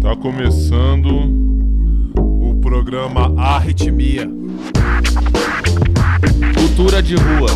Tá 0.00 0.16
começando 0.16 1.08
o 2.16 2.58
programa 2.60 3.34
Arritmia. 3.40 4.28
Cultura 6.54 7.02
de 7.02 7.14
rua, 7.14 7.50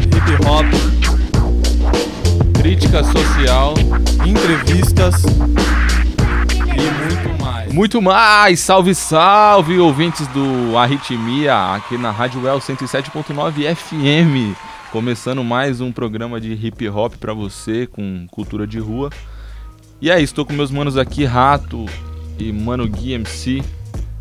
hip 0.00 0.46
hop, 0.46 0.66
crítica 2.60 3.04
social, 3.04 3.74
entrevistas 4.26 5.22
muito 7.72 8.02
mais. 8.02 8.60
Salve, 8.60 8.94
salve, 8.94 9.78
ouvintes 9.78 10.26
do 10.28 10.76
Arritmia, 10.76 11.74
aqui 11.74 11.96
na 11.96 12.10
Rádio 12.10 12.46
El 12.46 12.58
107.9 12.58 13.74
FM. 13.74 14.56
Começando 14.92 15.42
mais 15.42 15.80
um 15.80 15.90
programa 15.90 16.38
de 16.38 16.52
hip 16.52 16.86
hop 16.88 17.14
pra 17.16 17.32
você 17.32 17.86
com 17.86 18.26
cultura 18.30 18.66
de 18.66 18.78
rua. 18.78 19.10
E 20.00 20.10
é 20.10 20.20
isso, 20.20 20.34
tô 20.34 20.44
com 20.44 20.52
meus 20.52 20.70
manos 20.70 20.98
aqui, 20.98 21.24
Rato 21.24 21.86
e 22.38 22.52
Mano 22.52 22.86
Gui 22.86 23.14
MC. 23.14 23.62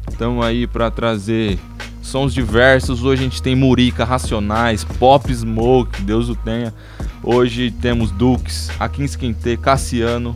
Estamos 0.09 0.45
aí 0.45 0.65
pra 0.65 0.89
trazer 0.89 1.59
sons 2.01 2.34
diversos. 2.34 3.03
Hoje 3.03 3.21
a 3.21 3.25
gente 3.25 3.41
tem 3.41 3.55
Murica, 3.55 4.05
Racionais, 4.05 4.84
Pop 4.84 5.31
Smoke, 5.34 6.01
Deus 6.03 6.29
o 6.29 6.35
tenha. 6.35 6.73
Hoje 7.21 7.70
temos 7.70 8.12
Dukes, 8.12 8.71
Akin 8.79 9.03
Esquente, 9.03 9.57
Cassiano, 9.57 10.35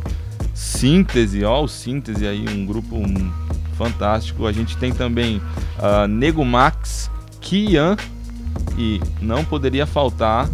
Síntese, 0.55 1.43
ó 1.43 1.63
o 1.63 1.67
Síntese 1.67 2.25
aí, 2.25 2.45
um 2.49 2.65
grupo 2.65 2.95
fantástico. 3.77 4.47
A 4.47 4.51
gente 4.53 4.77
tem 4.77 4.93
também 4.93 5.41
ah, 5.77 6.07
Nego 6.07 6.43
Max, 6.45 7.11
Kian 7.41 7.97
e 8.77 9.01
não 9.21 9.43
poderia 9.43 9.85
faltar 9.85 10.49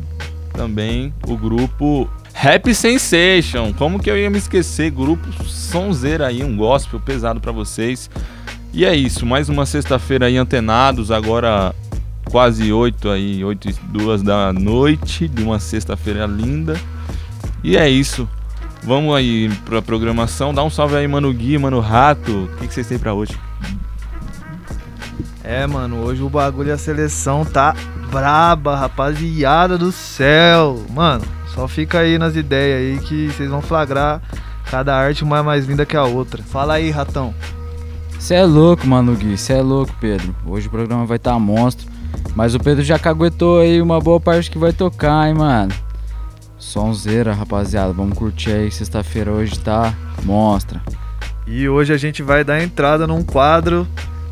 também 0.54 1.14
o 1.28 1.38
grupo 1.38 2.10
Happy 2.34 2.74
Sensation. 2.74 3.74
Como 3.74 4.00
que 4.00 4.10
eu 4.10 4.18
ia 4.18 4.30
me 4.30 4.40
esquecer? 4.40 4.90
Grupo 4.90 5.32
sonzeira 5.44 6.28
aí, 6.28 6.44
um 6.44 6.58
gospel 6.58 7.00
pesado 7.00 7.40
pra 7.40 7.52
vocês. 7.52 8.10
E 8.74 8.86
é 8.86 8.96
isso, 8.96 9.26
mais 9.26 9.50
uma 9.50 9.66
sexta-feira 9.66 10.26
aí 10.26 10.38
antenados, 10.38 11.12
agora 11.12 11.76
quase 12.26 12.72
8 12.72 13.10
aí, 13.10 13.44
8 13.44 13.70
e 13.70 13.74
2 13.74 14.24
da 14.24 14.54
noite, 14.54 15.28
de 15.28 15.44
uma 15.44 15.60
sexta-feira 15.60 16.26
linda. 16.26 16.80
E 17.64 17.78
é 17.78 17.88
isso. 17.90 18.28
Vamos 18.84 19.16
aí 19.16 19.50
pra 19.66 19.82
programação. 19.82 20.54
Dá 20.54 20.64
um 20.64 20.70
salve 20.70 20.96
aí, 20.96 21.08
mano 21.08 21.32
Gui, 21.32 21.58
mano 21.58 21.80
Rato. 21.80 22.46
O 22.46 22.58
que, 22.58 22.68
que 22.68 22.74
vocês 22.74 22.88
têm 22.88 22.98
pra 22.98 23.14
hoje? 23.14 23.38
É, 25.44 25.68
mano, 25.68 25.98
hoje 25.98 26.22
o 26.22 26.30
bagulho 26.30 26.70
e 26.70 26.72
a 26.72 26.78
seleção 26.78 27.44
tá 27.44 27.76
braba, 28.12 28.76
rapaziada 28.76 29.78
do 29.78 29.92
céu. 29.92 30.84
Mano, 30.90 31.24
só 31.54 31.68
fica 31.68 32.00
aí 32.00 32.18
nas 32.18 32.36
ideias 32.36 33.00
aí 33.00 33.08
que 33.08 33.28
vocês 33.28 33.50
vão 33.50 33.62
flagrar 33.62 34.22
cada 34.70 34.96
arte 34.96 35.24
uma 35.24 35.44
mais 35.44 35.66
linda 35.66 35.86
que 35.86 35.98
a 35.98 36.04
outra. 36.04 36.42
Fala 36.42 36.76
aí, 36.76 36.90
ratão. 36.90 37.34
Cê 38.20 38.36
é 38.36 38.46
louco, 38.46 38.88
mano, 38.88 39.16
Gui. 39.16 39.38
Cê 39.38 39.54
é 39.54 39.62
louco, 39.62 39.94
Pedro. 40.00 40.36
Hoje 40.46 40.68
o 40.68 40.72
programa 40.72 41.06
vai 41.06 41.18
estar 41.18 41.34
tá 41.34 41.40
monstro. 41.40 41.90
Mas 42.36 42.56
o 42.56 42.60
Pedro 42.60 42.84
já 42.84 42.98
caguetou 42.98 43.60
aí 43.60 43.82
uma 43.82 44.00
boa 44.00 44.20
parte 44.20 44.50
que 44.50 44.58
vai 44.58 44.72
tocar, 44.72 45.28
hein, 45.28 45.34
mano. 45.34 45.72
Sonzeira, 46.62 47.34
rapaziada. 47.34 47.92
Vamos 47.92 48.18
curtir 48.18 48.52
aí. 48.52 48.72
Sexta-feira 48.72 49.32
hoje 49.32 49.60
tá 49.60 49.94
monstra. 50.24 50.82
E 51.48 51.68
hoje 51.68 51.92
a 51.92 51.98
gente 51.98 52.22
vai 52.22 52.44
dar 52.44 52.62
entrada 52.62 53.08
num 53.08 53.24
quadro 53.24 53.88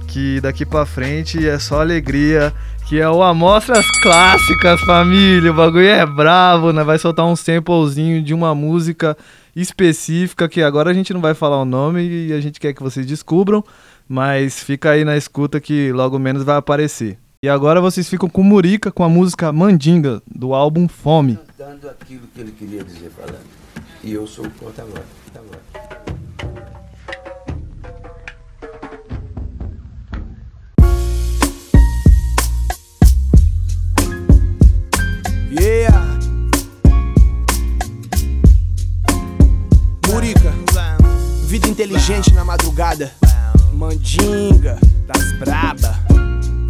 que 0.08 0.40
daqui 0.40 0.66
pra 0.66 0.86
frente 0.86 1.48
é 1.48 1.60
só 1.60 1.82
alegria, 1.82 2.54
que 2.88 3.00
é 3.00 3.10
o 3.10 3.22
Amostras 3.24 3.86
Clássicas, 4.02 4.80
família. 4.82 5.52
O 5.52 5.56
bagulho 5.56 5.88
é 5.88 6.06
bravo, 6.06 6.72
né? 6.72 6.84
Vai 6.84 7.00
soltar 7.00 7.26
um 7.26 7.36
samplezinho 7.36 8.22
de 8.22 8.34
uma 8.34 8.54
música 8.54 9.18
específica 9.56 10.48
que 10.48 10.62
agora 10.62 10.92
a 10.92 10.94
gente 10.94 11.14
não 11.14 11.22
vai 11.22 11.34
falar 11.34 11.60
o 11.60 11.66
nome 11.66 12.28
e 12.28 12.34
a 12.34 12.40
gente 12.40 12.60
quer 12.60 12.74
que 12.74 12.84
vocês 12.84 13.06
descubram, 13.06 13.64
mas 14.08 14.64
fica 14.64 14.92
aí 14.92 15.04
na 15.04 15.18
escuta 15.18 15.60
que 15.60 15.92
logo 15.92 16.18
menos 16.20 16.44
vai 16.44 16.58
aparecer. 16.58 17.18
E 17.42 17.48
agora 17.48 17.80
vocês 17.80 18.10
ficam 18.10 18.28
com 18.28 18.44
Murica 18.44 18.92
com 18.92 19.02
a 19.02 19.08
música 19.08 19.50
Mandinga 19.54 20.22
do 20.28 20.54
álbum 20.54 20.90
Fome. 20.90 21.40
Cantando 21.58 21.90
aquilo 21.90 22.28
que 22.34 22.42
ele 22.42 22.52
queria 22.52 22.84
dizer 22.84 23.10
falando. 23.12 23.48
E 24.04 24.12
eu 24.12 24.28
sou 24.28 24.46
o 24.46 24.52
porta-voz. 24.52 25.06
porta-voz. 25.24 25.62
Yeah. 35.50 36.20
Murica, 40.10 40.54
vida 41.46 41.70
inteligente 41.70 42.34
na 42.34 42.44
madrugada. 42.44 43.14
Mandinga 43.72 44.78
das 45.08 45.32
braba. 45.40 46.09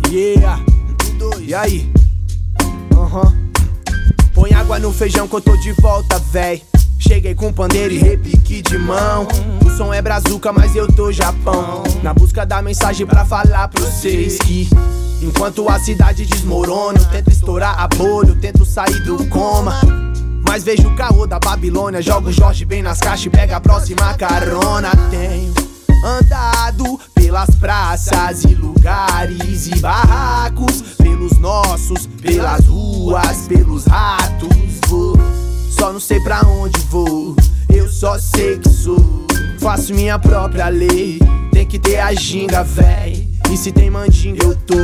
Yeah. 0.09 0.59
E 1.39 1.53
aí? 1.53 1.91
Aham. 2.97 3.31
Põe 4.33 4.53
água 4.53 4.79
no 4.79 4.91
feijão 4.91 5.27
que 5.27 5.35
eu 5.35 5.41
tô 5.41 5.55
de 5.57 5.71
volta, 5.73 6.17
véi. 6.31 6.63
Cheguei 6.97 7.35
com 7.35 7.53
pandeiro 7.53 7.93
e 7.93 7.99
repique 7.99 8.63
de 8.63 8.77
mão. 8.79 9.27
O 9.63 9.69
som 9.69 9.93
é 9.93 10.01
brazuca, 10.01 10.51
mas 10.51 10.75
eu 10.75 10.87
tô 10.87 11.11
Japão. 11.11 11.83
Na 12.01 12.11
busca 12.11 12.43
da 12.43 12.59
mensagem 12.59 13.05
pra 13.05 13.23
falar 13.23 13.67
pra 13.67 13.83
vocês 13.83 14.39
que. 14.39 14.67
Enquanto 15.21 15.69
a 15.69 15.77
cidade 15.77 16.25
desmorona, 16.25 16.97
eu 16.97 17.05
tento 17.05 17.29
estourar 17.29 17.79
a 17.79 17.87
bolha, 17.87 18.29
eu 18.29 18.39
tento 18.39 18.65
sair 18.65 19.03
do 19.03 19.23
coma. 19.27 19.79
Mas 20.47 20.63
vejo 20.63 20.87
o 20.87 20.95
caô 20.95 21.27
da 21.27 21.37
Babilônia, 21.37 22.01
jogo 22.01 22.31
Jorge 22.31 22.65
bem 22.65 22.81
nas 22.81 22.99
caixas 22.99 23.27
e 23.27 23.29
pega 23.29 23.57
a 23.57 23.61
próxima 23.61 24.13
carona. 24.15 24.89
Tenho 25.11 25.68
andado 26.03 26.99
pelas 27.13 27.49
praças 27.51 28.43
e 28.43 28.55
lugares 28.55 29.67
e 29.67 29.79
barracos, 29.79 30.81
pelos 30.97 31.37
nossos, 31.37 32.07
pelas 32.21 32.65
ruas, 32.65 33.47
pelos 33.47 33.85
ratos. 33.85 34.49
Vou, 34.87 35.15
só 35.69 35.93
não 35.93 35.99
sei 35.99 36.19
pra 36.21 36.41
onde 36.45 36.79
vou, 36.89 37.35
eu 37.69 37.87
só 37.89 38.17
sei 38.17 38.57
que 38.59 38.69
sou. 38.69 39.25
Faço 39.59 39.93
minha 39.93 40.17
própria 40.17 40.69
lei, 40.69 41.19
tem 41.51 41.65
que 41.65 41.77
ter 41.77 41.99
a 41.99 42.13
ginga, 42.13 42.63
véi. 42.63 43.27
E 43.51 43.57
se 43.57 43.71
tem 43.71 43.89
mandinga, 43.89 44.43
eu 44.43 44.55
tô. 44.55 44.75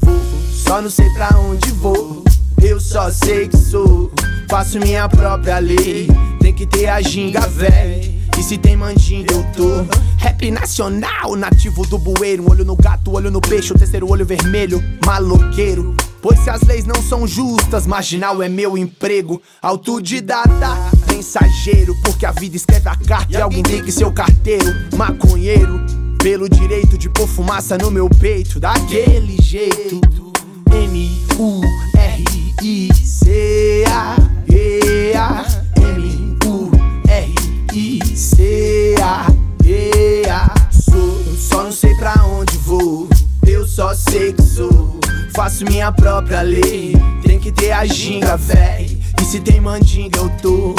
Vou, 0.00 0.20
só 0.52 0.82
não 0.82 0.90
sei 0.90 1.08
pra 1.10 1.28
onde 1.38 1.70
vou, 1.70 2.24
eu 2.62 2.80
só 2.80 3.10
sei 3.10 3.48
que 3.48 3.56
sou. 3.56 4.10
Faço 4.48 4.78
minha 4.78 5.08
própria 5.08 5.58
lei, 5.58 6.08
tem 6.40 6.52
que 6.52 6.66
ter 6.66 6.88
a 6.88 7.00
ginga, 7.00 7.40
véi. 7.40 8.15
E 8.38 8.42
se 8.42 8.58
tem 8.58 8.76
mandinga, 8.76 9.32
eu 9.32 9.42
tô. 9.54 9.86
Rap 10.18 10.50
nacional, 10.50 11.34
nativo 11.36 11.86
do 11.86 11.98
bueiro. 11.98 12.42
Um 12.44 12.50
olho 12.50 12.64
no 12.64 12.76
gato, 12.76 13.12
olho 13.12 13.30
no 13.30 13.40
peixe, 13.40 13.72
o 13.72 13.78
terceiro 13.78 14.10
olho 14.10 14.26
vermelho, 14.26 14.82
maloqueiro. 15.04 15.96
Pois 16.20 16.38
se 16.40 16.50
as 16.50 16.60
leis 16.62 16.84
não 16.84 17.00
são 17.02 17.26
justas, 17.26 17.86
marginal 17.86 18.42
é 18.42 18.48
meu 18.48 18.76
emprego. 18.76 19.40
Autodidata, 19.62 20.76
mensageiro, 21.08 21.94
porque 22.04 22.26
a 22.26 22.32
vida 22.32 22.56
escreve 22.56 22.88
a 22.88 22.96
carta 22.96 23.32
e 23.32 23.40
alguém 23.40 23.62
tem 23.62 23.82
que 23.82 23.92
ser 23.92 24.04
o 24.04 24.12
carteiro. 24.12 24.74
Maconheiro, 24.96 25.80
pelo 26.18 26.48
direito 26.48 26.98
de 26.98 27.08
pôr 27.08 27.28
fumaça 27.28 27.78
no 27.78 27.90
meu 27.90 28.10
peito, 28.10 28.60
daquele 28.60 29.40
jeito. 29.40 30.00
M-U-R-I-C-A, 30.70 31.76
yeah. 37.76 39.26
M-U-R-I-C-A, 39.26 39.26
yeah. 39.64 40.54
Sou, 40.70 41.22
só 41.36 41.64
não 41.64 41.72
sei 41.72 41.94
pra 41.96 42.14
onde 42.24 42.56
vou, 42.58 43.08
eu 43.46 43.66
só 43.66 43.94
sei 43.94 44.32
que 44.32 44.42
sou. 44.42 44.98
Faço 45.34 45.64
minha 45.66 45.92
própria 45.92 46.40
lei, 46.40 46.94
tem 47.22 47.38
que 47.38 47.52
ter 47.52 47.72
a 47.72 47.84
ginga, 47.84 48.36
véi. 48.36 48.98
E 49.20 49.24
se 49.24 49.40
tem 49.40 49.60
mandinga, 49.60 50.18
eu 50.18 50.30
tô. 50.40 50.74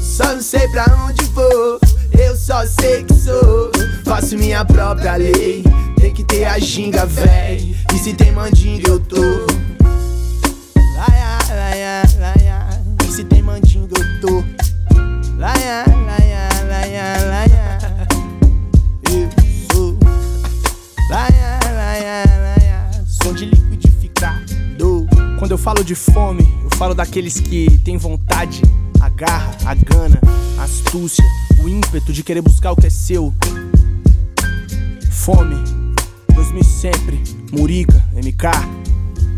Só 0.00 0.34
não 0.34 0.42
sei 0.42 0.66
pra 0.68 0.84
onde 1.06 1.24
vou, 1.26 1.78
eu 2.18 2.36
só 2.36 2.66
sei 2.66 3.04
que 3.04 3.14
sou. 3.14 3.70
Faço 4.04 4.36
minha 4.36 4.64
própria 4.64 5.16
lei, 5.16 5.62
tem 6.00 6.12
que 6.12 6.24
ter 6.24 6.44
a 6.44 6.58
ginga, 6.58 7.06
véi. 7.06 7.76
E 7.94 7.98
se 7.98 8.12
tem 8.14 8.32
mandinga, 8.32 8.88
eu 8.88 8.98
tô. 8.98 9.20
Laia, 10.96 11.38
laia, 11.50 12.02
laia. 12.18 12.82
E 13.06 13.12
se 13.12 13.24
tem 13.24 13.42
mandinga, 13.42 13.94
eu 13.96 14.20
tô. 14.20 14.75
Laia, 15.38 15.84
laia, 16.06 16.48
laia, 16.66 17.26
laia. 17.28 17.78
Eu 19.12 19.28
sou. 19.70 19.98
Laia, 21.10 21.58
laia, 21.74 22.24
laia. 22.24 23.04
Som 23.06 23.34
de 23.34 23.44
liquidificado. 23.44 25.06
Quando 25.38 25.50
eu 25.50 25.58
falo 25.58 25.84
de 25.84 25.94
fome, 25.94 26.48
eu 26.64 26.70
falo 26.78 26.94
daqueles 26.94 27.38
que 27.38 27.78
têm 27.84 27.98
vontade, 27.98 28.62
a 28.98 29.10
garra, 29.10 29.54
a 29.66 29.74
gana, 29.74 30.18
a 30.58 30.62
astúcia, 30.62 31.24
o 31.62 31.68
ímpeto 31.68 32.14
de 32.14 32.22
querer 32.22 32.40
buscar 32.40 32.72
o 32.72 32.76
que 32.76 32.86
é 32.86 32.90
seu. 32.90 33.34
Fome, 35.10 35.62
2000 36.34 36.64
sempre, 36.64 37.22
Murica, 37.52 38.02
MK, 38.14 38.46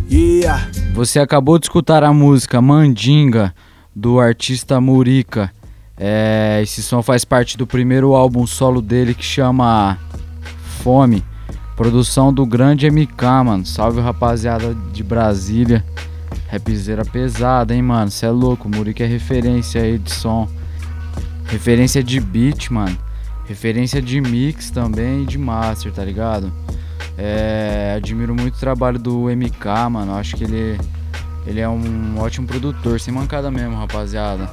yeah. 0.08 0.70
Você 0.94 1.18
acabou 1.18 1.58
de 1.58 1.66
escutar 1.66 2.04
a 2.04 2.12
música 2.12 2.62
Mandinga 2.62 3.52
do 3.94 4.20
artista 4.20 4.80
Murica. 4.80 5.52
É, 5.98 6.60
esse 6.62 6.82
som 6.82 7.02
faz 7.02 7.24
parte 7.24 7.58
do 7.58 7.66
primeiro 7.66 8.14
álbum 8.14 8.46
solo 8.46 8.80
dele 8.80 9.14
que 9.14 9.24
chama 9.24 9.98
Fome. 10.82 11.24
Produção 11.76 12.32
do 12.32 12.46
grande 12.46 12.90
MK, 12.90 13.22
mano. 13.44 13.66
Salve 13.66 14.00
rapaziada 14.00 14.74
de 14.92 15.02
Brasília. 15.02 15.84
Rapzeira 16.50 17.04
pesada, 17.04 17.74
hein, 17.74 17.82
mano. 17.82 18.10
Cê 18.10 18.26
é 18.26 18.30
louco. 18.30 18.68
O 18.68 18.70
Murica 18.70 19.02
é 19.02 19.06
referência 19.06 19.82
aí 19.82 19.98
de 19.98 20.12
som. 20.12 20.48
Referência 21.46 22.02
de 22.02 22.20
beat, 22.20 22.70
mano. 22.70 22.96
Referência 23.46 24.00
de 24.02 24.20
mix 24.20 24.70
também 24.70 25.22
e 25.22 25.26
de 25.26 25.38
master, 25.38 25.92
tá 25.92 26.04
ligado? 26.04 26.52
É, 27.16 27.94
admiro 27.96 28.34
muito 28.34 28.54
o 28.54 28.60
trabalho 28.60 28.98
do 28.98 29.24
MK, 29.28 29.88
mano. 29.90 30.14
Acho 30.14 30.36
que 30.36 30.44
ele, 30.44 30.78
ele 31.46 31.60
é 31.60 31.68
um 31.68 32.18
ótimo 32.18 32.46
produtor, 32.46 33.00
sem 33.00 33.12
mancada 33.12 33.50
mesmo, 33.50 33.76
rapaziada. 33.76 34.50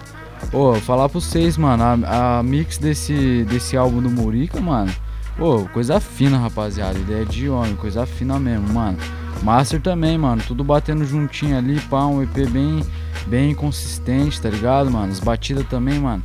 Pô, 0.51 0.75
falar 0.75 1.09
pra 1.09 1.19
vocês, 1.19 1.57
mano, 1.57 1.83
a, 1.83 2.39
a, 2.39 2.43
mix 2.43 2.77
desse, 2.77 3.45
desse 3.49 3.75
álbum 3.75 4.01
do 4.01 4.09
Murica, 4.09 4.59
mano. 4.59 4.93
Pô, 5.37 5.65
coisa 5.73 5.99
fina, 5.99 6.37
rapaziada. 6.37 6.97
Ideia 6.97 7.25
de 7.25 7.49
homem, 7.49 7.75
coisa 7.75 8.05
fina 8.05 8.39
mesmo, 8.39 8.73
mano. 8.73 8.97
Master 9.43 9.81
também, 9.81 10.17
mano. 10.17 10.41
Tudo 10.47 10.63
batendo 10.63 11.03
juntinho 11.05 11.57
ali, 11.57 11.79
pá, 11.81 12.05
um 12.05 12.21
EP 12.23 12.47
bem, 12.49 12.83
bem 13.27 13.53
consistente, 13.53 14.41
tá 14.41 14.49
ligado, 14.49 14.89
mano? 14.89 15.11
As 15.11 15.19
batidas 15.19 15.65
também, 15.67 15.99
mano. 15.99 16.23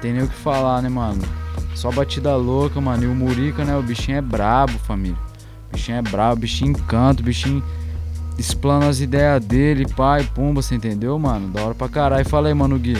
Tem 0.00 0.12
nem 0.12 0.24
o 0.24 0.28
que 0.28 0.34
falar, 0.34 0.82
né, 0.82 0.88
mano? 0.88 1.22
Só 1.74 1.90
batida 1.90 2.36
louca, 2.36 2.80
mano. 2.80 3.04
E 3.04 3.06
o 3.06 3.14
Murica, 3.14 3.64
né? 3.64 3.76
O 3.76 3.82
bichinho 3.82 4.18
é 4.18 4.22
brabo, 4.22 4.72
família. 4.80 5.18
O 5.68 5.72
bichinho 5.72 5.98
é 5.98 6.02
brabo, 6.02 6.34
o 6.34 6.40
bichinho 6.40 6.72
encanta, 6.72 7.22
o 7.22 7.24
bichinho 7.24 7.62
explana 8.36 8.88
as 8.88 9.00
ideias 9.00 9.44
dele, 9.44 9.86
pai, 9.94 10.28
pumba, 10.34 10.60
você 10.60 10.74
entendeu, 10.74 11.18
mano? 11.18 11.48
Da 11.48 11.62
hora 11.62 11.74
pra 11.74 11.88
caralho. 11.88 12.28
Fala 12.28 12.48
aí, 12.48 12.54
mano, 12.54 12.78
Gui. 12.78 12.96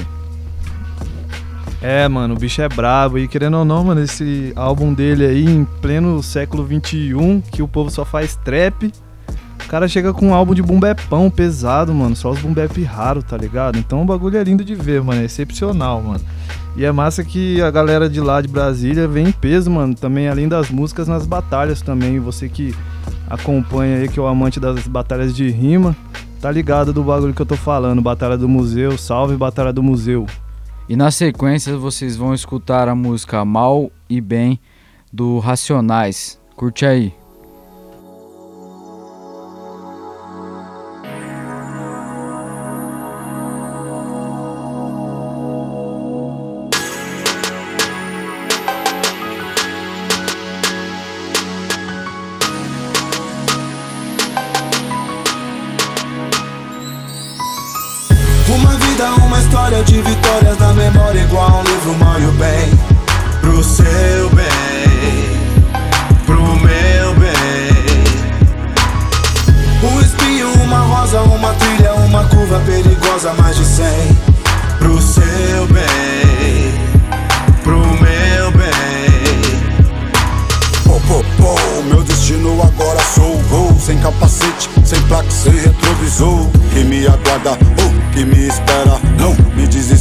É, 1.82 2.06
mano, 2.09 2.35
o 2.35 2.38
bicho 2.38 2.61
é 2.61 2.69
brabo. 2.69 3.19
E 3.19 3.27
querendo 3.27 3.56
ou 3.56 3.65
não, 3.65 3.85
mano, 3.85 4.03
esse 4.03 4.53
álbum 4.55 4.93
dele 4.93 5.25
aí, 5.25 5.44
em 5.44 5.65
pleno 5.65 6.23
século 6.23 6.67
XXI, 6.67 7.43
que 7.50 7.62
o 7.62 7.69
povo 7.69 7.91
só 7.91 8.05
faz 8.05 8.37
trap. 8.37 8.93
O 9.65 9.69
cara 9.71 9.87
chega 9.87 10.12
com 10.12 10.29
um 10.29 10.35
álbum 10.35 10.53
de 10.53 10.62
bumbepão 10.62 11.31
pesado, 11.31 11.94
mano. 11.94 12.15
Só 12.15 12.31
os 12.31 12.41
bumbep 12.41 12.82
raro, 12.82 13.23
tá 13.23 13.37
ligado? 13.37 13.79
Então 13.79 14.03
o 14.03 14.05
bagulho 14.05 14.37
é 14.37 14.43
lindo 14.43 14.65
de 14.65 14.75
ver, 14.75 15.03
mano. 15.03 15.23
É 15.23 15.25
excepcional, 15.25 16.03
mano. 16.03 16.21
E 16.77 16.85
é 16.85 16.93
massa 16.93 17.25
que 17.25 17.62
a 17.62 17.71
galera 17.71 18.09
de 18.09 18.21
lá 18.21 18.41
de 18.41 18.49
Brasília 18.49 19.09
vem 19.09 19.29
em 19.29 19.32
peso, 19.32 19.71
mano. 19.71 19.94
Também, 19.94 20.29
além 20.29 20.49
das 20.49 20.71
músicas, 20.71 21.09
nas 21.09 21.25
batalhas 21.25 21.81
também. 21.81 22.19
Você 22.19 22.49
que 22.49 22.75
acompanha 23.29 23.99
aí, 23.99 24.09
que 24.09 24.19
é 24.19 24.23
o 24.23 24.27
amante 24.27 24.59
das 24.59 24.87
batalhas 24.87 25.35
de 25.35 25.49
rima, 25.49 25.97
tá 26.41 26.50
ligado 26.50 26.93
do 26.93 27.03
bagulho 27.05 27.32
que 27.32 27.41
eu 27.41 27.47
tô 27.47 27.56
falando. 27.56 28.03
Batalha 28.03 28.37
do 28.37 28.49
Museu, 28.49 28.99
salve 28.99 29.37
Batalha 29.37 29.73
do 29.73 29.82
Museu. 29.82 30.27
E 30.90 30.96
na 30.96 31.12
sequência 31.12 31.76
vocês 31.76 32.16
vão 32.16 32.34
escutar 32.34 32.88
a 32.88 32.96
música 32.96 33.44
Mal 33.44 33.92
e 34.08 34.20
Bem 34.20 34.58
do 35.12 35.38
Racionais. 35.38 36.37
Curte 36.56 36.84
aí. 36.84 37.19
De 59.85 60.03
vitórias 60.03 60.59
na 60.59 60.73
memória 60.75 61.21
igual 61.21 61.61
um 61.61 61.62
livro 61.62 61.94
mal 61.99 62.21
e 62.21 62.27
o 62.27 62.32
bem. 62.32 62.71
Pro 63.41 63.65
seu 63.65 64.31
bem, 64.31 64.49
pro 66.27 66.43
meu 66.43 67.15
bem. 67.15 67.71
Um 69.82 70.00
espinho, 70.00 70.53
uma 70.62 70.79
rosa, 70.81 71.23
uma 71.23 71.55
trilha, 71.55 71.94
uma 71.94 72.25
curva 72.25 72.61
perigosa, 72.67 73.32
mais 73.35 73.56
de 73.56 73.65
cem. 73.65 74.19
Pro 74.79 75.00
seu 75.00 75.67
bem, 75.69 76.75
pro 77.62 77.79
meu 77.79 78.50
bem. 78.53 78.71
Pô, 80.85 81.00
pô, 81.06 81.25
pô, 81.38 81.82
meu 81.85 82.03
destino 82.03 82.61
agora 82.62 83.00
sou 83.15 83.38
gol 83.49 83.77
Sem 83.79 83.99
capacete, 83.99 84.69
sem 84.85 85.00
placa, 85.03 85.31
sem 85.31 85.53
retrovisor. 85.53 86.47
Que 86.73 86.85
me 86.85 87.06
aguarda, 87.06 87.59
oh, 87.79 88.12
que 88.12 88.25
me 88.25 88.47
espera 88.47 88.99
Não 89.19 89.50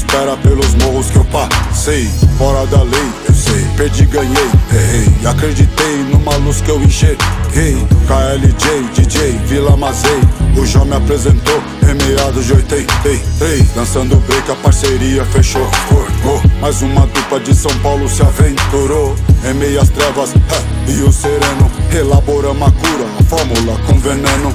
desespera 0.10 0.36
pelos 0.38 0.74
morros 0.76 1.10
que 1.10 1.18
eu 1.18 1.26
passei. 1.26 2.10
Fora 2.38 2.66
da 2.68 2.82
lei, 2.84 3.12
eu 3.28 3.34
sei, 3.34 3.66
perdi, 3.78 4.06
ganhei, 4.06 4.50
errei. 4.72 5.08
Acreditei 5.26 5.98
numa 6.12 6.36
luz 6.38 6.62
que 6.62 6.70
eu 6.70 6.82
enxerguei. 6.82 7.88
KLJ, 8.08 8.84
DJ, 8.94 9.40
Vila 9.46 9.78
Mazei. 9.78 10.20
O 10.58 10.66
João 10.66 10.86
me 10.86 10.96
apresentou 10.96 11.62
em 11.84 11.94
meados 11.94 12.46
de 12.46 12.54
83 12.54 13.72
Dançando 13.76 14.18
break, 14.18 14.52
a 14.52 14.56
parceria 14.56 15.24
fechou, 15.26 15.66
formou 15.88 16.42
Mais 16.60 16.82
uma 16.82 17.06
dupla 17.08 17.40
de 17.40 17.54
São 17.56 17.72
Paulo 17.80 18.10
se 18.10 18.22
aventurou. 18.24 19.16
Em 19.48 19.54
meias 19.54 19.90
trevas, 19.90 20.34
e 20.88 21.02
o 21.04 21.12
sereno. 21.12 21.72
Elaboramos 21.94 22.68
a 22.68 22.72
cura, 22.72 23.06
a 23.20 23.24
fórmula 23.24 23.80
com 23.86 24.00
veneno. 24.00 24.54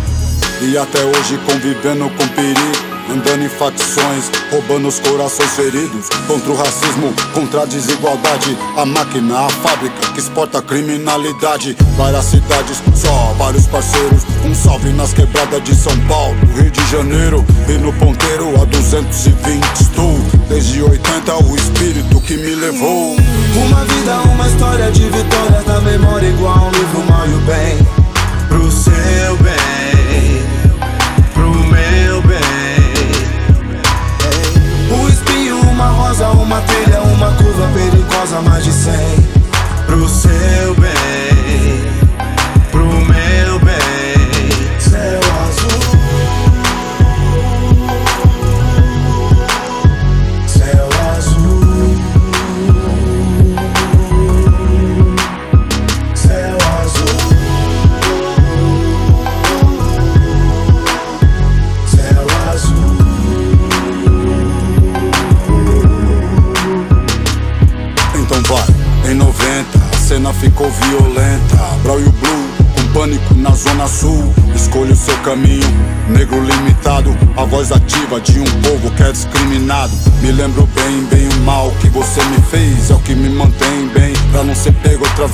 E 0.60 0.76
até 0.76 1.02
hoje 1.04 1.38
convivendo 1.46 2.10
com 2.10 2.28
perigo 2.28 2.93
Andando 3.14 3.44
em 3.44 3.48
facções, 3.48 4.28
roubando 4.50 4.88
os 4.88 4.98
corações 4.98 5.50
feridos. 5.50 6.08
Contra 6.26 6.50
o 6.50 6.56
racismo, 6.56 7.14
contra 7.32 7.62
a 7.62 7.64
desigualdade. 7.64 8.58
A 8.76 8.84
máquina, 8.84 9.46
a 9.46 9.48
fábrica 9.48 10.12
que 10.12 10.18
exporta 10.18 10.60
criminalidade. 10.60 11.76
Várias 11.96 12.24
cidades, 12.24 12.82
só 12.92 13.32
vários 13.38 13.68
parceiros. 13.68 14.24
Um 14.44 14.52
salve 14.52 14.88
nas 14.94 15.14
quebradas 15.14 15.62
de 15.62 15.76
São 15.76 15.96
Paulo, 16.08 16.36
Rio 16.56 16.68
de 16.72 16.90
Janeiro 16.90 17.44
E 17.68 17.74
no 17.74 17.92
ponteiro. 17.92 18.60
A 18.60 18.64
220 18.64 19.62
estou 19.80 20.18
Desde 20.48 20.82
80 20.82 21.36
o 21.44 21.54
espírito 21.54 22.20
que 22.20 22.36
me 22.36 22.56
levou. 22.56 23.14
Uma 23.14 23.84
vida, 23.84 24.22
uma 24.22 24.48
história 24.48 24.90
de 24.90 25.04
vitórias 25.04 25.64
na 25.64 25.80
memória 25.82 26.26
Igual 26.26 26.66
um 26.66 26.70
livro 26.72 27.04
mal 27.08 27.28
e 27.28 27.34
o 27.34 27.40
bem. 27.42 27.78
Pro 28.48 28.72
seu 28.72 29.36
bem 29.36 29.53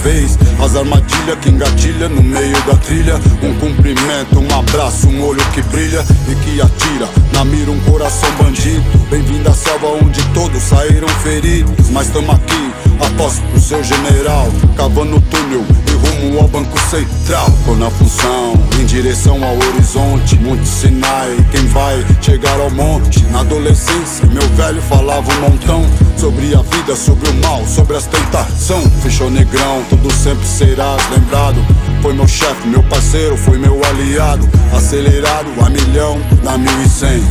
vez. 0.03 0.39
As 0.63 0.77
armadilhas 0.77 1.39
que 1.41 1.51
engatilha 1.51 2.09
no 2.09 2.23
meio 2.23 2.61
da 2.65 2.75
trilha. 2.77 3.21
Um 3.43 3.55
cumprimento, 3.55 4.39
um 4.39 4.59
abraço, 4.59 5.09
um 5.09 5.25
olho 5.25 5.43
que 5.53 5.63
brilha 5.63 6.05
E 6.29 6.35
que 6.37 6.61
atira. 6.61 7.09
Na 7.33 7.45
mira 7.45 7.71
um 7.71 7.81
coração 7.81 8.31
bandido. 8.43 8.85
Bem-vindo 9.11 9.49
à 9.49 9.55
selva 9.55 9.89
onde 10.03 10.23
todos 10.35 10.63
saíram 10.63 11.09
feridos. 11.23 11.91
Mas 11.91 12.09
tamo 12.09 12.31
aqui, 12.33 12.73
após 13.01 13.41
o 13.55 13.61
seu 13.61 13.83
general. 13.83 14.49
Cavando 14.77 15.21
túnel 15.23 15.65
e 15.89 15.93
rumo 15.93 16.11
rumo 16.21 16.41
ao 16.41 16.49
banco 16.49 16.79
central. 16.91 17.47
Tô 17.65 17.75
na 17.75 17.91
função, 17.91 18.55
em 18.81 18.85
direção 18.85 19.43
ao 19.43 19.57
horizonte. 19.57 20.37
Monte 20.37 20.67
Sinai, 20.67 21.37
quem 21.51 21.67
vai 21.67 22.05
chegar 22.21 22.61
ao 22.61 22.71
monte? 22.71 23.25
Na 23.27 23.41
adolescência, 23.41 24.27
meu 24.27 24.47
velho 24.51 24.81
falava 24.83 25.33
um 25.33 25.41
montão 25.41 26.10
sobre 26.21 26.55
a 26.55 26.61
vida, 26.61 26.95
sobre 26.95 27.31
o 27.31 27.35
mal, 27.37 27.67
sobre 27.67 27.97
as 27.97 28.05
tentações. 28.05 28.93
Fechou 29.03 29.31
negrão, 29.31 29.83
tudo 29.89 30.13
sempre 30.13 30.47
serás 30.47 31.01
lembrado. 31.09 31.57
Foi 32.03 32.13
meu 32.13 32.29
chefe, 32.29 32.69
meu 32.69 32.83
parceiro, 32.83 33.39
foi 33.39 33.57
meu 33.57 33.81
aliado. 33.87 34.47
Acelerado 34.77 35.49
a 35.65 35.71
milhão 35.71 36.21
na 36.43 36.59
mil 36.59 36.83
e 36.83 36.89
cem. 36.91 37.25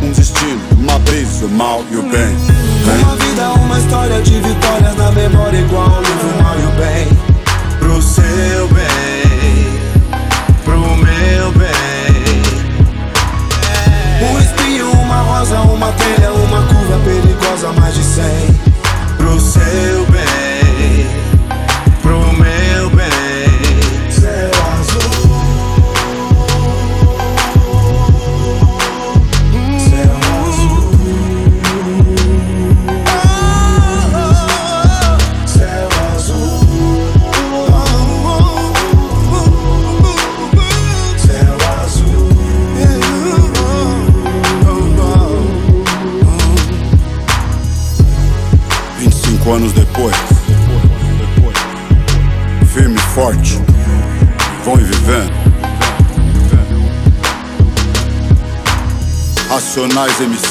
Um 0.00 0.12
destino, 0.12 0.60
uma 0.78 0.96
brisa, 1.00 1.46
o 1.46 1.48
mal 1.48 1.82
e 1.90 1.96
o 1.96 2.02
bem. 2.02 2.36
Uma 3.02 3.16
vida, 3.16 3.50
uma 3.54 3.78
história 3.80 4.22
de 4.22 4.38
vitórias 4.38 4.96
na 4.96 5.10
memória 5.10 5.58
igual 5.58 5.88
o 5.88 6.00
livro 6.00 6.42
mal 6.42 6.54
e 6.54 6.66
o 6.66 6.70
bem. 6.78 7.15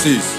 Racionais 0.05 0.34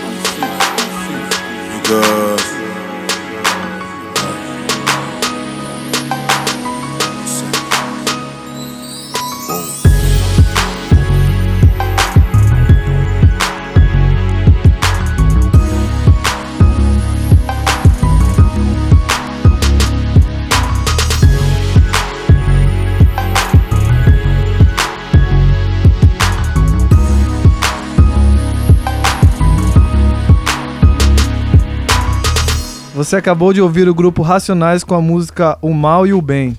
Você 33.07 33.15
acabou 33.15 33.53
de 33.53 33.63
ouvir 33.63 33.89
o 33.89 33.95
grupo 33.95 34.21
Racionais 34.21 34.83
com 34.83 34.93
a 34.93 35.01
música 35.01 35.57
O 35.63 35.73
Mal 35.73 36.09
e 36.09 36.13
o 36.13 36.21
Bem. 36.21 36.59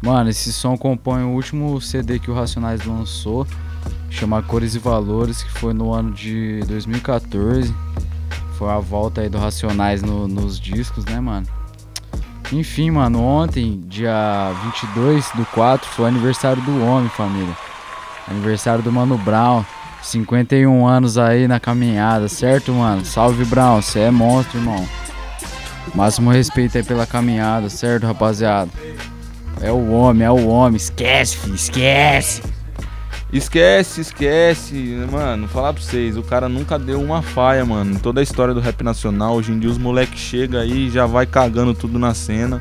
Mano, 0.00 0.30
esse 0.30 0.50
som 0.54 0.74
compõe 0.74 1.22
o 1.22 1.32
último 1.34 1.78
CD 1.82 2.18
que 2.18 2.30
o 2.30 2.34
Racionais 2.34 2.86
lançou, 2.86 3.46
chama 4.08 4.40
Cores 4.42 4.74
e 4.74 4.78
Valores, 4.78 5.42
que 5.42 5.50
foi 5.50 5.74
no 5.74 5.92
ano 5.92 6.12
de 6.12 6.60
2014. 6.66 7.74
Foi 8.56 8.70
a 8.70 8.78
volta 8.78 9.20
aí 9.20 9.28
do 9.28 9.36
Racionais 9.36 10.00
no- 10.00 10.26
nos 10.26 10.58
discos, 10.58 11.04
né, 11.04 11.20
mano? 11.20 11.46
Enfim, 12.50 12.90
mano, 12.92 13.22
ontem, 13.22 13.84
dia 13.86 14.54
22 14.64 15.28
do 15.34 15.44
4, 15.44 15.86
foi 15.90 16.08
aniversário 16.08 16.62
do 16.62 16.82
homem, 16.86 17.10
família. 17.10 17.54
Aniversário 18.26 18.82
do 18.82 18.90
Mano 18.90 19.18
Brown. 19.18 19.62
51 20.02 20.86
anos 20.86 21.18
aí 21.18 21.46
na 21.46 21.60
caminhada, 21.60 22.28
certo, 22.28 22.72
mano? 22.72 23.04
Salve, 23.04 23.44
Brown, 23.44 23.82
você 23.82 24.00
é 24.00 24.10
monstro, 24.10 24.56
irmão. 24.58 24.88
Máximo 25.94 26.30
respeito 26.30 26.76
aí 26.78 26.84
pela 26.84 27.06
caminhada, 27.06 27.68
certo, 27.68 28.06
rapaziada? 28.06 28.70
É 29.60 29.70
o 29.70 29.90
homem, 29.90 30.26
é 30.26 30.30
o 30.30 30.46
homem. 30.48 30.76
Esquece, 30.76 31.36
filho, 31.36 31.54
esquece. 31.54 32.42
Esquece, 33.32 34.00
esquece, 34.00 34.74
mano, 35.10 35.46
falar 35.46 35.72
pra 35.72 35.80
vocês, 35.82 36.16
o 36.16 36.22
cara 36.22 36.48
nunca 36.48 36.76
deu 36.78 37.00
uma 37.00 37.22
faia, 37.22 37.64
mano. 37.64 37.98
Toda 38.00 38.18
a 38.20 38.22
história 38.22 38.52
do 38.52 38.58
rap 38.60 38.82
nacional, 38.82 39.34
hoje 39.36 39.52
em 39.52 39.58
dia 39.58 39.70
os 39.70 39.78
moleques 39.78 40.18
chegam 40.18 40.60
aí 40.60 40.86
e 40.86 40.90
já 40.90 41.06
vai 41.06 41.26
cagando 41.26 41.72
tudo 41.72 41.96
na 41.98 42.12
cena. 42.12 42.60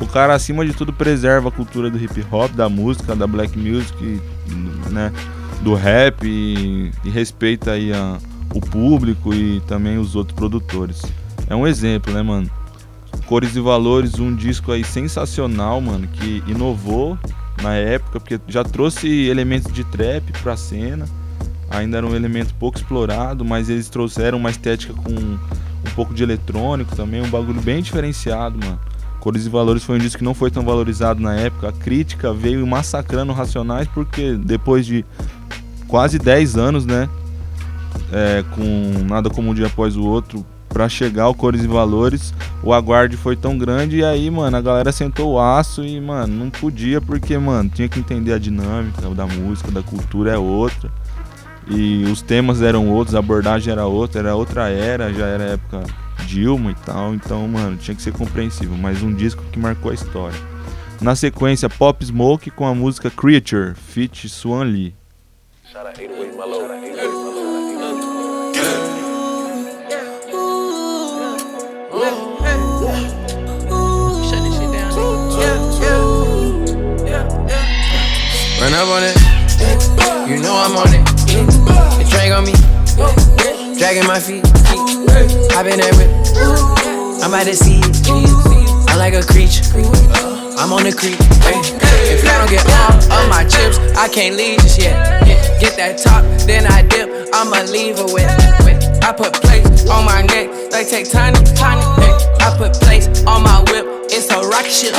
O 0.00 0.06
cara, 0.06 0.34
acima 0.34 0.64
de 0.66 0.72
tudo, 0.72 0.92
preserva 0.92 1.48
a 1.48 1.52
cultura 1.52 1.88
do 1.90 1.98
hip 2.02 2.24
hop, 2.32 2.50
da 2.52 2.68
música, 2.68 3.14
da 3.14 3.26
black 3.26 3.56
music, 3.56 4.20
né? 4.90 5.12
Do 5.60 5.74
rap 5.74 6.24
e, 6.24 6.90
e 7.04 7.10
respeita 7.10 7.72
aí 7.72 7.92
a- 7.92 8.18
o 8.54 8.60
público 8.60 9.32
e 9.34 9.60
também 9.68 9.98
os 9.98 10.16
outros 10.16 10.34
produtores. 10.36 11.02
É 11.48 11.54
um 11.54 11.66
exemplo, 11.66 12.12
né, 12.12 12.22
mano? 12.22 12.48
Cores 13.26 13.54
e 13.56 13.60
Valores, 13.60 14.18
um 14.18 14.34
disco 14.34 14.72
aí 14.72 14.84
sensacional, 14.84 15.80
mano, 15.80 16.08
que 16.08 16.42
inovou 16.46 17.18
na 17.62 17.74
época, 17.74 18.20
porque 18.20 18.40
já 18.48 18.64
trouxe 18.64 19.08
elementos 19.26 19.72
de 19.72 19.84
trap 19.84 20.32
pra 20.42 20.56
cena. 20.56 21.06
Ainda 21.70 21.98
era 21.98 22.06
um 22.06 22.14
elemento 22.14 22.54
pouco 22.54 22.78
explorado, 22.78 23.44
mas 23.44 23.68
eles 23.68 23.88
trouxeram 23.88 24.38
uma 24.38 24.50
estética 24.50 24.94
com 24.94 25.12
um 25.12 25.90
pouco 25.94 26.14
de 26.14 26.22
eletrônico 26.22 26.96
também, 26.96 27.20
um 27.20 27.28
bagulho 27.28 27.60
bem 27.60 27.82
diferenciado, 27.82 28.58
mano. 28.58 28.80
Cores 29.20 29.44
e 29.46 29.48
Valores 29.48 29.82
foi 29.82 29.96
um 29.96 29.98
disco 29.98 30.18
que 30.18 30.24
não 30.24 30.32
foi 30.32 30.50
tão 30.50 30.64
valorizado 30.64 31.20
na 31.20 31.34
época. 31.34 31.68
A 31.68 31.72
crítica 31.72 32.32
veio 32.32 32.66
massacrando 32.66 33.32
Racionais 33.32 33.88
porque 33.88 34.34
depois 34.34 34.86
de 34.86 35.04
quase 35.86 36.18
10 36.18 36.56
anos, 36.56 36.86
né, 36.86 37.08
é, 38.12 38.44
com 38.54 39.04
nada 39.06 39.28
como 39.28 39.50
um 39.50 39.54
dia 39.54 39.66
após 39.66 39.96
o 39.96 40.04
outro, 40.04 40.46
pra 40.78 40.88
chegar 40.88 41.24
ao 41.24 41.34
Cores 41.34 41.64
e 41.64 41.66
Valores, 41.66 42.32
o 42.62 42.72
aguarde 42.72 43.16
foi 43.16 43.34
tão 43.34 43.58
grande 43.58 43.96
e 43.96 44.04
aí, 44.04 44.30
mano, 44.30 44.56
a 44.56 44.60
galera 44.60 44.92
sentou 44.92 45.32
o 45.32 45.40
aço 45.40 45.84
e, 45.84 46.00
mano, 46.00 46.32
não 46.32 46.50
podia 46.50 47.00
porque, 47.00 47.36
mano, 47.36 47.68
tinha 47.68 47.88
que 47.88 47.98
entender 47.98 48.32
a 48.32 48.38
dinâmica 48.38 49.02
da 49.12 49.26
música, 49.26 49.72
da 49.72 49.82
cultura 49.82 50.34
é 50.34 50.38
outra. 50.38 50.88
E 51.68 52.04
os 52.04 52.22
temas 52.22 52.62
eram 52.62 52.88
outros, 52.90 53.16
a 53.16 53.18
abordagem 53.18 53.72
era 53.72 53.86
outra, 53.86 54.20
era 54.20 54.36
outra 54.36 54.68
era, 54.68 55.12
já 55.12 55.26
era 55.26 55.44
época 55.54 55.82
Dilma 56.24 56.70
e 56.70 56.76
tal, 56.86 57.12
então, 57.12 57.48
mano, 57.48 57.76
tinha 57.76 57.96
que 57.96 58.02
ser 58.02 58.12
compreensível, 58.12 58.76
mas 58.76 59.02
um 59.02 59.12
disco 59.12 59.42
que 59.50 59.58
marcou 59.58 59.90
a 59.90 59.94
história. 59.94 60.38
Na 61.00 61.16
sequência, 61.16 61.68
Pop 61.68 62.06
Smoke 62.06 62.52
com 62.52 62.64
a 62.64 62.72
música 62.72 63.10
Creature, 63.10 63.74
feat 63.74 64.28
Swan 64.28 64.62
Lee. 64.62 64.94
Run 78.68 78.84
up 78.84 78.92
on 78.92 79.02
it, 79.02 79.16
you 80.28 80.42
know 80.44 80.52
I'm 80.52 80.76
on 80.76 80.92
it. 80.92 81.00
The 81.96 82.04
drag 82.04 82.32
on 82.36 82.44
me, 82.44 82.52
dragging 83.80 84.04
my 84.04 84.20
feet. 84.20 84.44
Hop 85.56 85.64
in 85.64 85.80
that 85.80 85.96
whip, 85.96 86.12
I'm 87.24 87.32
out 87.32 87.48
see 87.48 87.80
it. 87.80 87.96
I'm 88.92 88.98
like 89.00 89.14
a 89.14 89.24
creature, 89.24 89.64
I'm 90.60 90.68
on 90.76 90.84
the 90.84 90.92
creep. 90.92 91.16
If 92.12 92.28
I 92.28 92.36
don't 92.36 92.50
get 92.52 92.60
all 93.08 93.24
of 93.24 93.30
my 93.32 93.48
chips, 93.48 93.80
I 93.96 94.06
can't 94.06 94.36
leave 94.36 94.60
just 94.60 94.78
yet. 94.78 95.24
Get 95.58 95.74
that 95.80 95.96
top, 95.96 96.20
then 96.44 96.66
I 96.66 96.82
dip. 96.82 97.08
I'ma 97.32 97.72
leave 97.72 97.96
her 97.96 98.04
with. 98.12 98.28
I 99.00 99.14
put 99.16 99.32
plates 99.32 99.88
on 99.88 100.04
my 100.04 100.20
neck, 100.20 100.52
they 100.68 100.84
take 100.84 101.08
tiny, 101.08 101.40
tiny. 101.56 101.80
ay. 102.04 102.12
I 102.44 102.52
put 102.58 102.74
plates 102.74 103.24
on 103.24 103.42
my 103.42 103.64
whip, 103.72 104.12
it's 104.12 104.28
a 104.28 104.44
rocket 104.44 104.76
shit. 104.76 104.92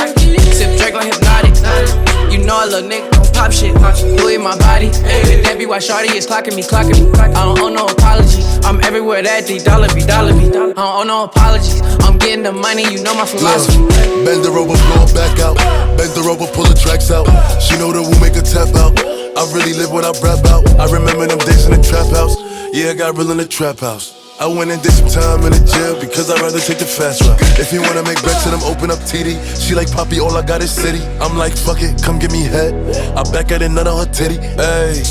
Sip 0.58 0.74
drink 0.76 0.96
on 0.98 1.06
hypnotic. 1.06 2.19
You 2.30 2.46
know 2.46 2.62
a 2.62 2.66
little 2.66 2.88
nigga 2.88 3.10
don't 3.10 3.32
pop 3.34 3.50
shit. 3.50 3.74
Louis 4.22 4.38
my 4.38 4.56
body. 4.58 4.86
Ay, 5.02 5.42
That 5.42 5.58
be 5.58 5.66
why 5.66 5.78
is 5.78 6.26
clocking 6.26 6.54
me, 6.54 6.62
clocking 6.62 6.94
me. 6.94 7.10
I 7.18 7.44
don't 7.44 7.58
owe 7.58 7.68
no 7.68 7.86
apology. 7.86 8.42
I'm 8.62 8.80
everywhere 8.84 9.22
that 9.22 9.46
D 9.46 9.58
dollar 9.58 9.88
be, 9.94 10.06
dollar 10.06 10.32
be. 10.32 10.46
I 10.46 10.52
don't 10.52 10.78
owe 10.78 11.02
no 11.02 11.24
apologies. 11.24 11.82
I'm 12.06 12.18
getting 12.18 12.44
the 12.44 12.52
money, 12.52 12.84
you 12.86 13.02
know 13.02 13.14
my 13.14 13.26
philosophy. 13.26 13.82
Bend 14.24 14.44
her 14.44 14.54
over, 14.54 14.78
blow 14.78 15.06
back 15.10 15.38
out. 15.40 15.56
Bend 15.98 16.14
her 16.14 16.30
over, 16.30 16.46
pull 16.54 16.64
the 16.70 16.78
tracks 16.78 17.10
out. 17.10 17.26
She 17.60 17.76
know 17.78 17.90
that 17.92 18.02
we'll 18.02 18.20
make 18.20 18.38
her 18.38 18.46
tap 18.46 18.70
out. 18.78 18.94
I 19.34 19.42
really 19.50 19.74
live 19.74 19.90
what 19.90 20.04
I 20.04 20.14
rap 20.22 20.44
out. 20.46 20.62
I 20.78 20.86
remember 20.92 21.26
them 21.26 21.38
days 21.38 21.66
in 21.66 21.72
the 21.72 21.82
trap 21.82 22.06
house. 22.14 22.36
Yeah, 22.72 22.90
I 22.90 22.94
got 22.94 23.16
real 23.16 23.30
in 23.32 23.38
the 23.38 23.46
trap 23.46 23.80
house. 23.80 24.19
I 24.40 24.46
went 24.46 24.70
and 24.70 24.80
did 24.80 24.96
some 24.96 25.12
time 25.12 25.44
in 25.44 25.52
the 25.52 25.60
jail 25.68 26.00
because 26.00 26.32
I'd 26.32 26.40
rather 26.40 26.64
take 26.64 26.80
the 26.80 26.88
fast 26.88 27.20
route. 27.28 27.36
If 27.60 27.76
you 27.76 27.84
wanna 27.84 28.00
make 28.00 28.16
bets, 28.24 28.48
then 28.48 28.56
I'm 28.56 28.64
open 28.64 28.88
up 28.88 28.96
TD. 29.04 29.36
She 29.60 29.76
like 29.76 29.92
Poppy, 29.92 30.18
all 30.18 30.32
I 30.32 30.40
got 30.40 30.64
is 30.64 30.72
city. 30.72 31.04
I'm 31.20 31.36
like, 31.36 31.52
fuck 31.52 31.84
it, 31.84 32.00
come 32.00 32.18
give 32.18 32.32
me 32.32 32.48
head. 32.48 32.72
I 33.12 33.20
back 33.28 33.52
at 33.52 33.60
it, 33.60 33.68
none 33.68 33.84
on 33.84 34.00
her 34.00 34.08
titty. 34.08 34.40
Hey. 34.56 35.04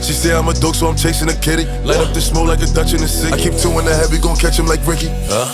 She 0.00 0.16
say 0.16 0.32
I'm 0.32 0.48
a 0.48 0.54
dog, 0.56 0.74
so 0.74 0.88
I'm 0.88 0.96
chasing 0.96 1.28
a 1.28 1.36
kitty. 1.36 1.68
Light 1.84 2.00
up 2.00 2.16
the 2.16 2.24
smoke 2.24 2.48
like 2.48 2.64
a 2.64 2.72
Dutch 2.72 2.96
in 2.96 3.04
the 3.04 3.08
city. 3.08 3.36
I 3.36 3.36
keep 3.36 3.52
two 3.52 3.68
in 3.76 3.84
the 3.84 3.92
head, 3.92 4.08
we 4.08 4.16
gon' 4.16 4.40
catch 4.40 4.56
him 4.56 4.64
like 4.64 4.80
Ricky. 4.88 5.12
Huh? 5.28 5.52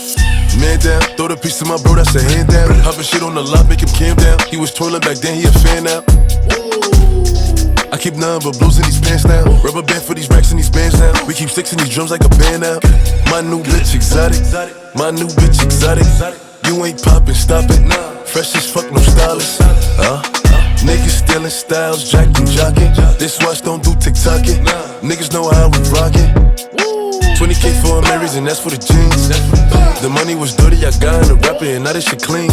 Man 0.63 0.79
down, 0.79 1.03
throw 1.19 1.27
the 1.27 1.37
piece 1.37 1.59
to 1.59 1.67
my 1.67 1.83
bro, 1.83 1.99
that's 1.99 2.15
a 2.15 2.23
hand 2.23 2.47
down. 2.47 2.79
Hopping 2.87 3.03
shit 3.03 3.27
on 3.27 3.35
the 3.35 3.43
lot, 3.43 3.67
make 3.67 3.83
him 3.83 3.91
calm 3.91 4.15
down. 4.23 4.39
He 4.47 4.57
was 4.57 4.71
twirling 4.71 5.03
back 5.03 5.19
then, 5.19 5.35
he 5.35 5.51
a 5.51 5.53
fan 5.67 5.83
now. 5.83 6.68
I 7.91 7.97
keep 7.97 8.15
none 8.15 8.41
but 8.45 8.59
blues 8.59 8.77
in 8.77 8.85
these 8.85 9.01
pants 9.01 9.25
now. 9.25 9.45
Rubber 9.65 9.83
band 9.83 10.03
for 10.03 10.15
these 10.15 10.29
racks 10.29 10.51
and 10.51 10.59
these 10.59 10.71
bands 10.71 11.01
now. 11.01 11.13
We 11.27 11.33
keep 11.33 11.49
sticks 11.49 11.73
in 11.73 11.79
these 11.79 11.89
drums 11.89 12.11
like 12.11 12.25
a 12.25 12.29
band 12.29 12.63
now. 12.63 12.79
My 13.33 13.41
new 13.41 13.63
bitch 13.63 13.95
exotic. 13.95 14.45
My 14.95 15.11
new 15.11 15.27
bitch 15.41 15.65
exotic. 15.65 16.05
You 16.67 16.85
ain't 16.85 17.03
poppin', 17.03 17.35
stop 17.35 17.65
it. 17.71 17.81
Fresh 18.29 18.55
as 18.57 18.71
fuck, 18.71 18.93
no 18.93 19.01
stylist. 19.01 19.63
Huh? 19.97 20.23
Niggas 20.85 21.25
stealing 21.25 21.51
styles, 21.51 22.11
jacking, 22.11 22.47
jocking. 22.47 22.93
This 23.19 23.39
watch 23.41 23.63
don't 23.63 23.83
do 23.83 23.91
TikToking. 23.93 24.65
Niggas 25.01 25.33
know 25.33 25.49
how 25.49 25.69
we 25.73 25.79
rockin'. 25.89 26.29
20k 27.41 27.83
for 27.83 27.99
a 27.99 28.03
Marys 28.03 28.35
and 28.35 28.47
that's 28.47 28.61
for 28.61 28.71
the 28.71 28.77
jeans. 28.77 29.29
The 30.03 30.11
money 30.11 30.35
was 30.35 30.55
dirty, 30.55 30.77
I 30.85 30.91
got 31.01 31.23
in 31.23 31.29
the 31.29 31.37
rapper 31.37 31.65
and 31.65 31.85
now 31.85 31.95
this 31.95 32.05
shit 32.05 32.23
clean. 32.23 32.49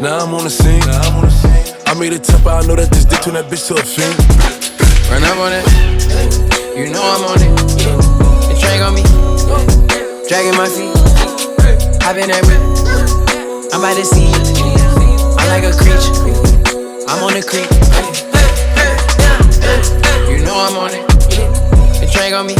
Now 0.00 0.18
I'm 0.18 0.34
on 0.34 0.44
the 0.44 0.50
scene. 0.50 1.51
I 1.92 1.94
made 1.94 2.14
it 2.14 2.24
tough, 2.24 2.46
I 2.46 2.64
know 2.64 2.74
that 2.74 2.88
this 2.88 3.04
dick 3.04 3.20
turn 3.20 3.34
that 3.36 3.52
bitch 3.52 3.68
to 3.68 3.76
a 3.76 3.84
fiend. 3.84 4.16
Run 5.12 5.20
up 5.28 5.36
on 5.44 5.52
it, 5.52 5.60
you 6.72 6.88
know 6.88 7.04
I'm 7.04 7.20
on 7.28 7.36
it. 7.36 7.52
The 8.48 8.56
train 8.56 8.80
on 8.80 8.96
me, 8.96 9.04
dragging 10.24 10.56
my 10.56 10.64
feet. 10.72 10.88
I've 12.00 12.16
been 12.16 12.32
that 12.32 12.48
whip, 12.48 12.64
I'm 13.76 13.84
at 13.84 14.00
the 14.00 14.08
sea. 14.08 14.32
I'm 15.36 15.52
like 15.52 15.68
a 15.68 15.76
creature, 15.76 16.16
I'm 17.12 17.20
on 17.28 17.36
the 17.36 17.44
creek. 17.44 17.68
You 20.32 20.40
know 20.48 20.56
I'm 20.64 20.80
on 20.80 20.96
it. 20.96 21.04
The 22.00 22.08
train 22.08 22.32
on 22.32 22.48
me, 22.48 22.56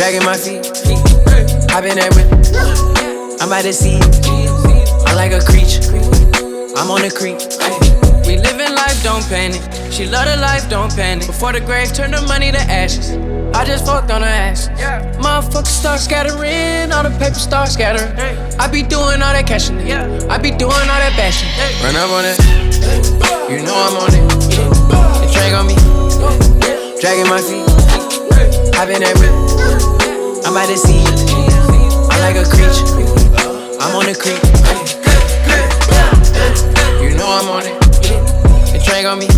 dragging 0.00 0.24
my 0.24 0.32
feet. 0.32 0.64
I've 1.76 1.84
been 1.84 2.00
that 2.00 2.16
whip, 2.16 2.24
I'm 3.36 3.52
at 3.52 3.68
the 3.68 3.72
sea. 3.76 4.00
I'm 5.04 5.12
like 5.12 5.36
a 5.36 5.44
creature, 5.44 5.84
I'm 6.78 6.90
on 6.92 7.02
the 7.02 7.10
creek. 7.10 7.38
We 8.24 8.38
living 8.38 8.72
life, 8.74 9.02
don't 9.02 9.24
panic. 9.26 9.60
She 9.90 10.06
love 10.06 10.26
the 10.26 10.36
life, 10.40 10.68
don't 10.70 10.94
panic. 10.94 11.26
Before 11.26 11.52
the 11.52 11.60
grave, 11.60 11.92
turn 11.92 12.12
the 12.12 12.22
money 12.22 12.52
to 12.52 12.58
ashes. 12.70 13.10
I 13.52 13.64
just 13.64 13.84
fucked 13.84 14.12
on 14.12 14.22
her 14.22 14.28
ass. 14.28 14.68
Motherfuckers 15.18 15.66
start 15.66 15.98
scattering, 15.98 16.92
all 16.92 17.02
the 17.02 17.10
paper 17.18 17.34
start 17.34 17.68
scattering. 17.68 18.14
I 18.60 18.68
be 18.68 18.82
doing 18.82 19.20
all 19.22 19.32
that 19.34 19.46
cashing. 19.46 19.80
I 20.30 20.38
be 20.38 20.50
doing 20.50 20.86
all 20.86 21.00
that 21.02 21.14
bashing. 21.18 21.50
Run 21.82 21.96
up 21.96 22.10
on 22.14 22.24
it, 22.24 22.38
you 23.50 23.64
know 23.66 23.74
I'm 23.74 23.96
on 23.98 24.14
it. 24.14 24.22
The 25.18 25.26
train 25.34 25.54
on 25.58 25.66
me, 25.66 25.74
dragging 27.00 27.28
my 27.28 27.40
feet. 27.42 27.66
I 28.78 28.86
been 28.86 29.02
that 29.02 29.18
whip, 29.18 29.34
I'm 30.46 30.56
at 30.56 30.68
the 30.68 30.76
sea. 30.76 31.02
I'm 32.06 32.20
like 32.22 32.36
a 32.36 32.46
creature, 32.48 32.86
I'm 33.82 33.96
on 33.96 34.06
the 34.06 34.14
creek. 34.14 34.38
Know 37.28 37.34
I'm 37.34 37.48
on 37.50 37.62
it. 37.62 37.78
The 38.72 38.80
train 38.82 39.04
on 39.04 39.18
me, 39.18 39.28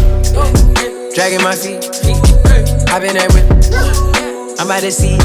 dragging 1.12 1.42
my 1.42 1.56
feet. 1.56 1.90
I 2.88 3.00
been 3.00 3.16
I'm 4.60 4.70
at 4.70 4.82
the 4.82 4.92
sea. 4.92 5.18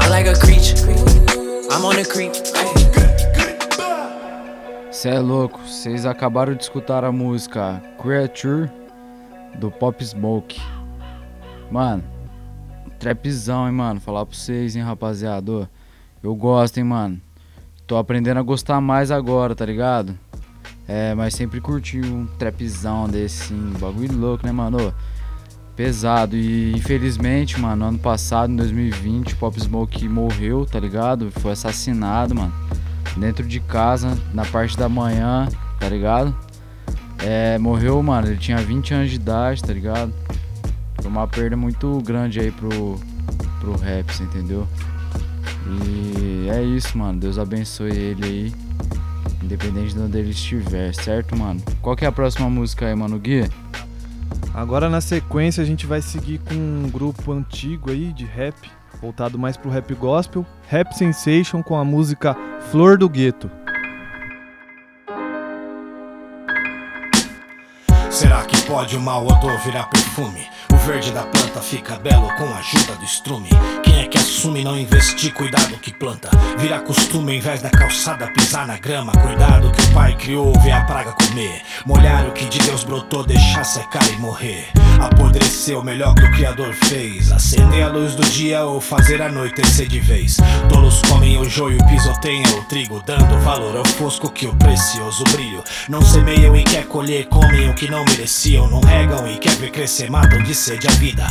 I'm 0.00 0.08
like 0.08 0.28
a 0.28 0.36
creature, 0.38 0.78
I'm 1.68 1.84
on 1.84 1.96
the 1.96 2.04
creek. 2.04 2.34
Cê 4.92 5.08
é 5.08 5.18
louco, 5.18 5.58
vocês 5.66 6.06
acabaram 6.06 6.54
de 6.54 6.62
escutar 6.62 7.02
a 7.02 7.10
música 7.10 7.82
Creature 8.00 8.70
do 9.58 9.68
Pop 9.68 10.04
Smoke. 10.04 10.62
Mano, 11.68 12.04
trapzão, 13.00 13.66
hein, 13.66 13.74
mano. 13.74 14.00
Falar 14.00 14.24
pra 14.24 14.36
vocês, 14.36 14.76
hein, 14.76 14.82
rapaziada. 14.82 15.68
Eu 16.22 16.32
gosto, 16.36 16.78
hein, 16.78 16.84
mano. 16.84 17.20
Tô 17.88 17.96
aprendendo 17.96 18.38
a 18.38 18.42
gostar 18.42 18.80
mais 18.80 19.10
agora, 19.10 19.52
tá 19.52 19.66
ligado? 19.66 20.16
É, 20.88 21.14
mas 21.14 21.34
sempre 21.34 21.60
curti 21.60 22.00
um 22.00 22.26
trapzão 22.38 23.08
desse, 23.08 23.48
sim. 23.48 23.72
Bagulho 23.78 24.16
louco, 24.16 24.46
né, 24.46 24.52
mano? 24.52 24.94
Pesado. 25.74 26.36
E 26.36 26.72
infelizmente, 26.72 27.60
mano, 27.60 27.86
ano 27.86 27.98
passado, 27.98 28.52
em 28.52 28.56
2020, 28.56 29.34
o 29.34 29.36
Pop 29.36 29.60
Smoke 29.60 30.08
morreu, 30.08 30.64
tá 30.64 30.78
ligado? 30.78 31.30
Foi 31.30 31.52
assassinado, 31.52 32.34
mano. 32.34 32.52
Dentro 33.16 33.46
de 33.46 33.60
casa, 33.60 34.16
na 34.32 34.44
parte 34.44 34.76
da 34.76 34.88
manhã, 34.88 35.48
tá 35.80 35.88
ligado? 35.88 36.36
É, 37.18 37.58
morreu, 37.58 38.00
mano. 38.02 38.28
Ele 38.28 38.36
tinha 38.36 38.58
20 38.58 38.94
anos 38.94 39.10
de 39.10 39.16
idade, 39.16 39.62
tá 39.62 39.72
ligado? 39.72 40.12
Foi 41.00 41.10
uma 41.10 41.26
perda 41.26 41.56
muito 41.56 42.00
grande 42.02 42.38
aí 42.40 42.52
pro, 42.52 42.98
pro 43.58 43.76
rap, 43.76 44.08
entendeu? 44.22 44.68
E 45.66 46.48
é 46.48 46.62
isso, 46.62 46.96
mano. 46.96 47.18
Deus 47.18 47.38
abençoe 47.38 47.90
ele 47.90 48.24
aí. 48.24 48.65
Independente 49.46 49.94
de 49.94 50.00
onde 50.00 50.18
ele 50.18 50.30
estiver, 50.30 50.92
certo, 50.92 51.36
mano? 51.36 51.62
Qual 51.80 51.94
que 51.94 52.04
é 52.04 52.08
a 52.08 52.12
próxima 52.12 52.50
música 52.50 52.84
aí, 52.84 52.94
mano? 52.96 53.16
Gui? 53.16 53.48
Agora 54.52 54.90
na 54.90 55.00
sequência 55.00 55.62
a 55.62 55.64
gente 55.64 55.86
vai 55.86 56.02
seguir 56.02 56.40
com 56.40 56.54
um 56.54 56.90
grupo 56.90 57.30
antigo 57.30 57.92
aí 57.92 58.12
de 58.12 58.24
rap, 58.24 58.56
voltado 59.00 59.38
mais 59.38 59.56
pro 59.56 59.70
rap 59.70 59.94
gospel, 59.94 60.44
Rap 60.68 60.92
Sensation 60.94 61.62
com 61.62 61.76
a 61.76 61.84
música 61.84 62.36
Flor 62.72 62.98
do 62.98 63.08
Gueto. 63.08 63.48
Será 68.10 68.42
que 68.46 68.60
pode 68.62 68.96
o 68.96 69.00
mau 69.00 69.24
odor 69.26 69.56
virar 69.60 69.84
perfume? 69.84 70.44
Verde 70.86 71.10
da 71.10 71.22
planta 71.22 71.60
fica 71.60 71.96
belo 71.96 72.28
com 72.36 72.44
a 72.44 72.58
ajuda 72.58 72.94
do 72.94 73.04
estrume. 73.04 73.48
Quem 73.82 74.02
é 74.02 74.06
que 74.06 74.16
assume 74.16 74.62
não 74.62 74.78
investir? 74.78 75.34
Cuidado 75.34 75.76
que 75.78 75.92
planta. 75.92 76.30
Vira 76.58 76.78
costume 76.78 77.34
em 77.34 77.40
vez 77.40 77.60
da 77.60 77.68
calçada 77.70 78.28
pisar 78.28 78.68
na 78.68 78.78
grama. 78.78 79.10
Cuidado 79.10 79.72
que 79.72 79.82
o 79.82 79.92
pai 79.92 80.14
criou, 80.16 80.52
vê 80.60 80.70
a 80.70 80.84
praga 80.84 81.10
comer. 81.10 81.62
Molhar 81.84 82.28
o 82.28 82.30
que 82.30 82.44
de 82.44 82.60
Deus 82.60 82.84
brotou, 82.84 83.24
deixar 83.24 83.64
secar 83.64 84.08
e 84.12 84.16
morrer. 84.18 84.68
Apodrecer 85.00 85.76
o 85.76 85.82
melhor 85.82 86.14
que 86.14 86.24
o 86.24 86.30
Criador 86.30 86.72
fez. 86.72 87.32
Acender 87.32 87.82
a 87.82 87.88
luz 87.88 88.14
do 88.14 88.24
dia 88.24 88.64
ou 88.64 88.80
fazer 88.80 89.20
anoitecer 89.20 89.88
de 89.88 89.98
vez. 89.98 90.36
Tolos 90.68 91.02
comem 91.02 91.36
o 91.36 91.44
joio, 91.50 91.78
pisoteiam 91.88 92.60
o 92.60 92.64
trigo, 92.64 93.02
dando 93.04 93.38
valor 93.40 93.76
ao 93.76 93.84
fosco 93.84 94.30
que 94.30 94.46
o 94.46 94.54
precioso 94.54 95.24
brilho. 95.32 95.64
Não 95.88 96.00
semeiam 96.00 96.54
e 96.54 96.62
quer 96.62 96.86
colher, 96.86 97.26
comem 97.26 97.70
o 97.70 97.74
que 97.74 97.90
não 97.90 98.04
mereciam. 98.04 98.70
Não 98.70 98.80
regam 98.80 99.26
e 99.28 99.36
quer 99.36 99.56
ver 99.56 99.72
crescer, 99.72 100.08
matam 100.08 100.40
de 100.44 100.54
a 100.84 100.90
vida. 100.92 101.26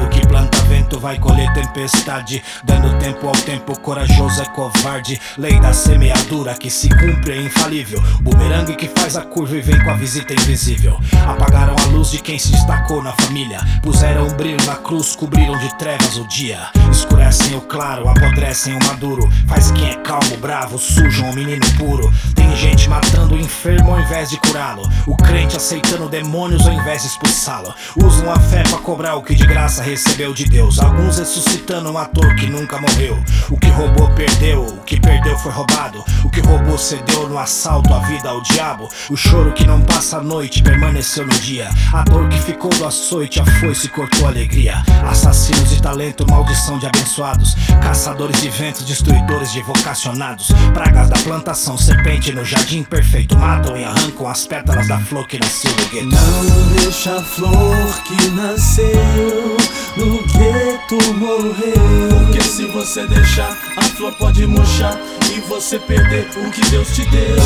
Do 0.00 0.08
que 0.08 0.26
planta 0.26 0.56
vento 0.62 0.98
vai 0.98 1.18
colher 1.18 1.52
tempestade. 1.52 2.42
Dando 2.64 2.98
tempo 2.98 3.28
ao 3.28 3.34
tempo, 3.34 3.78
corajoso 3.78 4.40
é 4.40 4.46
covarde. 4.46 5.20
Lei 5.36 5.60
da 5.60 5.74
semeadura 5.74 6.54
que 6.54 6.70
se 6.70 6.88
cumpre 6.88 7.32
é 7.32 7.42
infalível. 7.42 8.02
Bumerangue 8.22 8.74
que 8.76 8.88
faz 8.88 9.16
a 9.16 9.20
curva 9.20 9.56
e 9.56 9.60
vem 9.60 9.78
com 9.84 9.90
a 9.90 9.94
visita 9.94 10.32
invisível. 10.32 10.98
Apagaram 11.28 11.76
a 11.78 11.86
luz 11.88 12.10
de 12.10 12.18
quem 12.18 12.38
se 12.38 12.50
destacou 12.52 13.02
na 13.02 13.12
família. 13.12 13.60
Puseram 13.82 14.26
um 14.26 14.32
brilho 14.34 14.64
na 14.64 14.76
cruz, 14.76 15.14
cobriram 15.14 15.58
de 15.58 15.76
trevas 15.76 16.16
o 16.16 16.26
dia. 16.26 16.60
Escurecem 16.90 17.56
o 17.56 17.60
claro, 17.60 18.08
apodrecem 18.08 18.74
o 18.74 18.84
maduro. 18.86 19.28
Faz 19.46 19.70
quem 19.70 19.90
é 19.90 19.96
calmo, 19.96 20.36
bravo, 20.38 20.78
sujam 20.78 21.30
o 21.30 21.34
menino 21.34 21.66
puro. 21.76 22.10
Tem 22.34 22.56
gente 22.56 22.88
matando 22.88 23.34
o 23.34 23.38
enfermo 23.38 23.92
ao 23.92 24.00
invés 24.00 24.30
de 24.30 24.38
curá-lo. 24.38 24.82
O 25.06 25.14
crente 25.14 25.56
aceitando 25.56 26.08
demônios 26.08 26.66
ao 26.66 26.72
invés 26.72 27.02
de 27.02 27.08
expulsá-lo. 27.08 27.74
Usam 28.02 28.32
a 28.32 28.38
fé 28.38 28.62
pra 28.62 28.78
cobrar 28.90 29.14
o 29.14 29.22
que 29.22 29.36
de 29.36 29.46
graça 29.46 29.84
recebeu 29.84 30.34
de 30.34 30.44
Deus. 30.46 30.80
Alguns 30.80 31.16
ressuscitando 31.16 31.92
um 31.92 31.96
ator 31.96 32.34
que 32.34 32.46
nunca 32.46 32.76
morreu. 32.80 33.16
O 33.48 33.56
que 33.56 33.68
roubou, 33.68 34.10
perdeu. 34.16 34.79
O 35.40 35.42
que 35.42 35.48
perdeu 35.48 35.50
foi 35.50 35.52
roubado. 35.52 36.04
O 36.24 36.30
que 36.30 36.40
roubou, 36.40 36.78
cedeu 36.78 37.28
no 37.28 37.38
assalto 37.38 37.92
à 37.94 38.00
vida 38.00 38.28
ao 38.28 38.42
diabo. 38.42 38.88
O 39.08 39.16
choro 39.16 39.52
que 39.52 39.66
não 39.66 39.80
passa 39.80 40.18
a 40.18 40.22
noite 40.22 40.62
permaneceu 40.62 41.26
no 41.26 41.32
dia. 41.40 41.70
A 41.92 42.02
dor 42.02 42.28
que 42.28 42.38
ficou 42.38 42.70
do 42.70 42.86
açoite, 42.86 43.40
a 43.40 43.46
foice 43.46 43.88
cortou 43.88 44.26
a 44.26 44.30
alegria. 44.30 44.82
Assassinos 45.08 45.70
de 45.70 45.80
talento, 45.80 46.26
maldição 46.28 46.78
de 46.78 46.86
abençoados. 46.86 47.54
Caçadores 47.82 48.40
de 48.40 48.50
ventos, 48.50 48.84
destruidores 48.84 49.52
de 49.52 49.62
vocacionados. 49.62 50.48
Pragas 50.74 51.08
da 51.08 51.18
plantação, 51.18 51.78
serpente 51.78 52.32
no 52.32 52.44
jardim 52.44 52.82
perfeito. 52.82 53.36
Matam 53.36 53.76
e 53.76 53.84
arrancam 53.84 54.28
as 54.28 54.46
pétalas 54.46 54.86
da 54.88 54.98
flor 54.98 55.26
que 55.26 55.38
nasceu 55.38 55.70
no 55.70 55.86
gueto. 55.88 56.06
Não 56.06 56.72
deixa 56.76 57.16
a 57.16 57.22
flor 57.22 58.02
que 58.04 58.28
nasceu 58.30 59.56
no 59.96 60.22
gueto 60.22 61.14
morrer. 61.14 61.74
Porque 62.10 62.42
se 62.42 62.66
você 62.66 63.06
deixar, 63.06 63.56
a 63.76 63.82
flor 63.82 64.12
pode 64.12 64.46
murchar 64.46 64.98
você 65.48 65.78
perder 65.78 66.28
o 66.36 66.50
que 66.50 66.60
Deus 66.70 66.88
te 66.94 67.04
deu. 67.10 67.36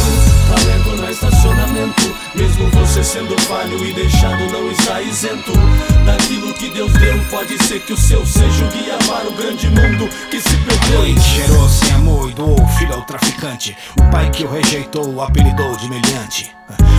Talento 0.49 0.97
no 0.97 1.11
estacionamento, 1.11 2.17
mesmo 2.35 2.71
você 2.71 3.03
sendo 3.03 3.41
falho 3.43 3.85
e 3.85 3.93
deixado 3.93 4.51
não 4.53 4.71
está 4.71 5.01
isento. 5.01 5.53
Daquilo 6.05 6.53
que 6.55 6.71
Deus 6.71 6.93
deu 6.93 7.15
Pode 7.31 7.63
ser 7.65 7.81
que 7.81 7.93
o 7.93 7.97
seu 7.97 8.25
seja 8.25 8.65
o 8.65 8.69
guia 8.69 8.97
para 9.07 9.29
o 9.29 9.35
grande 9.35 9.69
mundo 9.69 10.09
que 10.31 10.41
se 10.41 10.57
perdeu. 10.59 10.99
A 10.99 11.03
mãe 11.03 11.19
gerou 11.19 11.69
sem 11.69 11.93
amor 11.93 12.31
e 12.31 12.35
doou 12.35 12.69
filho 12.79 12.95
ao 12.95 13.03
traficante. 13.03 13.77
O 13.99 14.11
pai 14.11 14.31
que 14.31 14.45
o 14.45 14.51
rejeitou 14.51 15.13
o 15.13 15.21
apelidou 15.21 15.77
de 15.77 15.89
meliante 15.89 16.55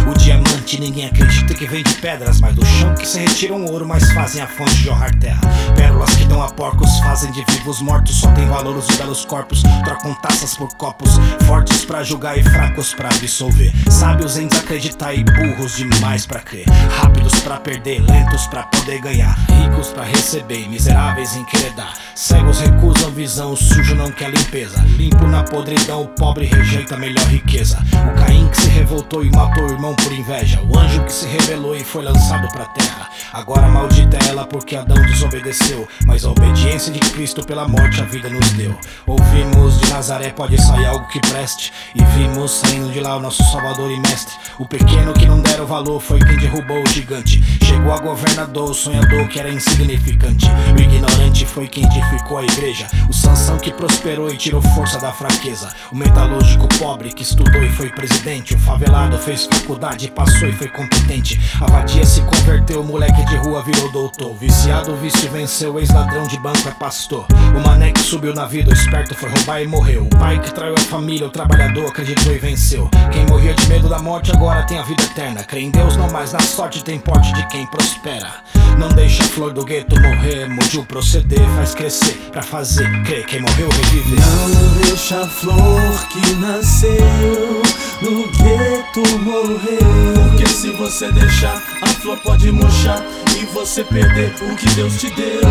o 0.08 0.14
diamante 0.14 0.80
ninguém 0.80 1.08
acredita 1.08 1.54
que 1.54 1.66
vem 1.66 1.84
de 1.84 1.94
pedras 1.96 2.40
Mas 2.40 2.54
do 2.56 2.66
chão 2.66 2.94
que 2.94 3.08
se 3.08 3.20
retiram 3.20 3.66
ouro 3.66 3.88
Mas 3.88 4.12
fazem 4.12 4.42
a 4.42 4.48
fonte 4.48 4.76
jorrar 4.76 5.14
terra. 5.16 5.42
Pérolas 5.76 6.14
que 6.16 6.26
dão 6.26 6.42
a 6.42 6.50
porcos 6.50 7.00
Fazem 7.00 7.32
de 7.32 7.44
vivos 7.50 7.82
mortos 7.82 8.18
Só 8.18 8.32
tem 8.32 8.48
valor 8.48 8.78
os 8.78 8.88
belos 8.98 9.26
corpos 9.26 9.64
Trocam 9.84 10.14
taças 10.22 10.56
por 10.56 10.70
copos 10.76 11.10
Fortes 11.46 11.86
pra 11.86 12.04
julgar 12.04 12.38
e 12.38 12.44
fracos 12.44 12.94
pra 12.94 13.10
absolver. 13.10 13.72
Sábios 13.90 14.38
em 14.38 14.48
desacreditar 14.48 15.14
e 15.14 15.24
burros 15.24 15.76
demais 15.78 16.26
pra 16.26 16.40
crer. 16.40 16.66
Rápidos 16.90 17.40
pra 17.42 17.60
perder, 17.60 18.02
lentos 18.02 18.48
pra 18.48 18.64
poder 18.64 19.02
ganhar 19.02 19.36
Ricos 19.50 19.90
pra 19.90 20.04
receber, 20.04 20.68
miseráveis 20.68 21.36
em 21.36 21.44
querer 21.46 21.72
dar. 21.74 21.94
Cegos 22.16 22.60
recusam 22.60 23.12
visão, 23.12 23.52
o 23.52 23.58
sujo 23.58 23.96
não 23.96 24.12
quer 24.12 24.30
limpeza. 24.30 24.82
Limpo 24.98 25.28
na 25.28 25.44
podridão, 25.44 26.04
o 26.04 26.08
pobre 26.08 26.46
rejeita 26.46 26.96
a 26.96 26.98
melhor 26.98 27.26
riqueza. 27.28 27.78
O 27.94 28.20
Caim 28.20 28.48
que 28.48 28.62
se 28.62 28.70
revoltou 28.70 29.24
e 29.24 29.30
matou 29.56 29.66
o 29.66 29.72
irmão 29.72 29.96
por 29.96 30.12
inveja. 30.12 30.62
O 30.64 30.78
anjo 30.78 31.04
que 31.04 31.14
se 31.14 31.26
rebelou 31.26 31.76
e 31.76 31.84
foi 31.84 32.04
lançado 32.04 32.48
pra 32.50 32.66
terra. 32.66 33.10
Agora 33.32 33.68
maldita 33.68 34.18
é 34.18 34.30
ela 34.30 34.46
porque 34.46 34.76
Adão 34.76 35.02
desobedeceu. 35.06 35.88
Mas 36.06 36.26
a 36.26 36.30
obediência 36.30 36.92
de 36.92 37.00
Cristo 37.00 37.46
pela 37.46 37.68
morte 37.68 38.02
a 38.02 38.06
vida 38.06 38.30
nos 38.30 38.52
deu. 38.52 38.78
Ouvimos 39.08 39.80
de 39.80 39.90
Nazaré 39.92 40.30
pode 40.30 40.62
sair 40.62 40.86
algo 40.86 41.08
que 41.08 41.20
preste. 41.22 41.72
E 41.96 42.04
vimos 42.04 42.52
saindo 42.52 42.92
de 42.92 43.00
lá 43.00 43.16
o 43.16 43.20
nosso 43.20 43.44
Salvador 43.52 43.92
e 43.92 44.00
Mestre. 44.00 44.34
O 44.60 44.66
pequeno 44.66 45.14
que 45.14 45.26
não 45.26 45.42
deram 45.42 45.66
valor 45.66 46.02
foi 46.02 46.20
quem 46.20 46.38
derrubou 46.38 46.82
o 46.82 46.90
gigante. 46.90 47.42
Chegou 47.64 47.94
a 47.94 48.00
governador, 48.00 48.72
o 48.72 48.74
sonhador 48.74 49.28
que 49.28 49.40
era 49.40 49.50
insignificante. 49.50 50.46
O 50.76 50.82
ignorante 50.82 51.46
foi 51.46 51.68
quem 51.68 51.86
edificou 51.86 52.38
a 52.38 52.44
igreja. 52.44 52.88
O 53.10 53.14
Sansão 53.14 53.58
que 53.58 53.72
prosperou 53.72 54.30
e 54.30 54.38
tirou 54.38 54.62
força 54.62 55.00
da 55.00 55.12
fraqueza. 55.12 55.70
O 55.92 55.96
metalúrgico 55.96 56.68
pobre 56.78 57.14
que 57.14 57.24
estudou 57.24 57.64
e 57.64 57.70
foi 57.70 57.90
presidente. 57.90 58.54
O 58.54 58.60
favelado 58.60 59.18
fez 59.18 59.45
faculdade, 59.48 60.12
passou 60.12 60.48
e 60.48 60.54
foi 60.54 60.68
competente. 60.68 61.40
A 61.62 61.66
vadia 61.66 62.06
se 62.06 62.22
converteu, 62.22 62.84
moleque 62.84 63.26
de 63.26 63.36
rua 63.38 63.64
virou 63.64 63.92
doutor. 63.92 64.34
Viciado, 64.36 64.92
o 64.92 64.96
venceu, 64.96 65.80
ex-ladrão 65.80 66.28
de 66.28 66.38
banco 66.40 66.68
é 66.68 66.72
pastor. 66.72 67.26
O 67.56 67.60
mané 67.68 67.92
que 67.92 68.00
subiu 68.00 68.34
na 68.34 68.46
vida, 68.46 68.70
o 68.70 68.74
esperto 68.74 69.16
foi 69.16 69.30
roubar 69.30 69.62
e 69.62 69.68
morreu. 69.68 70.04
O 70.04 70.18
pai 70.18 70.40
que 70.40 70.54
traiu 70.54 70.76
a 70.76 70.82
família, 70.82 71.28
o 71.28 71.32
trabalhador 71.32 71.88
acreditou 71.88 72.34
e 72.34 72.38
venceu. 72.38 72.90
Quem 73.12 73.26
morria 73.26 73.54
de 73.54 73.68
medo 73.68 73.90
da 73.90 74.00
morte 74.00 74.32
agora 74.32 74.64
tem 74.64 74.78
a 74.78 74.84
vida 74.84 75.04
eterna. 75.04 75.44
Crê 75.44 75.62
em 75.62 75.72
Deus, 75.72 75.96
não 75.98 76.10
mais 76.12 76.34
na 76.34 76.40
sorte, 76.40 76.84
tem 76.84 77.00
porte 77.00 77.34
de 77.34 77.48
quem 77.48 77.66
prospera. 77.68 78.32
Não 78.78 78.90
deixa 78.90 79.24
a 79.24 79.28
flor 79.28 79.54
do 79.54 79.64
gueto 79.64 80.00
morrer, 80.00 80.48
mude 80.50 80.78
o 80.78 80.86
proceder, 80.86 81.48
faz 81.56 81.74
crescer 81.74 82.14
pra 82.32 82.42
fazer 82.42 82.90
crer. 83.04 83.26
Quem 83.26 83.42
morreu 83.42 83.70
revive. 83.70 84.16
Não 84.16 84.84
deixa 84.84 85.22
a 85.22 85.28
flor 85.28 86.08
que 86.10 86.34
nasceu 86.36 87.62
no 88.02 88.28
gueto 88.28 89.02
morrer. 89.20 89.80
Porque 90.14 90.48
se 90.48 90.72
você 90.72 91.12
deixar, 91.12 91.62
a 91.82 91.88
flor 91.88 92.18
pode 92.18 92.52
murchar 92.52 93.04
e 93.38 93.46
você 93.46 93.84
perder 93.84 94.34
o 94.42 94.56
que 94.56 94.68
Deus 94.76 94.98
te 94.98 95.10
deu. 95.12 95.42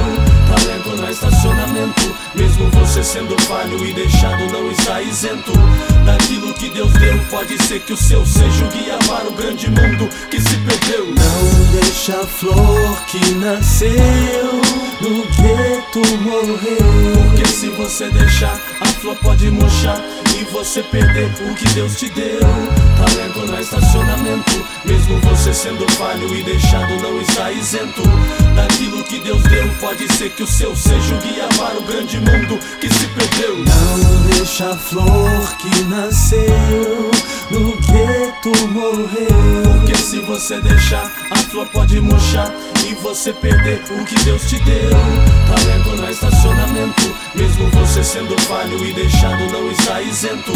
Talento 0.48 0.96
no 0.96 1.11
estacionamento, 1.11 2.14
mesmo 2.35 2.70
você 2.70 3.02
sendo 3.02 3.40
falho 3.42 3.85
e 3.85 3.92
deixado, 3.92 4.46
não 4.52 4.70
está 4.70 5.00
isento 5.00 5.52
daquilo 6.04 6.52
que 6.54 6.70
Deus 6.70 6.92
deu. 6.92 7.18
Pode 7.30 7.62
ser 7.64 7.80
que 7.80 7.92
o 7.92 7.96
seu 7.96 8.24
seja 8.26 8.64
o 8.64 8.68
guia 8.68 8.98
para 9.07 9.28
o 9.28 9.33
grande 9.33 9.68
mundo 9.70 10.09
que 10.30 10.40
se 10.40 10.57
perdeu. 10.59 11.07
Não 11.07 11.80
deixa 11.80 12.20
a 12.20 12.26
flor 12.26 13.04
que 13.07 13.35
nasceu 13.35 13.90
no 15.00 15.24
gueto 15.37 16.00
morrer. 16.20 16.78
Porque 17.14 17.46
se 17.48 17.68
você 17.70 18.09
deixar, 18.11 18.59
a 18.80 18.87
flor 18.87 19.16
pode 19.16 19.50
murchar 19.50 20.00
e 20.34 20.44
você 20.44 20.82
perder 20.82 21.30
o 21.48 21.54
que 21.54 21.68
Deus 21.74 21.96
te 21.96 22.08
deu. 22.10 22.40
Talento 22.96 23.46
no 23.46 23.60
estacionamento, 23.60 24.66
mesmo 24.84 25.20
você 25.20 25.54
sendo 25.54 25.90
falho 25.92 26.34
e 26.34 26.42
deixado, 26.42 26.96
não 27.00 27.20
está 27.20 27.52
isento 27.52 28.02
daquilo 28.54 29.02
que 29.04 29.20
Deus 29.20 29.42
deu. 29.44 29.68
Pode 29.80 30.12
ser 30.14 30.30
que 30.30 30.42
o 30.42 30.46
seu 30.46 30.74
seja 30.74 31.14
o 31.14 31.18
guia 31.20 31.48
para 31.56 31.78
o 31.78 31.82
grande 31.84 32.18
mundo 32.18 32.58
que 32.80 32.92
se 32.92 33.06
perdeu. 33.08 33.58
Não 33.58 34.26
deixa 34.26 34.70
a 34.70 34.76
flor 34.76 35.56
que 35.58 35.84
nasceu 35.84 37.10
no 37.50 37.76
gueto 38.34 38.68
morrer. 38.68 39.28
Porque 39.62 39.94
se 39.96 40.20
você 40.20 40.60
deixar, 40.60 41.10
a 41.30 41.36
flor 41.36 41.66
pode 41.68 42.00
murchar 42.00 42.52
e 42.86 42.94
você 42.94 43.32
perder 43.32 43.80
o 43.90 44.04
que 44.04 44.14
Deus 44.24 44.42
te 44.48 44.58
deu. 44.64 44.90
Talento 45.46 45.96
no 46.00 46.10
estacionamento, 46.10 47.02
mesmo 47.34 47.68
você 47.70 48.02
sendo 48.02 48.38
falho 48.42 48.84
e 48.84 48.92
deixado, 48.92 49.50
não 49.52 49.70
está 49.70 50.00
isento 50.00 50.52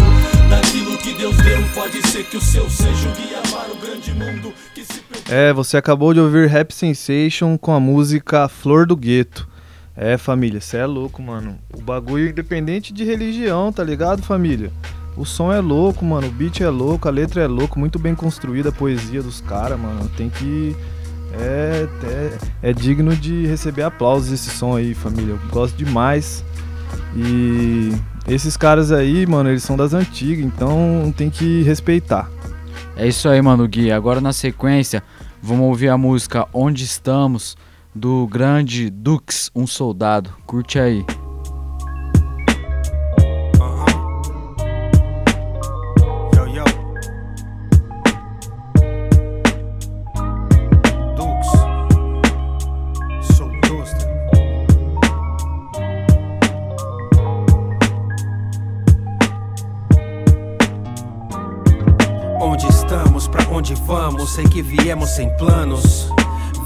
daquilo 0.48 0.96
que 0.98 1.14
Deus 1.14 1.36
deu. 1.36 1.62
Pode 1.74 2.06
ser 2.08 2.24
que 2.24 2.36
o 2.36 2.40
seu 2.40 2.68
seja 2.68 3.08
o 3.08 3.12
guia 3.12 3.40
para 3.50 3.72
o 3.72 3.76
grande 3.76 4.12
mundo 4.12 4.52
que 4.74 4.84
se. 4.84 5.02
É, 5.30 5.52
você 5.52 5.76
acabou 5.76 6.14
de 6.14 6.20
ouvir 6.20 6.48
Rap 6.48 6.72
Sensation 6.72 7.58
com 7.58 7.72
a 7.72 7.80
música 7.80 8.48
Flor 8.48 8.86
do 8.86 8.96
Gueto. 8.96 9.46
É, 9.94 10.16
família, 10.16 10.60
cê 10.60 10.78
é 10.78 10.86
louco, 10.86 11.20
mano. 11.20 11.58
O 11.76 11.82
bagulho 11.82 12.28
independente 12.28 12.92
de 12.92 13.04
religião, 13.04 13.72
tá 13.72 13.82
ligado, 13.82 14.22
família? 14.22 14.70
O 15.18 15.24
som 15.24 15.52
é 15.52 15.60
louco, 15.60 16.04
mano. 16.04 16.28
O 16.28 16.30
beat 16.30 16.60
é 16.60 16.70
louco, 16.70 17.08
a 17.08 17.10
letra 17.10 17.42
é 17.42 17.48
louco, 17.48 17.78
muito 17.78 17.98
bem 17.98 18.14
construída 18.14 18.68
a 18.68 18.72
poesia 18.72 19.20
dos 19.20 19.40
caras, 19.40 19.78
mano. 19.78 20.08
Tem 20.16 20.30
que. 20.30 20.76
É, 21.32 21.88
é, 22.04 22.38
é 22.70 22.72
digno 22.72 23.14
de 23.14 23.44
receber 23.46 23.82
aplausos 23.82 24.32
esse 24.32 24.48
som 24.48 24.76
aí, 24.76 24.94
família. 24.94 25.32
Eu 25.32 25.40
gosto 25.50 25.76
demais. 25.76 26.44
E 27.16 27.92
esses 28.28 28.56
caras 28.56 28.92
aí, 28.92 29.26
mano, 29.26 29.50
eles 29.50 29.64
são 29.64 29.76
das 29.76 29.92
antigas, 29.92 30.44
então 30.44 31.12
tem 31.16 31.28
que 31.28 31.62
respeitar. 31.62 32.30
É 32.96 33.06
isso 33.06 33.28
aí, 33.28 33.42
mano, 33.42 33.66
Gui. 33.66 33.90
Agora 33.90 34.20
na 34.20 34.32
sequência, 34.32 35.02
vamos 35.42 35.66
ouvir 35.66 35.88
a 35.88 35.98
música 35.98 36.46
Onde 36.52 36.84
Estamos, 36.84 37.56
do 37.94 38.26
grande 38.28 38.88
Dux, 38.88 39.50
um 39.54 39.66
soldado. 39.66 40.30
Curte 40.46 40.78
aí. 40.78 41.04
Sei 64.38 64.46
que 64.46 64.62
viemos 64.62 65.10
sem 65.16 65.28
planos. 65.36 66.07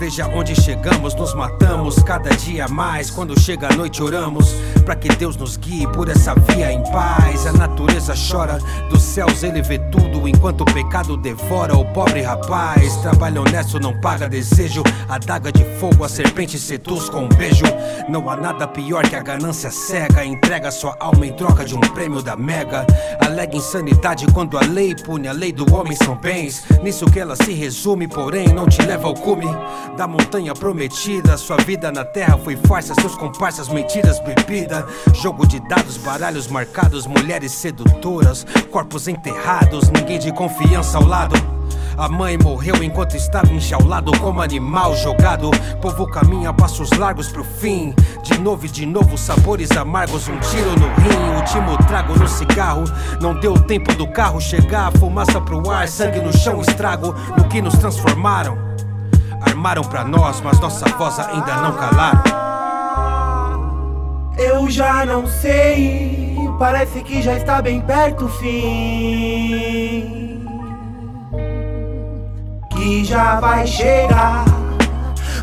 Veja 0.02 0.26
onde 0.34 0.60
chegamos, 0.60 1.14
nos 1.14 1.32
matamos 1.32 2.02
cada 2.02 2.30
dia 2.30 2.66
mais. 2.66 3.08
Quando 3.08 3.38
chega 3.38 3.72
a 3.72 3.76
noite, 3.76 4.02
oramos 4.02 4.52
para 4.84 4.96
que 4.96 5.08
Deus 5.08 5.36
nos 5.36 5.56
guie 5.56 5.86
por 5.86 6.08
essa 6.08 6.34
via 6.34 6.72
em 6.72 6.82
paz. 6.90 7.46
A 7.46 7.52
natureza 7.52 8.12
chora, 8.12 8.58
dos 8.90 9.00
céus 9.00 9.44
ele 9.44 9.62
vê 9.62 9.78
tudo, 9.78 10.26
enquanto 10.26 10.62
o 10.62 10.64
pecado 10.64 11.16
devora 11.16 11.76
o 11.76 11.84
pobre 11.92 12.20
rapaz. 12.20 12.96
Trabalho 12.96 13.42
honesto 13.42 13.78
não 13.78 13.96
paga 14.00 14.28
desejo, 14.28 14.82
a 15.08 15.18
daga 15.18 15.52
de 15.52 15.64
fogo, 15.78 16.02
a 16.02 16.08
serpente 16.08 16.58
seduz 16.58 17.08
com 17.08 17.26
um 17.26 17.28
beijo. 17.28 17.64
Não 18.08 18.28
há 18.28 18.36
nada 18.36 18.66
pior 18.66 19.08
que 19.08 19.14
a 19.14 19.22
ganância 19.22 19.70
cega, 19.70 20.24
entrega 20.24 20.72
sua 20.72 20.96
alma 20.98 21.24
em 21.28 21.32
troca 21.32 21.64
de 21.64 21.76
um 21.76 21.80
prêmio 21.80 22.20
da 22.20 22.34
mega. 22.34 22.84
Alega 23.24 23.56
insanidade 23.56 24.26
quando 24.34 24.58
a 24.58 24.62
lei 24.62 24.96
pune, 24.96 25.28
a 25.28 25.32
lei 25.32 25.52
do 25.52 25.72
homem 25.72 25.94
são 25.94 26.16
bens. 26.16 26.64
Nisso 26.82 27.06
que 27.06 27.20
ela 27.20 27.36
se 27.36 27.52
resume, 27.52 28.08
porém 28.08 28.48
não 28.48 28.66
te 28.66 28.82
leva 28.82 29.06
ao 29.06 29.14
cume 29.14 29.46
da 29.96 30.06
montanha 30.06 30.54
prometida. 30.54 31.36
Sua 31.36 31.56
vida 31.58 31.90
na 31.90 32.04
terra 32.04 32.38
foi 32.38 32.56
farsa, 32.56 32.94
seus 32.94 33.16
comparsas, 33.16 33.68
mentiras, 33.68 34.18
bebida. 34.20 34.86
Jogo 35.14 35.46
de 35.46 35.60
dados, 35.60 35.96
baralhos 35.96 36.48
marcados, 36.48 37.06
mulheres 37.06 37.52
sedutoras, 37.52 38.46
corpos 38.70 39.08
enterrados, 39.08 39.90
ninguém 39.90 40.18
de 40.18 40.32
confiança 40.32 40.98
ao 40.98 41.04
lado. 41.04 41.34
A 41.96 42.08
mãe 42.08 42.38
morreu 42.38 42.82
enquanto 42.82 43.16
estava 43.16 43.52
enjaulado 43.52 44.12
como 44.18 44.40
animal 44.40 44.96
jogado. 44.96 45.50
Povo 45.80 46.06
caminha 46.06 46.52
passos 46.52 46.90
largos 46.92 47.28
pro 47.28 47.44
fim. 47.44 47.94
De 48.22 48.38
novo 48.38 48.64
e 48.64 48.68
de 48.68 48.86
novo, 48.86 49.18
sabores 49.18 49.70
amargos. 49.72 50.26
Um 50.26 50.38
tiro 50.38 50.70
no 50.70 50.86
rim, 50.94 51.36
último 51.36 51.76
trago 51.86 52.18
no 52.18 52.26
cigarro. 52.26 52.84
Não 53.20 53.38
deu 53.38 53.54
tempo 53.54 53.94
do 53.94 54.06
carro 54.06 54.40
chegar. 54.40 54.90
Fumaça 54.98 55.40
pro 55.40 55.70
ar, 55.70 55.86
sangue 55.86 56.20
no 56.20 56.32
chão, 56.32 56.62
estrago 56.62 57.14
no 57.36 57.46
que 57.48 57.60
nos 57.60 57.74
transformaram. 57.74 58.71
Armaram 59.46 59.82
pra 59.82 60.04
nós, 60.04 60.40
mas 60.40 60.58
nossa 60.60 60.88
voz 60.96 61.18
ainda 61.18 61.56
não 61.56 61.72
calaram. 61.72 62.22
Eu 64.38 64.70
já 64.70 65.04
não 65.04 65.26
sei, 65.26 66.36
parece 66.58 67.02
que 67.02 67.20
já 67.22 67.36
está 67.36 67.60
bem 67.60 67.80
perto 67.80 68.24
o 68.24 68.28
fim. 68.28 70.22
que 72.82 73.04
já 73.04 73.38
vai 73.38 73.66
chegar. 73.66 74.44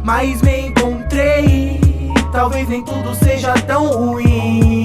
Mas 0.03 0.41
me 0.41 0.67
encontrei, 0.67 1.79
talvez 2.31 2.67
nem 2.67 2.83
tudo 2.83 3.15
seja 3.15 3.53
tão 3.65 3.87
ruim. 3.87 4.78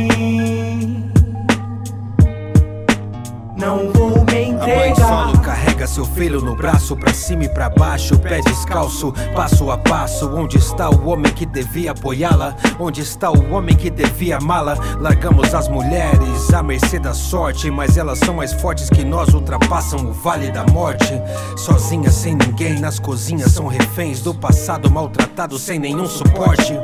Não 3.56 3.92
vou 3.92 4.10
me 4.24 4.50
A 4.50 4.66
mãe 4.66 4.90
entregar. 4.90 4.96
solo 4.96 5.38
carrega 5.40 5.86
seu 5.86 6.04
filho 6.04 6.40
no 6.40 6.56
braço, 6.56 6.96
pra 6.96 7.12
cima 7.14 7.44
e 7.44 7.48
pra 7.48 7.70
baixo, 7.70 8.18
pé 8.18 8.40
descalço, 8.40 9.12
passo 9.34 9.70
a 9.70 9.78
passo. 9.78 10.28
Onde 10.34 10.58
está 10.58 10.90
o 10.90 11.06
homem 11.08 11.32
que 11.32 11.46
devia 11.46 11.92
apoiá-la? 11.92 12.56
Onde 12.80 13.00
está 13.00 13.30
o 13.30 13.52
homem 13.52 13.76
que 13.76 13.90
devia 13.90 14.38
amá-la? 14.38 14.76
Largamos 14.98 15.54
as 15.54 15.68
mulheres 15.68 16.52
à 16.52 16.62
mercê 16.62 16.98
da 16.98 17.14
sorte, 17.14 17.70
mas 17.70 17.96
elas 17.96 18.18
são 18.18 18.34
mais 18.34 18.52
fortes 18.52 18.90
que 18.90 19.04
nós, 19.04 19.32
ultrapassam 19.32 20.00
o 20.00 20.12
vale 20.12 20.50
da 20.50 20.64
morte. 20.64 21.12
Sozinhas, 21.56 22.14
sem 22.14 22.34
ninguém, 22.34 22.80
nas 22.80 22.98
cozinhas 22.98 23.52
são 23.52 23.68
reféns 23.68 24.20
do 24.20 24.34
passado 24.34 24.90
maltratado, 24.90 25.58
sem 25.58 25.78
nenhum 25.78 26.06
suporte. 26.06 26.74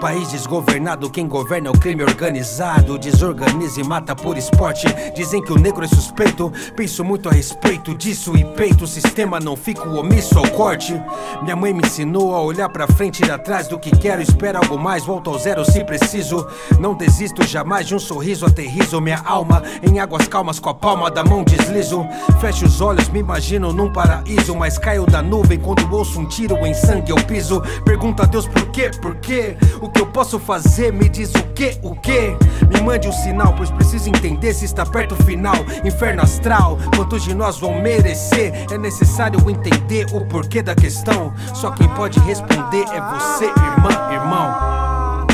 País 0.00 0.28
desgovernado, 0.28 1.08
quem 1.08 1.26
governa 1.26 1.68
é 1.68 1.70
o 1.70 1.78
crime 1.78 2.02
organizado. 2.02 2.98
Desorganiza 2.98 3.80
e 3.80 3.84
mata 3.84 4.14
por 4.14 4.36
esporte. 4.36 4.86
Dizem 5.14 5.42
que 5.42 5.52
o 5.52 5.58
negro 5.58 5.84
é 5.84 5.88
suspeito. 5.88 6.52
Penso 6.76 7.04
muito 7.04 7.28
a 7.28 7.32
respeito 7.32 7.94
disso 7.94 8.36
e 8.36 8.44
peito. 8.44 8.84
O 8.84 8.88
sistema 8.88 9.40
não 9.40 9.56
fica 9.56 9.88
omisso 9.88 10.38
ao 10.38 10.48
corte. 10.50 11.00
Minha 11.42 11.56
mãe 11.56 11.72
me 11.72 11.80
ensinou 11.84 12.34
a 12.34 12.42
olhar 12.42 12.68
pra 12.68 12.86
frente 12.86 13.24
e 13.24 13.30
atrás 13.30 13.68
do 13.68 13.78
que 13.78 13.90
quero. 13.96 14.20
Espero 14.20 14.58
algo 14.58 14.78
mais, 14.78 15.04
volto 15.04 15.30
ao 15.30 15.38
zero 15.38 15.64
se 15.64 15.82
preciso. 15.84 16.46
Não 16.78 16.94
desisto 16.94 17.42
jamais 17.42 17.86
de 17.86 17.94
um 17.94 17.98
sorriso, 17.98 18.44
aterrizo 18.44 19.00
minha 19.00 19.22
alma 19.24 19.62
em 19.82 20.00
águas 20.00 20.26
calmas 20.28 20.58
com 20.58 20.70
a 20.70 20.74
palma 20.74 21.10
da 21.10 21.24
mão 21.24 21.44
deslizo. 21.44 22.06
Fecho 22.40 22.66
os 22.66 22.80
olhos, 22.80 23.08
me 23.08 23.20
imagino 23.20 23.72
num 23.72 23.92
paraíso, 23.92 24.54
mas 24.54 24.78
caio 24.78 25.06
da 25.06 25.22
nuvem 25.22 25.58
quando 25.58 25.90
ouço 25.94 26.20
um 26.20 26.26
tiro 26.26 26.56
em 26.66 26.74
sangue 26.74 27.10
eu 27.10 27.16
piso. 27.16 27.62
Pergunta 27.84 28.24
a 28.24 28.26
Deus 28.26 28.46
por 28.46 28.66
quê, 28.70 28.90
por 29.00 29.14
quê? 29.16 29.56
O 29.80 29.88
que 29.94 30.00
eu 30.00 30.06
posso 30.06 30.38
fazer? 30.40 30.92
Me 30.92 31.08
diz 31.08 31.32
o 31.34 31.42
que, 31.54 31.78
o 31.80 31.94
que? 31.94 32.36
Me 32.68 32.80
mande 32.82 33.08
um 33.08 33.12
sinal, 33.12 33.54
pois 33.56 33.70
preciso 33.70 34.08
entender 34.08 34.52
se 34.52 34.64
está 34.64 34.84
perto 34.84 35.12
o 35.12 35.22
final. 35.24 35.54
Inferno 35.84 36.22
astral, 36.22 36.76
quantos 36.96 37.22
de 37.22 37.32
nós 37.32 37.58
vão 37.58 37.80
merecer? 37.80 38.52
É 38.70 38.76
necessário 38.76 39.38
entender 39.48 40.06
o 40.12 40.26
porquê 40.26 40.62
da 40.62 40.74
questão. 40.74 41.32
Só 41.54 41.70
quem 41.70 41.88
pode 41.90 42.18
responder 42.20 42.84
é 42.92 43.00
você, 43.00 43.44
irmã, 43.44 44.12
irmão. 44.12 45.26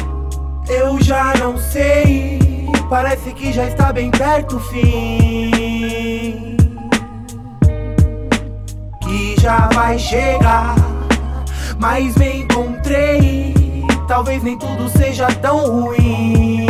Eu 0.68 1.03
já 1.03 1.33
não 1.38 1.57
sei, 1.57 2.68
parece 2.88 3.33
que 3.33 3.53
já 3.53 3.66
está 3.66 3.92
bem 3.92 4.11
perto 4.11 4.57
o 4.57 4.61
fim. 4.61 6.57
Que 9.03 9.40
já 9.40 9.68
vai 9.73 9.99
chegar, 9.99 10.77
mas 11.79 12.14
me 12.16 12.42
encontrei. 12.42 13.60
Talvez 14.11 14.42
nem 14.42 14.59
tudo 14.59 14.88
seja 14.88 15.29
tão 15.29 15.83
ruim. 15.83 16.66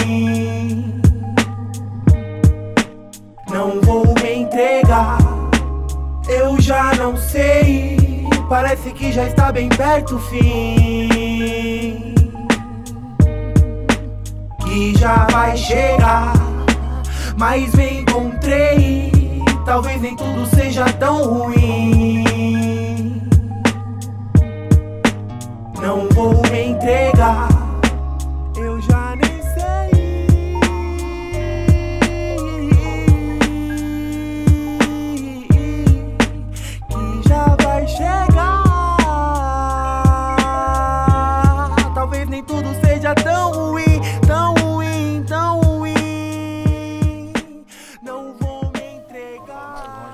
Não 3.50 3.80
vou 3.80 4.04
me 4.22 4.42
entregar, 4.42 5.16
eu 6.28 6.60
já 6.60 6.94
não 6.96 7.16
sei. 7.16 8.28
Parece 8.46 8.90
que 8.90 9.10
já 9.10 9.24
está 9.24 9.50
bem 9.50 9.70
perto 9.70 10.16
o 10.16 10.18
fim 10.18 12.14
que 14.62 14.98
já 14.98 15.26
vai 15.32 15.56
chegar. 15.56 16.34
Mas 17.38 17.74
me 17.74 18.00
encontrei, 18.02 19.10
talvez 19.64 19.98
nem 20.02 20.14
tudo 20.14 20.44
seja 20.44 20.84
tão 20.92 21.24
ruim. 21.24 22.09
Não 25.90 26.08
vou 26.10 26.40
me 26.48 26.66
entregar, 26.66 27.48
eu 28.56 28.80
já 28.80 29.16
nem 29.16 29.42
sei 29.42 29.90
que 36.88 37.28
já 37.28 37.56
vai 37.60 37.88
chegar. 37.88 38.64
Talvez 41.92 42.28
nem 42.28 42.44
tudo 42.44 42.68
seja 42.84 43.12
tão 43.16 43.50
ruim, 43.50 44.00
tão 44.24 44.54
ruim, 44.62 45.24
tão 45.26 45.60
ruim. 45.60 47.32
Não 48.00 48.32
vou 48.38 48.70
me 48.72 48.94
entregar. 48.94 50.12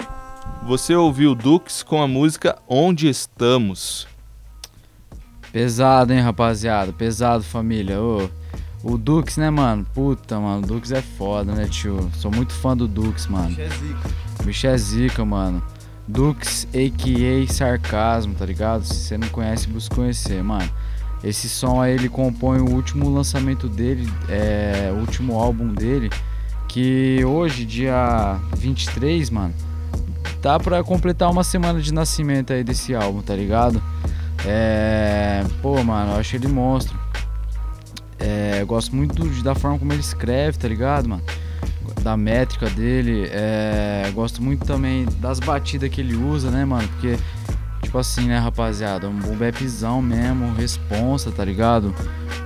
Você 0.66 0.96
ouviu 0.96 1.34
Dux 1.34 1.82
com 1.82 2.00
a 2.02 2.08
música 2.08 2.56
Onde 2.66 3.10
Estamos. 3.10 4.15
Pesado, 5.56 6.12
hein, 6.12 6.20
rapaziada? 6.20 6.92
Pesado, 6.92 7.42
família. 7.42 7.98
Ô, 7.98 8.28
o 8.82 8.98
Dux, 8.98 9.38
né, 9.38 9.48
mano? 9.48 9.86
Puta, 9.94 10.38
mano. 10.38 10.62
O 10.62 10.66
Dux 10.66 10.92
é 10.92 11.00
foda, 11.00 11.54
né, 11.54 11.66
tio? 11.66 12.10
Sou 12.14 12.30
muito 12.30 12.52
fã 12.52 12.76
do 12.76 12.86
Dux, 12.86 13.26
mano. 13.26 13.56
é 13.58 13.66
zica. 13.70 14.10
O 14.38 14.42
bicho 14.42 14.66
é 14.66 14.76
zica, 14.76 15.24
mano. 15.24 15.62
Dux, 16.06 16.68
a.k.a. 16.74 17.50
Sarcasmo, 17.50 18.34
tá 18.34 18.44
ligado? 18.44 18.84
Se 18.84 18.96
você 18.96 19.16
não 19.16 19.28
conhece, 19.28 19.66
busca 19.66 19.94
conhecer, 19.94 20.44
mano. 20.44 20.70
Esse 21.24 21.48
som 21.48 21.80
aí, 21.80 21.94
ele 21.94 22.10
compõe 22.10 22.58
o 22.58 22.70
último 22.70 23.08
lançamento 23.08 23.66
dele, 23.66 24.06
é, 24.28 24.92
o 24.94 25.00
último 25.00 25.40
álbum 25.40 25.72
dele, 25.72 26.10
que 26.68 27.24
hoje, 27.24 27.64
dia 27.64 28.38
23, 28.54 29.30
mano, 29.30 29.54
tá 30.42 30.60
pra 30.60 30.84
completar 30.84 31.30
uma 31.30 31.42
semana 31.42 31.80
de 31.80 31.94
nascimento 31.94 32.52
aí 32.52 32.62
desse 32.62 32.94
álbum, 32.94 33.22
tá 33.22 33.34
ligado? 33.34 33.82
É. 34.44 35.44
Pô, 35.62 35.82
mano, 35.82 36.12
eu 36.12 36.16
acho 36.18 36.36
ele 36.36 36.48
monstro. 36.48 36.98
É, 38.18 38.58
eu 38.60 38.66
gosto 38.66 38.94
muito 38.94 39.24
da 39.42 39.54
forma 39.54 39.78
como 39.78 39.92
ele 39.92 40.00
escreve, 40.00 40.58
tá 40.58 40.66
ligado, 40.68 41.08
mano? 41.08 41.22
Da 42.02 42.16
métrica 42.16 42.68
dele. 42.70 43.28
É, 43.30 44.10
gosto 44.14 44.42
muito 44.42 44.64
também 44.64 45.06
das 45.20 45.38
batidas 45.40 45.90
que 45.90 46.00
ele 46.00 46.14
usa, 46.16 46.50
né, 46.50 46.64
mano? 46.64 46.86
Porque, 46.88 47.16
tipo 47.82 47.98
assim, 47.98 48.26
né, 48.28 48.38
rapaziada? 48.38 49.08
Um 49.08 49.18
bapzão 49.36 50.00
mesmo, 50.00 50.54
responsa, 50.54 51.30
tá 51.30 51.44
ligado? 51.44 51.94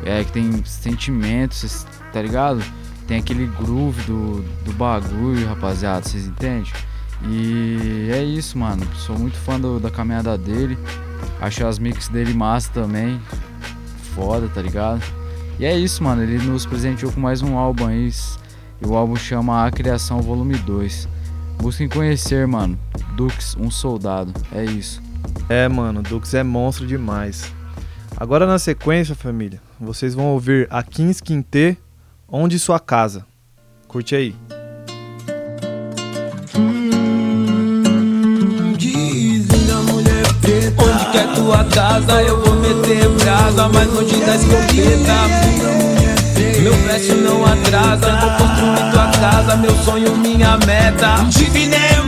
É, 0.05 0.25
que 0.25 0.33
tem 0.33 0.65
sentimentos, 0.65 1.87
tá 2.13 2.21
ligado? 2.23 2.63
Tem 3.07 3.19
aquele 3.19 3.47
groove 3.47 4.03
do, 4.03 4.43
do 4.65 4.73
bagulho, 4.73 5.47
rapaziada, 5.49 6.07
vocês 6.07 6.27
entendem? 6.27 6.71
E 7.29 8.09
é 8.13 8.23
isso, 8.23 8.57
mano. 8.59 8.87
Sou 8.97 9.19
muito 9.19 9.37
fã 9.37 9.59
do- 9.61 9.79
da 9.79 9.91
caminhada 9.91 10.39
dele. 10.39 10.79
Acho 11.41 11.67
as 11.67 11.79
mix 11.79 12.09
dele 12.09 12.35
massa 12.35 12.71
também. 12.73 13.21
Foda, 14.15 14.49
tá 14.49 14.61
ligado? 14.61 15.03
E 15.59 15.65
é 15.65 15.77
isso, 15.79 16.03
mano. 16.03 16.23
Ele 16.23 16.39
nos 16.39 16.67
presenteou 16.67 17.11
com 17.11 17.21
mais 17.21 17.43
um 17.43 17.57
álbum 17.57 17.87
aí. 17.87 18.11
E 18.81 18.87
o 18.87 18.95
álbum 18.95 19.17
chama 19.17 19.67
A 19.67 19.71
Criação 19.71 20.21
Volume 20.21 20.57
2. 20.57 21.09
Busquem 21.59 21.89
conhecer, 21.89 22.47
mano. 22.47 22.79
Dux, 23.15 23.57
um 23.59 23.71
soldado. 23.71 24.33
É 24.53 24.65
isso. 24.65 25.03
É, 25.49 25.69
mano, 25.69 26.03
Dux 26.03 26.33
é 26.35 26.43
monstro 26.43 26.87
demais. 26.87 27.53
Agora 28.17 28.47
na 28.47 28.59
sequência, 28.59 29.15
família, 29.15 29.61
vocês 29.79 30.15
vão 30.15 30.27
ouvir 30.27 30.67
a 30.71 30.83
Kins 30.83 31.21
Quintê, 31.21 31.77
Onde 32.29 32.59
Sua 32.59 32.79
Casa. 32.79 33.27
Curte 33.89 34.15
aí. 34.15 34.37
Onde 41.11 41.19
quer 41.19 41.27
tua 41.35 41.65
casa 41.65 42.23
eu 42.23 42.41
vou 42.41 42.55
meter 42.55 43.09
brasa 43.09 43.69
Mas 43.69 43.93
longe 43.93 44.17
da 44.17 44.37
escopeta 44.37 45.61
meu 46.63 46.75
preço 46.85 47.15
não 47.15 47.43
atrasa, 47.43 48.19
vou 48.21 48.31
construir 48.33 48.91
tua 48.91 49.07
casa, 49.19 49.57
meu 49.57 49.75
sonho, 49.83 50.15
minha 50.19 50.59
meta. 50.67 51.07
É 51.07 51.23
um 51.23 51.31
terreno 51.31 52.05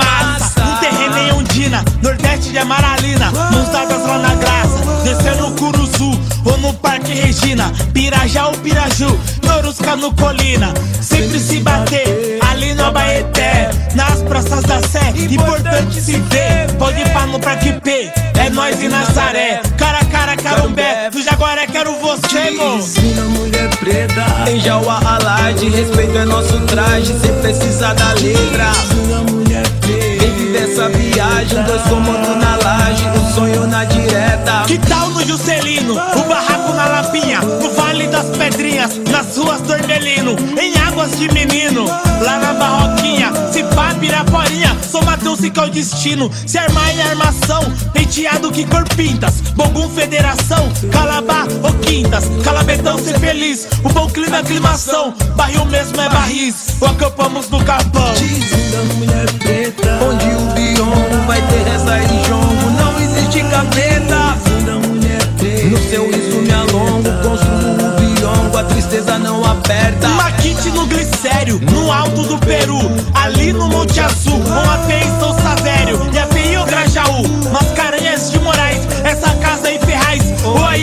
em 1.23 1.33
Ondina, 1.33 1.85
Nordeste 2.03 2.51
de 2.51 2.59
Amaralina, 2.59 3.31
mãos 3.31 3.69
dadas 3.69 4.07
lá 4.07 4.19
na 4.19 4.35
graça, 4.35 4.79
descendo 5.05 5.49
no 5.49 5.55
Curuzu 5.57 6.21
ou 6.45 6.59
no 6.59 6.75
Parque 6.75 7.13
Regina, 7.13 7.73
Pirajá 7.93 8.49
ou 8.49 8.55
Piraju, 8.59 9.19
Norusca 9.45 9.97
no 9.97 10.13
Colina, 10.15 10.73
sempre 11.01 11.39
se 11.39 11.61
bater 11.61 12.39
ali 12.51 12.75
no 12.75 12.85
Abaeté, 12.87 13.71
nas 13.95 14.23
praças 14.23 14.63
da 14.63 14.81
Sé, 14.83 15.13
importante 15.31 16.01
se 16.01 16.13
ver, 16.13 16.71
pode 16.79 17.01
ir 17.01 17.09
pra 17.11 17.27
no 17.27 17.39
Parque 17.39 17.73
P, 17.81 18.13
é 18.35 18.51
nós 18.51 18.83
e 18.83 18.89
Nazaré, 18.89 19.63
cara 19.79 19.99
a 19.99 20.05
cara, 20.05 20.37
carumbé, 20.37 21.11
do 21.11 21.23
Jaguaré 21.23 21.67
quero 21.67 21.95
você, 21.99 22.51
mo. 22.51 22.79
Mulher 23.39 23.71
preta. 23.77 24.51
Em 24.51 24.61
Jauá 24.61 25.01
Alade, 25.05 25.69
respeito 25.69 26.17
é 26.17 26.25
nosso 26.25 26.59
traje 26.67 27.15
Sem 27.21 27.33
precisar 27.41 27.95
da 27.95 28.13
letra 28.15 29.42
viagem 31.43 31.63
Dois 31.65 31.83
comandos 31.83 32.37
na 32.37 32.57
laje, 32.57 33.05
um 33.09 33.35
sonho 33.35 33.67
na 33.67 33.85
direta 33.85 34.65
Que 34.67 34.79
tal 34.79 35.11
no 35.11 35.25
Juscelino, 35.27 35.95
o 35.95 36.29
barraco 36.29 36.73
na 36.75 36.87
Lapinha, 36.87 37.41
no 37.41 37.71
Vale 37.71 38.07
das 38.09 38.27
Pedrinhas, 38.37 38.99
nas 39.11 39.37
ruas 39.37 39.61
do 39.63 39.75
Ermelino, 39.75 40.37
em 40.61 40.77
Águas 40.79 41.19
de 41.19 41.29
Menino, 41.33 41.85
lá 41.85 42.39
na 42.39 42.53
Barroquinha, 42.55 43.33
se 43.53 43.63
pá 43.75 43.95
Piraporinha, 43.99 44.77
sou 44.91 45.01
Ô 45.01 45.05
Mateus, 45.05 45.41
que 45.41 45.59
é 45.59 45.63
o 45.63 45.71
destino. 45.71 46.31
Se 46.47 46.59
armar 46.59 46.91
em 46.91 47.01
armação, 47.03 47.63
penteado 47.93 48.51
que 48.51 48.65
cor 48.65 48.85
pintas. 48.97 49.41
Bogum 49.55 49.89
Federação, 49.89 50.71
Calabá 50.91 51.47
ou 51.63 51.73
Quintas. 51.75 52.25
Calabetão, 52.45 52.99
ser 52.99 53.19
feliz. 53.19 53.69
O 53.85 53.89
bom 53.89 54.09
clima 54.09 54.39
é 54.39 54.41
aclimação. 54.41 55.15
Barril 55.37 55.65
mesmo 55.67 56.01
é 56.01 56.09
barris. 56.09 56.77
O 56.81 56.87
acampamos 56.87 57.49
no 57.49 57.65
capão. 57.65 58.13
Deslinda 58.15 58.95
mulher 58.95 59.33
preta, 59.39 59.99
onde 60.05 60.27
o 60.27 60.42
biombo 61.23 61.27
vai 61.27 61.41
ter 61.43 61.63
reza 61.65 61.99
e 61.99 62.29
jongo. 62.29 62.71
Não 62.71 63.01
existe 63.01 63.43
capeta. 63.45 64.37
No 65.71 65.79
seu 65.79 66.11
riso 66.11 66.43
me 66.43 66.53
alongo. 66.53 67.11
Construo 67.23 67.87
o 67.87 68.01
biombo, 68.01 68.59
a 68.59 68.65
tristeza 68.65 69.19
não 69.19 69.45
aperta. 69.45 70.09
Maquite 70.09 70.71
no 70.71 70.87
glicério, 70.87 71.61
no 71.71 71.93
alto 71.93 72.23
do 72.25 72.39
Peru. 72.39 72.79
Ali 73.15 73.53
no 73.53 73.69
Monte 73.69 74.01
Azul, 74.01 74.41
com 74.41 74.71
a 74.71 74.79
P 74.79 74.95
em 74.95 75.21
São 75.21 75.35
Savério. 75.41 76.12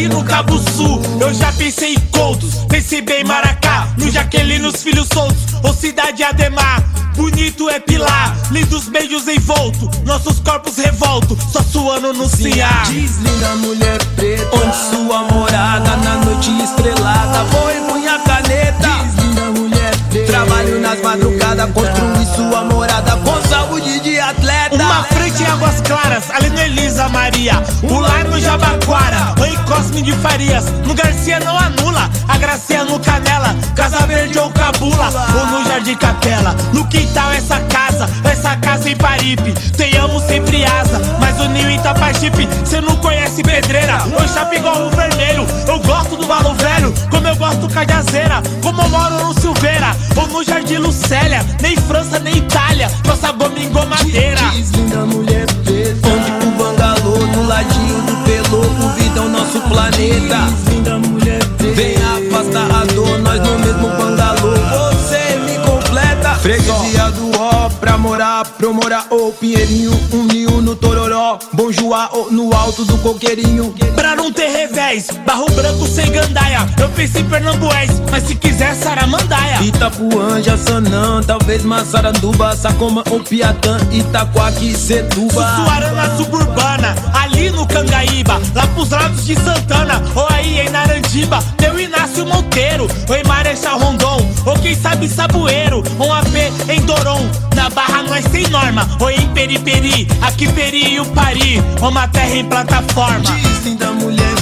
No 0.10 0.24
Cabo 0.24 0.58
Sul. 0.58 1.02
Eu 1.20 1.34
já 1.34 1.52
pensei 1.54 1.94
em 1.94 2.00
Coutos, 2.12 2.66
pensei 2.68 3.02
bem 3.02 3.22
em 3.22 3.24
Maracá. 3.24 3.88
No 3.98 4.10
Jaqueline, 4.12 4.66
os 4.66 4.84
filhos 4.84 5.08
soltos, 5.14 5.38
ou 5.64 5.74
Cidade 5.74 6.24
Ademar. 6.24 6.84
Bonito 7.16 7.70
é 7.70 7.80
Pilar, 7.80 8.36
lindos 8.52 8.88
beijos 8.88 9.28
envolto. 9.28 9.90
Nossos 10.06 10.40
corpos 10.40 10.78
revolto, 10.78 11.38
só 11.52 11.62
suando 11.62 12.14
no 12.14 12.30
ciar. 12.30 12.88
Deslinda 12.88 13.56
mulher 13.58 14.04
preta, 14.16 14.56
onde 14.56 14.76
sua 14.90 15.24
morada 15.24 15.98
na 15.98 16.16
noite 16.24 16.50
estrelada. 16.64 17.44
Vou 17.46 17.72
empunhar 17.72 18.24
caneta. 18.24 18.90
Deslinda 19.04 19.60
mulher 19.60 19.98
preta, 20.10 20.32
trabalho 20.32 20.80
nas 20.80 21.02
madrugadas, 21.02 21.72
construir 21.74 22.36
sua 22.36 22.64
morada 22.64 23.18
com 23.18 23.50
saúde 23.50 24.00
de 24.00 24.20
atleta. 24.20 24.59
Uma 25.00 25.08
frente 25.08 25.42
em 25.42 25.46
Águas 25.46 25.80
Claras, 25.80 26.30
ali 26.30 26.50
no 26.50 26.60
Elisa 26.60 27.08
Maria. 27.08 27.64
O 27.84 28.00
lar 28.00 28.26
no 28.26 28.38
Jabaquara, 28.38 29.34
em 29.48 29.56
Cosme 29.64 30.02
de 30.02 30.12
Farias. 30.12 30.66
No 30.86 30.94
Garcia 30.94 31.40
não 31.40 31.58
anula, 31.58 32.10
a 32.28 32.38
Gracia 32.38 32.84
no 32.84 33.00
Canela. 33.00 33.56
Casa 33.78 34.06
Verde 34.06 34.38
ou 34.38 34.50
Cabula, 34.52 35.10
ou 35.38 35.46
no 35.48 35.66
Jardim 35.66 35.96
Capela. 35.96 36.54
No 36.74 36.86
quintal 36.90 37.32
essa 37.32 37.62
casa, 37.62 38.10
essa 38.26 38.58
casa 38.58 38.90
em 38.90 38.98
Paripe. 38.98 39.54
Tenhamos 39.78 40.22
sempre 40.24 40.66
asa, 40.66 41.00
mas 41.18 41.40
o 41.40 41.48
ninho 41.48 41.70
em 41.70 41.80
Tapajipe. 41.80 42.50
Cê 42.66 42.82
não 42.82 42.98
conhece 42.98 43.42
pedreira, 43.42 44.04
ou 44.20 44.28
chapa 44.28 44.54
igual 44.54 44.86
o 44.86 44.90
vermelho. 44.90 45.48
Eu 45.66 45.80
gosto 45.80 46.18
do 46.18 46.28
Valo 46.28 46.54
Velho, 46.56 46.94
como 47.10 47.26
eu 47.26 47.38
gosto 47.38 47.70
Cajazeira. 47.70 48.44
Como 48.62 48.82
eu 48.82 48.90
moro 48.90 49.28
no 49.28 49.34
Silveira, 49.40 49.96
ou 50.18 50.28
no 50.28 50.44
Jardim 50.44 50.76
Lucélia. 50.76 51.40
Nem 51.62 51.78
França, 51.78 52.20
nem 52.20 52.36
Itália, 52.36 52.92
nossa 53.06 53.32
goma 53.32 53.86
madeira. 53.86 54.42
Deslinda 54.90 55.06
mulher 55.06 55.46
preta, 55.64 56.08
onde 56.08 56.48
o 56.48 56.52
bangalô 56.58 57.18
do 57.28 57.48
ladinho 57.48 58.02
do 58.02 58.16
pelô. 58.24 58.62
O 58.62 58.90
vida 58.96 59.20
é 59.20 59.24
o 59.24 59.30
nosso 59.30 59.62
planeta. 59.62 60.52
Deslinda 60.66 60.98
mulher 60.98 61.46
preta, 61.58 61.74
vem 61.76 61.96
afastar 61.96 62.72
a 62.72 62.86
dor, 62.86 63.20
nós 63.20 63.40
no 63.40 63.60
mesmo 63.60 63.88
bangalô. 63.88 64.52
Você 64.90 65.38
me 65.46 65.60
completa. 65.60 66.34
Freguesia 66.40 67.12
do 67.12 67.40
ó, 67.40 67.70
pra 67.70 68.00
morar, 68.00 68.44
pro 68.58 68.74
morar, 68.74 69.06
ô 69.12 69.32
Pinheirinho, 69.32 69.92
um 70.12 70.24
ninho 70.24 70.60
no 70.60 70.76
Tororó. 70.76 71.38
Bom 71.54 71.72
Joá, 71.72 72.10
ô, 72.12 72.32
no 72.32 72.52
alto 72.56 72.84
do 72.84 72.98
coqueirinho. 72.98 73.76
Pra 73.94 74.16
não 74.16 74.32
ter 74.32 74.69
revés, 74.90 75.08
barro 75.26 75.46
branco 75.52 75.88
sem 75.88 76.12
gandaia. 76.12 76.68
Eu 76.80 76.90
pensei 76.90 77.22
em 77.22 77.26
Pernambués, 77.26 78.02
mas 78.12 78.24
se 78.24 78.36
quiser 78.36 78.76
Saramandaia. 78.76 79.62
Itapuã, 79.62 80.42
Jaçanã, 80.42 81.22
talvez 81.26 81.64
Massaranduba, 81.64 82.56
Sacoma 82.56 83.04
ou 83.10 83.20
Piatã, 83.20 83.78
Itaquaque, 83.92 84.74
Setuba. 84.76 85.32
Sussuarana 85.34 86.18
suburbana, 86.18 86.96
ali 87.14 87.50
no 87.52 87.66
Cangaíba, 87.68 88.42
lá 88.56 88.68
pros 88.68 88.90
lados 88.90 89.26
de 89.26 89.36
Santana, 89.36 90.02
ou 90.16 90.28
aí 90.32 90.62
em 90.62 90.70
Narandiba, 90.70 91.44
meu 91.62 91.80
Inácio 91.80 92.26
Monteiro, 92.26 92.88
ou 93.08 93.16
em 93.16 93.24
Marechal 93.24 93.80
Rondon, 93.80 94.28
ou 94.46 94.54
quem 94.60 94.76
sabe 94.76 95.08
Sabueiro, 95.08 95.84
um 96.00 96.12
AP 96.14 96.36
em 96.70 96.82
Doron, 96.82 97.30
na 97.56 97.70
Barra 97.70 98.04
nós 98.04 98.26
tem 98.26 98.48
norma, 98.50 98.88
ou 99.00 99.10
em 99.10 99.28
Periperi, 99.30 100.08
aqui 100.22 100.52
Peri 100.52 100.94
e 100.94 101.00
o 101.00 101.06
Pari, 101.06 101.62
uma 101.82 102.08
terra 102.08 102.36
em 102.36 102.46
plataforma. 102.46 103.20
Deslinda 103.20 103.92
mulher 103.92 104.30
preta, 104.30 104.39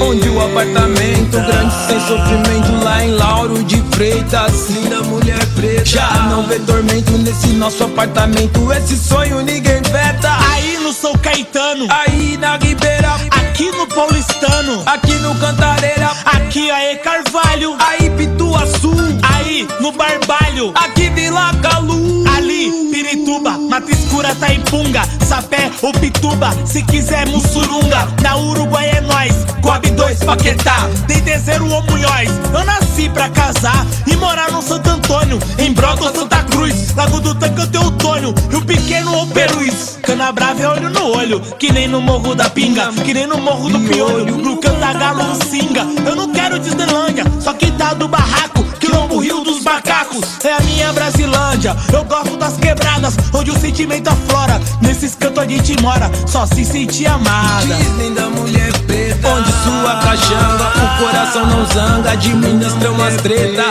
onde 0.00 0.28
o 0.28 0.40
apartamento 0.40 1.32
grande 1.32 1.74
sem 1.86 2.00
sofrimento, 2.00 2.84
lá 2.84 3.04
em 3.04 3.10
Lauro 3.12 3.62
de 3.64 3.82
Freitas. 3.92 4.70
Linda 4.70 5.02
mulher 5.02 5.44
preta, 5.54 5.84
já 5.84 6.10
não 6.30 6.42
vê 6.44 6.58
tormento 6.60 7.12
nesse 7.18 7.48
nosso 7.48 7.84
apartamento, 7.84 8.72
esse 8.72 8.96
sonho 8.96 9.42
ninguém 9.42 9.82
veta. 9.82 10.30
Aí 10.50 10.78
no 10.78 10.92
São 10.92 11.12
Caetano, 11.14 11.86
aí 11.90 12.36
na 12.38 12.56
Ribeira, 12.56 13.14
aqui 13.30 13.70
no 13.72 13.86
Paulistano, 13.86 14.82
aqui 14.86 15.14
no 15.14 15.34
Cantareira, 15.36 16.10
aqui 16.24 16.70
aí 16.70 16.96
Carvalho, 16.96 17.76
aí 17.78 18.10
Pituaçu, 18.10 18.92
aí 19.22 19.68
no 19.80 19.92
Barbalho, 19.92 20.72
aqui 20.74 21.10
Vila 21.10 21.52
Calu, 21.62 22.24
Pirituba, 22.68 23.56
Mata 23.56 23.90
Escura 23.90 24.34
tá 24.34 24.52
em 24.52 24.60
Punga, 24.60 25.02
Sapé 25.26 25.70
ou 25.80 25.92
Pituba, 25.92 26.50
se 26.66 26.82
quiser 26.82 27.26
Mussurunga, 27.28 28.06
na 28.22 28.36
Uruguai 28.36 28.90
é 28.90 29.00
nós, 29.00 29.32
Coab 29.62 29.88
2 29.88 30.18
Paquetá, 30.24 30.88
Dendezeiro 31.06 31.70
ou 31.70 31.82
Munhoz, 31.84 32.28
eu 32.52 32.64
nasci 32.64 33.08
pra 33.08 33.30
casar 33.30 33.86
e 34.06 34.14
morar 34.16 34.50
no 34.50 34.60
Santo 34.60 34.90
Antônio, 34.90 35.38
em 35.58 35.72
Broto 35.72 36.04
ou 36.04 36.14
Santa 36.14 36.42
Cruz, 36.44 36.94
Lago 36.94 37.20
do 37.20 37.34
Tanque 37.34 37.60
eu 37.62 37.66
tenho 37.68 37.86
Antônio, 37.86 38.34
Rio 38.50 38.62
Pequeno 38.62 39.14
ou 39.14 39.26
Perus, 39.28 39.98
Cana 40.02 40.30
Brava 40.30 40.62
é 40.62 40.68
olho 40.68 40.90
no 40.90 41.16
olho, 41.16 41.40
que 41.58 41.72
nem 41.72 41.88
no 41.88 42.00
Morro 42.00 42.34
da 42.34 42.50
Pinga, 42.50 42.92
que 42.92 43.14
nem 43.14 43.26
no 43.26 43.38
Morro 43.38 43.70
do 43.70 43.80
Piolho, 43.80 44.36
no 44.36 44.58
Cantagalo 44.58 45.28
ou 45.30 45.34
Singa, 45.46 45.86
eu 46.04 46.14
não 46.14 46.30
quero 46.30 46.58
Disneylândia, 46.58 47.24
só 47.40 47.54
que 47.54 47.70
tá 47.72 47.94
do 47.94 48.06
barraco, 48.06 48.64
Rio 49.20 49.44
dos 49.44 49.62
Macacos, 49.62 50.24
é 50.44 50.52
a 50.54 50.60
minha 50.60 50.92
Brasilândia, 50.94 51.76
eu 51.92 52.02
gosto 52.04 52.36
das 52.38 52.56
quebradas, 52.56 53.14
onde 53.34 53.50
o 53.50 53.58
sentimento 53.58 54.08
aflora, 54.08 54.58
nesses 54.80 55.14
cantos 55.14 55.42
a 55.42 55.46
gente 55.46 55.80
mora, 55.82 56.10
só 56.26 56.46
se 56.46 56.64
sentir 56.64 57.06
amada. 57.06 57.66
Deslinda 57.66 58.30
mulher 58.30 58.72
preta, 58.86 59.28
onde 59.28 59.52
sua 59.52 59.96
cachanga, 60.00 60.72
o 60.74 61.04
coração 61.04 61.46
não 61.46 61.66
zanga, 61.66 62.12
administra 62.12 62.90
umas 62.90 63.16
treta. 63.16 63.62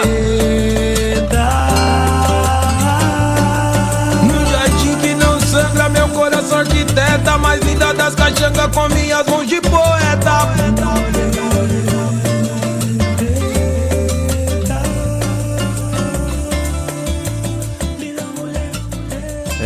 No 4.24 4.52
jardim 4.52 4.96
que 5.02 5.16
não 5.16 5.40
sangra, 5.42 5.90
meu 5.90 6.10
coração 6.10 6.60
arquiteta, 6.60 7.38
mais 7.40 7.60
linda 7.64 7.92
das 7.94 8.14
caixangas 8.14 8.68
com 8.72 8.88
minhas 8.90 9.26
mãos 9.26 9.48
de 9.48 9.60
poeta. 9.62 10.59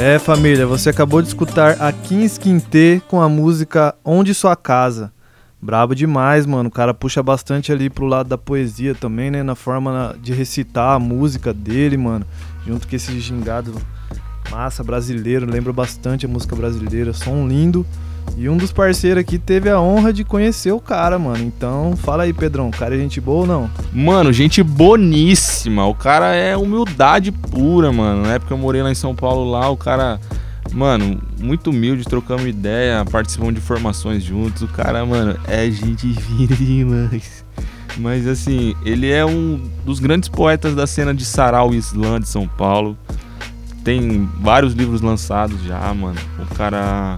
É, 0.05 0.19
família, 0.19 0.67
você 0.67 0.89
acabou 0.89 1.21
de 1.21 1.29
escutar 1.29 1.81
a 1.81 1.89
Kings 1.89 2.37
Quintê 2.37 3.01
com 3.07 3.21
a 3.21 3.29
música 3.29 3.95
Onde 4.03 4.33
Sua 4.33 4.53
Casa. 4.53 5.13
Brabo 5.61 5.95
demais, 5.95 6.45
mano. 6.45 6.67
O 6.67 6.71
cara 6.71 6.93
puxa 6.93 7.23
bastante 7.23 7.71
ali 7.71 7.89
pro 7.89 8.05
lado 8.05 8.27
da 8.27 8.37
poesia 8.37 8.93
também, 8.93 9.31
né? 9.31 9.41
Na 9.43 9.55
forma 9.55 10.13
de 10.21 10.33
recitar 10.33 10.97
a 10.97 10.99
música 10.99 11.53
dele, 11.53 11.95
mano. 11.95 12.25
Junto 12.67 12.85
com 12.85 12.93
esse 12.93 13.17
gingado 13.17 13.73
massa 14.51 14.83
brasileiro. 14.83 15.49
Lembra 15.49 15.71
bastante 15.71 16.25
a 16.25 16.29
música 16.29 16.53
brasileira. 16.53 17.13
Som 17.13 17.47
lindo. 17.47 17.85
E 18.35 18.49
um 18.49 18.57
dos 18.57 18.71
parceiros 18.71 19.21
aqui 19.21 19.37
teve 19.37 19.69
a 19.69 19.79
honra 19.79 20.11
de 20.11 20.23
conhecer 20.23 20.71
o 20.71 20.79
cara, 20.79 21.19
mano. 21.19 21.43
Então, 21.43 21.95
fala 21.95 22.23
aí, 22.23 22.33
Pedrão. 22.33 22.71
Cara 22.71 22.95
é 22.95 22.97
gente 22.97 23.21
boa 23.21 23.41
ou 23.41 23.47
não? 23.47 23.69
Mano, 23.93 24.33
gente 24.33 24.63
boníssima. 24.63 25.85
O 25.85 25.93
cara 25.93 26.33
é 26.33 26.57
humildade 26.57 27.31
pura, 27.31 27.91
mano. 27.91 28.23
Na 28.23 28.33
época 28.33 28.53
eu 28.53 28.57
morei 28.57 28.81
lá 28.81 28.91
em 28.91 28.95
São 28.95 29.15
Paulo, 29.15 29.49
lá, 29.51 29.69
o 29.69 29.77
cara, 29.77 30.19
mano, 30.71 31.21
muito 31.39 31.69
humilde, 31.69 32.03
trocamos 32.05 32.45
ideia, 32.45 33.05
participamos 33.05 33.53
de 33.53 33.61
formações 33.61 34.23
juntos. 34.23 34.63
O 34.63 34.67
cara, 34.67 35.05
mano, 35.05 35.37
é 35.47 35.69
gente 35.69 36.11
fina 36.13 36.55
demais. 36.55 37.45
Mas 37.97 38.27
assim, 38.27 38.75
ele 38.83 39.11
é 39.11 39.23
um 39.23 39.61
dos 39.85 39.99
grandes 39.99 40.27
poetas 40.27 40.73
da 40.73 40.87
cena 40.87 41.13
de 41.13 41.23
Sarau 41.23 41.73
Islã 41.73 42.19
de 42.19 42.27
São 42.27 42.47
Paulo. 42.47 42.97
Tem 43.83 44.27
vários 44.39 44.73
livros 44.73 45.01
lançados 45.01 45.61
já, 45.63 45.93
mano. 45.93 46.19
O 46.39 46.55
cara 46.55 47.17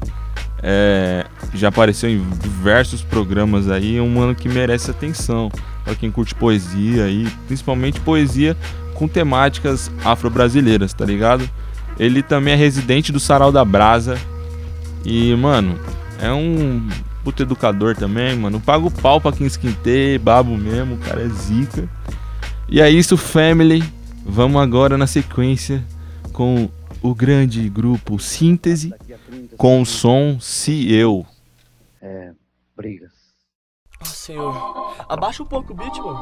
é, 0.67 1.27
já 1.53 1.67
apareceu 1.67 2.09
em 2.09 2.27
diversos 2.41 3.03
programas 3.03 3.69
aí, 3.69 3.97
é 3.97 4.01
um 4.01 4.09
mano 4.09 4.33
que 4.33 4.49
merece 4.49 4.89
atenção 4.89 5.51
para 5.83 5.93
quem 5.93 6.09
curte 6.09 6.33
poesia 6.33 7.03
aí, 7.03 7.27
principalmente 7.45 7.99
poesia 7.99 8.57
com 8.95 9.07
temáticas 9.07 9.91
afro-brasileiras, 10.03 10.91
tá 10.91 11.05
ligado? 11.05 11.47
Ele 11.99 12.23
também 12.23 12.55
é 12.55 12.57
residente 12.57 13.11
do 13.11 13.19
Sarau 13.19 13.51
da 13.51 13.63
Brasa 13.63 14.17
e, 15.05 15.35
mano, 15.35 15.77
é 16.19 16.33
um 16.33 16.89
puto 17.23 17.43
educador 17.43 17.95
também, 17.95 18.35
mano. 18.35 18.59
Paga 18.59 18.87
o 18.87 18.91
pau 18.91 19.21
pra 19.21 19.31
quem 19.31 19.45
esquintei, 19.45 20.17
babo 20.17 20.57
mesmo, 20.57 20.95
o 20.95 20.97
cara 20.97 21.21
é 21.21 21.29
zica. 21.29 21.87
E 22.67 22.81
é 22.81 22.89
isso, 22.89 23.15
family. 23.15 23.83
Vamos 24.25 24.59
agora 24.59 24.97
na 24.97 25.05
sequência 25.05 25.83
com 26.33 26.67
o 27.05 27.13
grande 27.13 27.69
grupo 27.69 28.17
Síntese 28.19 28.91
com 29.57 29.79
o 29.79 29.85
som 29.85 30.39
Se 30.39 30.91
Eu. 30.91 31.25
É, 32.01 32.33
brigas. 32.75 33.13
Ah, 33.99 34.05
senhor, 34.05 35.05
abaixa 35.07 35.43
um 35.43 35.45
pouco 35.45 35.71
o 35.71 35.75
beat, 35.75 35.95
mano. 35.97 36.17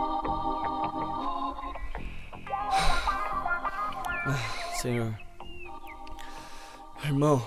Ah, 4.26 4.76
senhor. 4.82 5.18
Irmão. 7.06 7.42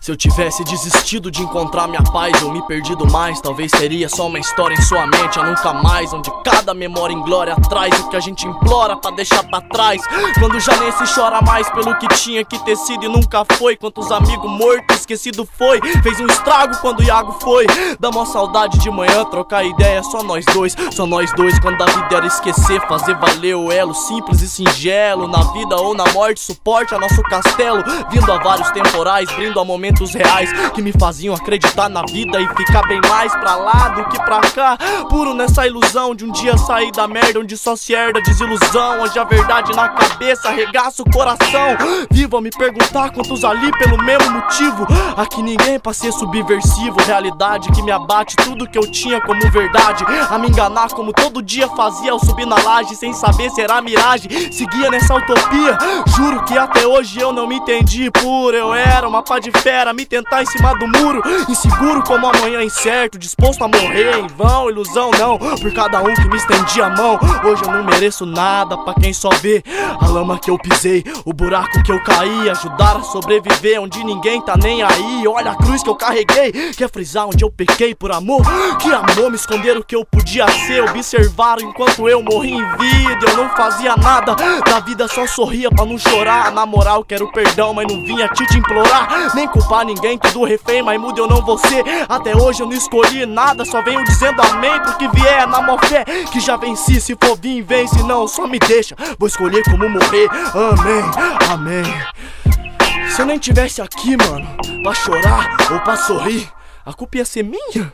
Se 0.00 0.10
eu 0.10 0.16
tivesse 0.16 0.64
desistido 0.64 1.30
de 1.30 1.42
encontrar 1.42 1.86
minha 1.86 2.02
paz 2.02 2.42
ou 2.42 2.50
me 2.50 2.66
perdido 2.66 3.06
mais, 3.12 3.38
talvez 3.38 3.70
seria 3.70 4.08
só 4.08 4.28
uma 4.28 4.38
história 4.38 4.74
em 4.74 4.80
sua 4.80 5.06
mente, 5.06 5.38
a 5.38 5.42
nunca 5.42 5.74
mais, 5.74 6.10
onde 6.14 6.30
cada 6.42 6.72
memória 6.72 7.12
em 7.12 7.20
glória 7.20 7.54
traz 7.68 7.94
o 8.00 8.08
que 8.08 8.16
a 8.16 8.20
gente 8.20 8.46
implora 8.46 8.96
pra 8.96 9.10
deixar 9.10 9.42
pra 9.42 9.60
trás. 9.60 10.00
Quando 10.38 10.58
já 10.58 10.74
nem 10.78 10.90
se 10.92 11.14
chora 11.14 11.42
mais 11.42 11.68
pelo 11.68 11.94
que 11.98 12.08
tinha 12.14 12.42
que 12.42 12.58
ter 12.64 12.76
sido 12.76 13.04
e 13.04 13.08
nunca 13.08 13.44
foi. 13.58 13.76
Quantos 13.76 14.10
amigos 14.10 14.50
mortos, 14.50 15.00
esquecido 15.00 15.46
foi. 15.58 15.78
Fez 16.02 16.18
um 16.18 16.26
estrago 16.28 16.78
quando 16.78 17.02
Iago 17.02 17.32
foi. 17.32 17.66
Dá 18.00 18.10
mó 18.10 18.24
saudade 18.24 18.78
de 18.78 18.90
manhã, 18.90 19.26
trocar 19.26 19.64
ideia, 19.64 20.02
só 20.02 20.22
nós 20.22 20.46
dois, 20.46 20.74
só 20.92 21.04
nós 21.04 21.30
dois. 21.34 21.58
Quando 21.58 21.82
a 21.82 21.84
vida 21.84 22.16
era 22.16 22.26
esquecer, 22.26 22.80
fazer 22.88 23.14
valer 23.16 23.54
o 23.54 23.70
elo, 23.70 23.92
simples 23.92 24.40
e 24.40 24.48
singelo. 24.48 25.28
Na 25.28 25.42
vida 25.52 25.76
ou 25.76 25.94
na 25.94 26.10
morte, 26.14 26.40
suporte 26.40 26.94
a 26.94 26.98
nosso 26.98 27.22
castelo. 27.24 27.84
Vindo 28.10 28.32
a 28.32 28.38
vários 28.38 28.70
temporais, 28.70 29.30
brindo 29.32 29.60
a 29.60 29.64
momentos 29.64 29.89
reais 30.14 30.52
que 30.70 30.82
me 30.82 30.92
faziam 30.92 31.34
acreditar 31.34 31.88
na 31.88 32.02
vida 32.02 32.40
e 32.40 32.48
ficar 32.56 32.86
bem 32.86 33.00
mais 33.08 33.34
pra 33.36 33.56
lá 33.56 33.88
do 33.88 34.04
que 34.08 34.22
pra 34.22 34.40
cá. 34.40 34.78
Puro 35.08 35.34
nessa 35.34 35.66
ilusão 35.66 36.14
de 36.14 36.24
um 36.24 36.30
dia 36.30 36.56
sair 36.56 36.92
da 36.92 37.08
merda 37.08 37.40
onde 37.40 37.56
só 37.56 37.74
se 37.74 37.92
herda 37.94 38.20
desilusão. 38.20 39.00
Hoje 39.00 39.18
a 39.18 39.24
verdade 39.24 39.74
na 39.74 39.88
cabeça 39.88 40.48
arregaça 40.48 41.02
o 41.02 41.10
coração. 41.10 41.76
Vivo 42.10 42.36
a 42.36 42.40
me 42.40 42.50
perguntar 42.50 43.10
quantos 43.10 43.44
ali 43.44 43.70
pelo 43.78 43.98
mesmo 43.98 44.30
motivo. 44.30 44.86
Aqui 45.16 45.42
ninguém 45.42 45.78
pra 45.78 45.92
ser 45.92 46.12
subversivo. 46.12 46.96
Realidade 47.04 47.70
que 47.72 47.82
me 47.82 47.90
abate 47.90 48.36
tudo 48.36 48.68
que 48.68 48.78
eu 48.78 48.90
tinha 48.90 49.20
como 49.20 49.40
verdade. 49.50 50.04
A 50.30 50.38
me 50.38 50.48
enganar 50.48 50.90
como 50.90 51.12
todo 51.12 51.42
dia 51.42 51.68
fazia 51.68 52.12
ao 52.12 52.18
subir 52.18 52.46
na 52.46 52.56
laje 52.62 52.94
sem 52.94 53.12
saber 53.12 53.50
se 53.50 53.60
era 53.60 53.80
miragem. 53.80 54.30
Seguia 54.52 54.90
nessa 54.90 55.14
utopia. 55.14 55.78
Juro 56.16 56.44
que 56.44 56.56
até 56.56 56.86
hoje 56.86 57.20
eu 57.20 57.32
não 57.32 57.46
me 57.46 57.56
entendi. 57.56 58.10
Puro 58.10 58.56
eu 58.56 58.74
era 58.74 59.08
uma 59.08 59.22
pá 59.22 59.38
de 59.38 59.50
fé 59.50 59.79
era 59.80 59.94
me 59.94 60.04
tentar 60.04 60.42
em 60.42 60.46
cima 60.46 60.74
do 60.74 60.86
muro, 60.86 61.22
inseguro 61.48 62.02
como 62.02 62.26
amanhã 62.26 62.62
incerto, 62.62 63.18
disposto 63.18 63.64
a 63.64 63.68
morrer 63.68 64.18
em 64.18 64.26
vão, 64.26 64.68
ilusão 64.68 65.10
não, 65.18 65.38
por 65.38 65.72
cada 65.72 66.02
um 66.02 66.14
que 66.14 66.28
me 66.28 66.36
estendia 66.36 66.86
a 66.86 66.90
mão. 66.90 67.18
Hoje 67.44 67.62
eu 67.64 67.72
não 67.72 67.82
mereço 67.82 68.26
nada 68.26 68.76
pra 68.76 68.92
quem 68.94 69.12
só 69.14 69.30
vê 69.40 69.62
a 69.98 70.06
lama 70.06 70.38
que 70.38 70.50
eu 70.50 70.58
pisei, 70.58 71.02
o 71.24 71.32
buraco 71.32 71.82
que 71.82 71.90
eu 71.90 72.02
caí, 72.04 72.50
ajudar 72.50 72.96
a 72.96 73.02
sobreviver 73.02 73.80
onde 73.80 74.04
ninguém 74.04 74.42
tá 74.42 74.54
nem 74.56 74.82
aí. 74.82 75.26
Olha 75.26 75.52
a 75.52 75.56
cruz 75.56 75.82
que 75.82 75.88
eu 75.88 75.96
carreguei, 75.96 76.52
quer 76.76 76.90
frisar 76.90 77.26
onde 77.26 77.42
eu 77.42 77.50
pequei 77.50 77.94
por 77.94 78.12
amor, 78.12 78.42
que 78.78 78.92
amor 78.92 79.30
me 79.30 79.36
esconder 79.36 79.78
o 79.78 79.84
que 79.84 79.96
eu 79.96 80.04
podia 80.04 80.46
ser, 80.66 80.84
observaram 80.84 81.62
enquanto 81.62 82.06
eu 82.06 82.22
morri 82.22 82.52
em 82.52 82.76
vida. 82.76 83.30
Eu 83.30 83.36
não 83.36 83.48
fazia 83.56 83.96
nada, 83.96 84.34
da 84.34 84.80
vida 84.80 85.08
só 85.08 85.26
sorria 85.26 85.70
pra 85.70 85.86
não 85.86 85.96
chorar. 85.96 86.50
Na 86.52 86.66
moral, 86.66 87.02
quero 87.02 87.32
perdão, 87.32 87.72
mas 87.72 87.86
não 87.90 88.02
vinha 88.04 88.28
te 88.28 88.58
implorar, 88.58 89.34
nem 89.34 89.48
culpar 89.48 89.69
culpar 89.70 89.84
ninguém, 89.84 90.18
tudo 90.18 90.44
refém, 90.44 90.82
mas 90.82 91.00
muda 91.00 91.20
eu 91.20 91.28
não 91.28 91.40
vou 91.42 91.56
ser. 91.56 91.84
Até 92.08 92.34
hoje 92.34 92.60
eu 92.60 92.66
não 92.66 92.72
escolhi 92.72 93.24
nada, 93.24 93.64
só 93.64 93.80
venho 93.82 94.04
dizendo 94.04 94.42
amém 94.42 94.80
porque 94.82 95.08
vier 95.08 95.46
na 95.46 95.62
mó 95.62 95.78
fé. 95.78 96.04
Que 96.32 96.40
já 96.40 96.56
venci, 96.56 97.00
se 97.00 97.16
for 97.22 97.36
vir, 97.36 97.62
vem, 97.62 97.86
se 97.86 98.02
não, 98.02 98.26
só 98.26 98.48
me 98.48 98.58
deixa. 98.58 98.96
Vou 99.16 99.28
escolher 99.28 99.62
como 99.64 99.88
morrer, 99.88 100.28
amém, 100.54 101.04
amém. 101.52 103.10
Se 103.10 103.22
eu 103.22 103.26
nem 103.26 103.38
tivesse 103.38 103.80
aqui, 103.80 104.16
mano, 104.16 104.46
pra 104.82 104.92
chorar 104.92 105.56
ou 105.70 105.80
pra 105.80 105.96
sorrir, 105.96 106.50
a 106.84 106.92
culpa 106.92 107.18
ia 107.18 107.24
ser 107.24 107.44
minha? 107.44 107.92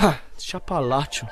Ha, 0.00 0.14
chapalácio. 0.38 1.28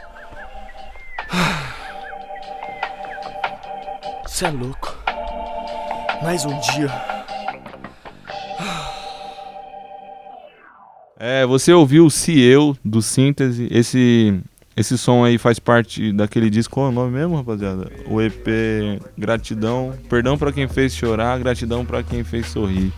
Cê 4.26 4.44
é 4.44 4.50
louco. 4.50 4.94
Mais 6.22 6.44
um 6.44 6.58
dia. 6.60 7.17
É, 11.20 11.44
você 11.44 11.72
ouviu 11.72 12.06
o 12.06 12.10
Se 12.10 12.38
Eu 12.40 12.76
do 12.84 13.02
Síntese. 13.02 13.66
Esse, 13.72 14.38
esse 14.76 14.96
som 14.96 15.24
aí 15.24 15.36
faz 15.36 15.58
parte 15.58 16.12
daquele 16.12 16.48
disco. 16.48 16.74
Qual 16.74 16.86
é 16.86 16.88
o 16.90 16.92
nome 16.92 17.10
mesmo, 17.10 17.34
rapaziada? 17.34 17.90
O 18.06 18.22
EP 18.22 18.46
Gratidão. 19.18 19.92
Perdão 20.08 20.38
para 20.38 20.52
quem 20.52 20.68
fez 20.68 20.94
chorar, 20.94 21.40
gratidão 21.40 21.84
para 21.84 22.04
quem 22.04 22.22
fez 22.22 22.46
sorrir. 22.46 22.92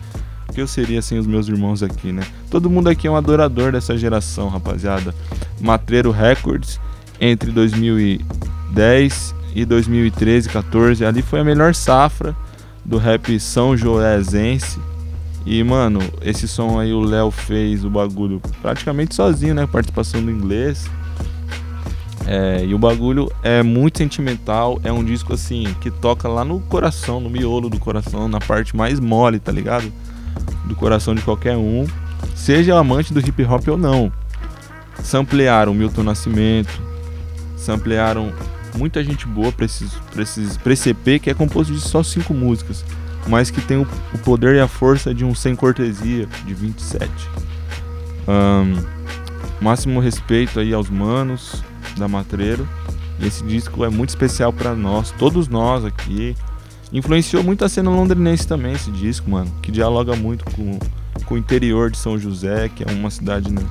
O 0.47 0.53
que 0.53 0.61
eu 0.61 0.67
seria 0.67 1.01
sem 1.01 1.17
os 1.17 1.25
meus 1.25 1.47
irmãos 1.47 1.81
aqui, 1.81 2.11
né? 2.11 2.21
Todo 2.51 2.69
mundo 2.69 2.89
aqui 2.89 3.07
é 3.07 3.11
um 3.11 3.15
adorador 3.15 3.71
dessa 3.71 3.97
geração, 3.97 4.49
rapaziada. 4.49 5.15
Matreiro 5.59 6.11
Records 6.11 6.79
entre 7.19 7.49
2010 7.51 9.35
e 9.55 9.65
2013, 9.65 10.47
14. 10.47 11.03
Ali 11.03 11.23
foi 11.23 11.39
a 11.39 11.43
melhor 11.43 11.73
safra 11.73 12.35
do 12.85 12.97
rap 12.97 13.39
São 13.39 13.75
Joésense 13.75 14.79
e, 15.45 15.63
mano, 15.63 15.99
esse 16.21 16.47
som 16.47 16.79
aí 16.79 16.93
o 16.93 17.01
Léo 17.01 17.31
fez 17.31 17.83
o 17.83 17.89
bagulho 17.89 18.41
praticamente 18.61 19.15
sozinho, 19.15 19.55
né? 19.55 19.65
Participação 19.65 20.23
do 20.23 20.29
inglês. 20.29 20.89
É, 22.27 22.63
e 22.63 22.73
o 22.73 22.77
bagulho 22.77 23.31
é 23.41 23.63
muito 23.63 23.97
sentimental, 23.97 24.79
é 24.83 24.91
um 24.91 25.03
disco 25.03 25.33
assim 25.33 25.75
que 25.81 25.89
toca 25.89 26.27
lá 26.27 26.45
no 26.45 26.59
coração, 26.59 27.19
no 27.19 27.29
miolo 27.29 27.67
do 27.67 27.79
coração, 27.79 28.27
na 28.27 28.39
parte 28.39 28.75
mais 28.75 28.99
mole, 28.99 29.39
tá 29.39 29.51
ligado? 29.51 29.91
Do 30.65 30.75
coração 30.75 31.15
de 31.15 31.21
qualquer 31.23 31.57
um, 31.57 31.87
seja 32.35 32.77
amante 32.77 33.11
do 33.11 33.19
hip 33.19 33.43
hop 33.43 33.67
ou 33.69 33.77
não. 33.77 34.11
Samplearam 35.03 35.73
Milton 35.73 36.03
Nascimento, 36.03 36.79
samplearam 37.57 38.31
muita 38.77 39.03
gente 39.03 39.25
boa 39.25 39.51
pra, 39.51 39.65
esses, 39.65 39.91
pra, 40.13 40.23
pra 40.63 40.73
esse 40.73 40.89
EP 40.91 41.19
que 41.19 41.29
é 41.31 41.33
composto 41.33 41.73
de 41.73 41.81
só 41.81 42.03
cinco 42.03 42.35
músicas 42.35 42.85
mas 43.27 43.49
que 43.49 43.61
tem 43.61 43.77
o, 43.77 43.87
o, 44.13 44.17
poder 44.19 44.55
e 44.55 44.59
a 44.59 44.67
força 44.67 45.13
de 45.13 45.23
um 45.23 45.33
Sem 45.35 45.55
Cortesia, 45.55 46.27
de 46.45 46.53
27. 46.53 47.09
Um, 48.27 49.01
máximo 49.61 49.99
respeito 49.99 50.59
aí 50.59 50.73
aos 50.73 50.89
manos 50.89 51.63
da 51.97 52.07
Matreiro. 52.07 52.67
Esse 53.21 53.43
disco 53.43 53.85
é 53.85 53.89
muito 53.89 54.09
especial 54.09 54.51
para 54.51 54.73
nós, 54.73 55.11
todos 55.11 55.47
nós 55.47 55.85
aqui. 55.85 56.35
Influenciou 56.91 57.41
muito 57.43 57.63
a 57.63 57.69
cena 57.69 57.89
londrinense 57.89 58.45
também, 58.45 58.73
esse 58.73 58.91
disco, 58.91 59.29
mano, 59.29 59.49
que 59.61 59.71
dialoga 59.71 60.13
muito 60.15 60.43
com, 60.51 60.77
com 61.25 61.35
o 61.35 61.37
interior 61.37 61.89
de 61.89 61.97
São 61.97 62.17
José, 62.17 62.67
que 62.67 62.83
é 62.83 62.91
uma 62.91 63.09
cidade 63.09 63.49
né, 63.49 63.61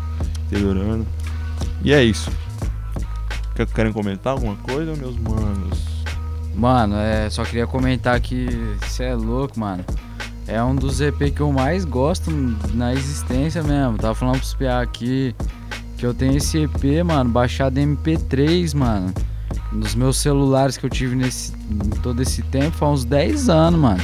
interiorana. 0.47 1.05
E 1.83 1.93
é 1.93 2.03
isso. 2.03 2.31
Querem 3.75 3.93
comentar 3.93 4.33
alguma 4.33 4.57
coisa, 4.57 4.95
meus 4.97 5.19
manos? 5.19 5.90
Mano, 6.55 6.97
é, 6.97 7.31
só 7.31 7.45
queria 7.45 7.67
comentar 7.67 8.21
que 8.21 8.47
você 8.81 9.05
é 9.05 9.15
louco, 9.15 9.59
mano. 9.59 9.85
É 10.47 10.63
um 10.63 10.75
dos 10.75 11.01
EP 11.01 11.33
que 11.35 11.41
eu 11.41 11.53
mais 11.53 11.85
gosto 11.85 12.31
na 12.75 12.93
existência 12.93 13.63
mesmo. 13.63 13.99
Tava 13.99 14.15
falando 14.15 14.39
pros 14.39 14.55
PA 14.55 14.81
aqui 14.81 15.35
que 15.97 16.05
eu 16.05 16.15
tenho 16.15 16.37
esse 16.37 16.59
EP, 16.63 17.05
mano, 17.05 17.31
baixado 17.31 17.79
em 17.79 17.95
MP3, 17.95 18.75
mano. 18.75 19.13
Nos 19.71 19.95
meus 19.95 20.17
celulares 20.17 20.77
que 20.77 20.87
eu 20.87 20.91
tive 20.91 21.15
nesse 21.15 21.53
todo 22.03 22.21
esse 22.23 22.43
tempo, 22.43 22.77
faz 22.77 22.93
uns 22.93 23.05
10 23.05 23.49
anos, 23.49 23.79
mano. 23.79 24.03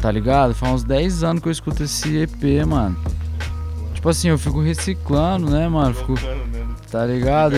Tá 0.00 0.10
ligado? 0.10 0.54
Faz 0.54 0.72
uns 0.72 0.84
10 0.84 1.22
anos 1.22 1.42
que 1.42 1.48
eu 1.48 1.52
escuto 1.52 1.82
esse 1.82 2.16
EP, 2.16 2.66
mano. 2.66 2.96
Tipo 3.94 4.08
assim, 4.08 4.28
eu 4.28 4.38
fico 4.38 4.60
reciclando, 4.60 5.50
né, 5.50 5.68
mano? 5.68 5.94
Fico, 5.94 6.14
tá 6.90 7.04
ligado? 7.04 7.56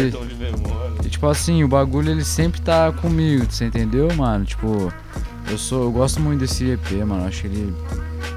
Tipo 1.11 1.27
assim, 1.27 1.63
o 1.63 1.69
bagulho 1.69 2.11
ele 2.11 2.25
sempre 2.25 2.61
tá 2.61 2.93
comigo, 2.93 3.45
você 3.49 3.67
entendeu, 3.67 4.09
mano? 4.15 4.45
Tipo, 4.45 4.93
eu 5.51 5.59
sou, 5.59 5.85
eu 5.85 5.93
gosto 5.93 6.21
muito 6.21 6.41
desse 6.41 6.71
EP, 6.71 6.93
mano. 7.07 7.27
Acho 7.27 7.43
que 7.43 7.47
ele 7.49 7.75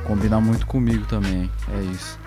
combina 0.05 0.41
muito 0.41 0.65
comigo 0.65 1.05
também. 1.05 1.49
É 1.71 1.81
isso. 1.93 2.19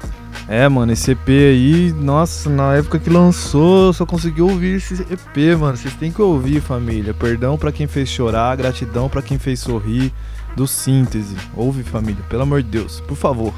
É, 0.49 0.68
mano, 0.68 0.92
esse 0.92 1.11
EP 1.11 1.28
aí, 1.28 1.92
nossa, 1.92 2.49
na 2.49 2.74
época 2.74 2.99
que 2.99 3.11
lançou, 3.11 3.86
eu 3.86 3.92
só 3.92 4.07
consegui 4.07 4.42
ouvir 4.42 4.76
esse 4.76 4.94
EP, 5.03 5.59
mano. 5.59 5.76
Vocês 5.76 5.94
têm 5.94 6.12
que 6.12 6.22
ouvir, 6.22 6.61
família. 6.61 7.12
Perdão 7.12 7.59
para 7.59 7.72
quem 7.72 7.86
fez 7.86 8.09
chorar, 8.09 8.57
gratidão 8.57 9.09
para 9.09 9.22
quem 9.22 9.38
fez 9.38 9.61
sorrir. 9.61 10.12
Do 10.55 10.66
Síntese. 10.66 11.36
Ouve, 11.55 11.82
família, 11.82 12.24
pelo 12.30 12.42
amor 12.42 12.62
de 12.62 12.70
Deus, 12.70 13.01
por 13.01 13.14
favor. 13.14 13.53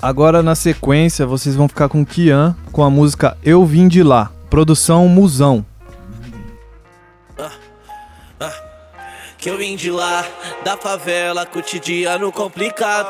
Agora 0.00 0.42
na 0.42 0.54
sequência 0.54 1.26
vocês 1.26 1.54
vão 1.54 1.68
ficar 1.68 1.88
com 1.88 2.04
Kian 2.04 2.56
com 2.72 2.82
a 2.82 2.88
música 2.88 3.36
Eu 3.42 3.64
Vim 3.66 3.88
de 3.88 4.02
Lá, 4.02 4.30
produção 4.48 5.08
Musão. 5.08 5.64
Que 9.46 9.50
eu 9.50 9.58
vim 9.58 9.76
de 9.76 9.92
lá, 9.92 10.26
da 10.64 10.76
favela, 10.76 11.46
cotidiano 11.46 12.32
complicado. 12.32 13.06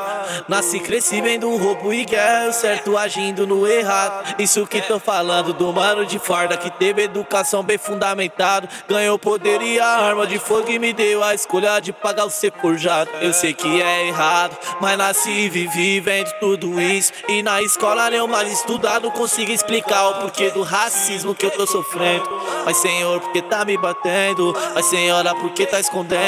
Nasci, 0.47 0.79
cresci 0.79 1.19
vendo 1.19 1.49
roubo 1.57 1.91
e 1.91 2.05
guerra, 2.05 2.49
o 2.49 2.53
certo 2.53 2.95
agindo 2.95 3.47
no 3.47 3.65
errado. 3.65 4.35
Isso 4.37 4.67
que 4.67 4.79
tô 4.79 4.99
falando 4.99 5.51
do 5.51 5.73
mano 5.73 6.05
de 6.05 6.19
farda 6.19 6.55
que 6.55 6.69
teve 6.69 7.01
educação 7.01 7.63
bem 7.63 7.79
fundamentado. 7.79 8.69
Ganhou 8.87 9.17
poder 9.17 9.63
e 9.63 9.79
a 9.79 9.87
arma 9.87 10.27
de 10.27 10.37
fogo 10.37 10.69
e 10.69 10.77
me 10.77 10.93
deu 10.93 11.23
a 11.23 11.33
escolha 11.33 11.79
de 11.79 11.91
pagar 11.91 12.25
o 12.25 12.29
ser 12.29 12.53
forjado. 12.61 13.09
Eu 13.19 13.33
sei 13.33 13.55
que 13.55 13.81
é 13.81 14.07
errado, 14.07 14.55
mas 14.79 14.95
nasci 14.95 15.31
e 15.31 15.49
vivi 15.49 15.99
vendo 15.99 16.31
tudo 16.39 16.79
isso. 16.79 17.13
E 17.27 17.41
na 17.41 17.63
escola 17.63 18.11
nem 18.11 18.21
o 18.21 18.27
mal 18.27 18.45
estudado 18.45 19.09
consigo 19.09 19.51
explicar 19.51 20.09
o 20.09 20.21
porquê 20.21 20.51
do 20.51 20.61
racismo 20.61 21.33
que 21.33 21.47
eu 21.47 21.51
tô 21.51 21.65
sofrendo. 21.65 22.29
Mas 22.63 22.77
Senhor, 22.77 23.19
por 23.21 23.31
que 23.31 23.41
tá 23.41 23.65
me 23.65 23.75
batendo? 23.75 24.55
Mas 24.75 24.85
Senhora, 24.85 25.33
por 25.33 25.49
que 25.49 25.65
tá 25.65 25.79
escondendo? 25.79 26.26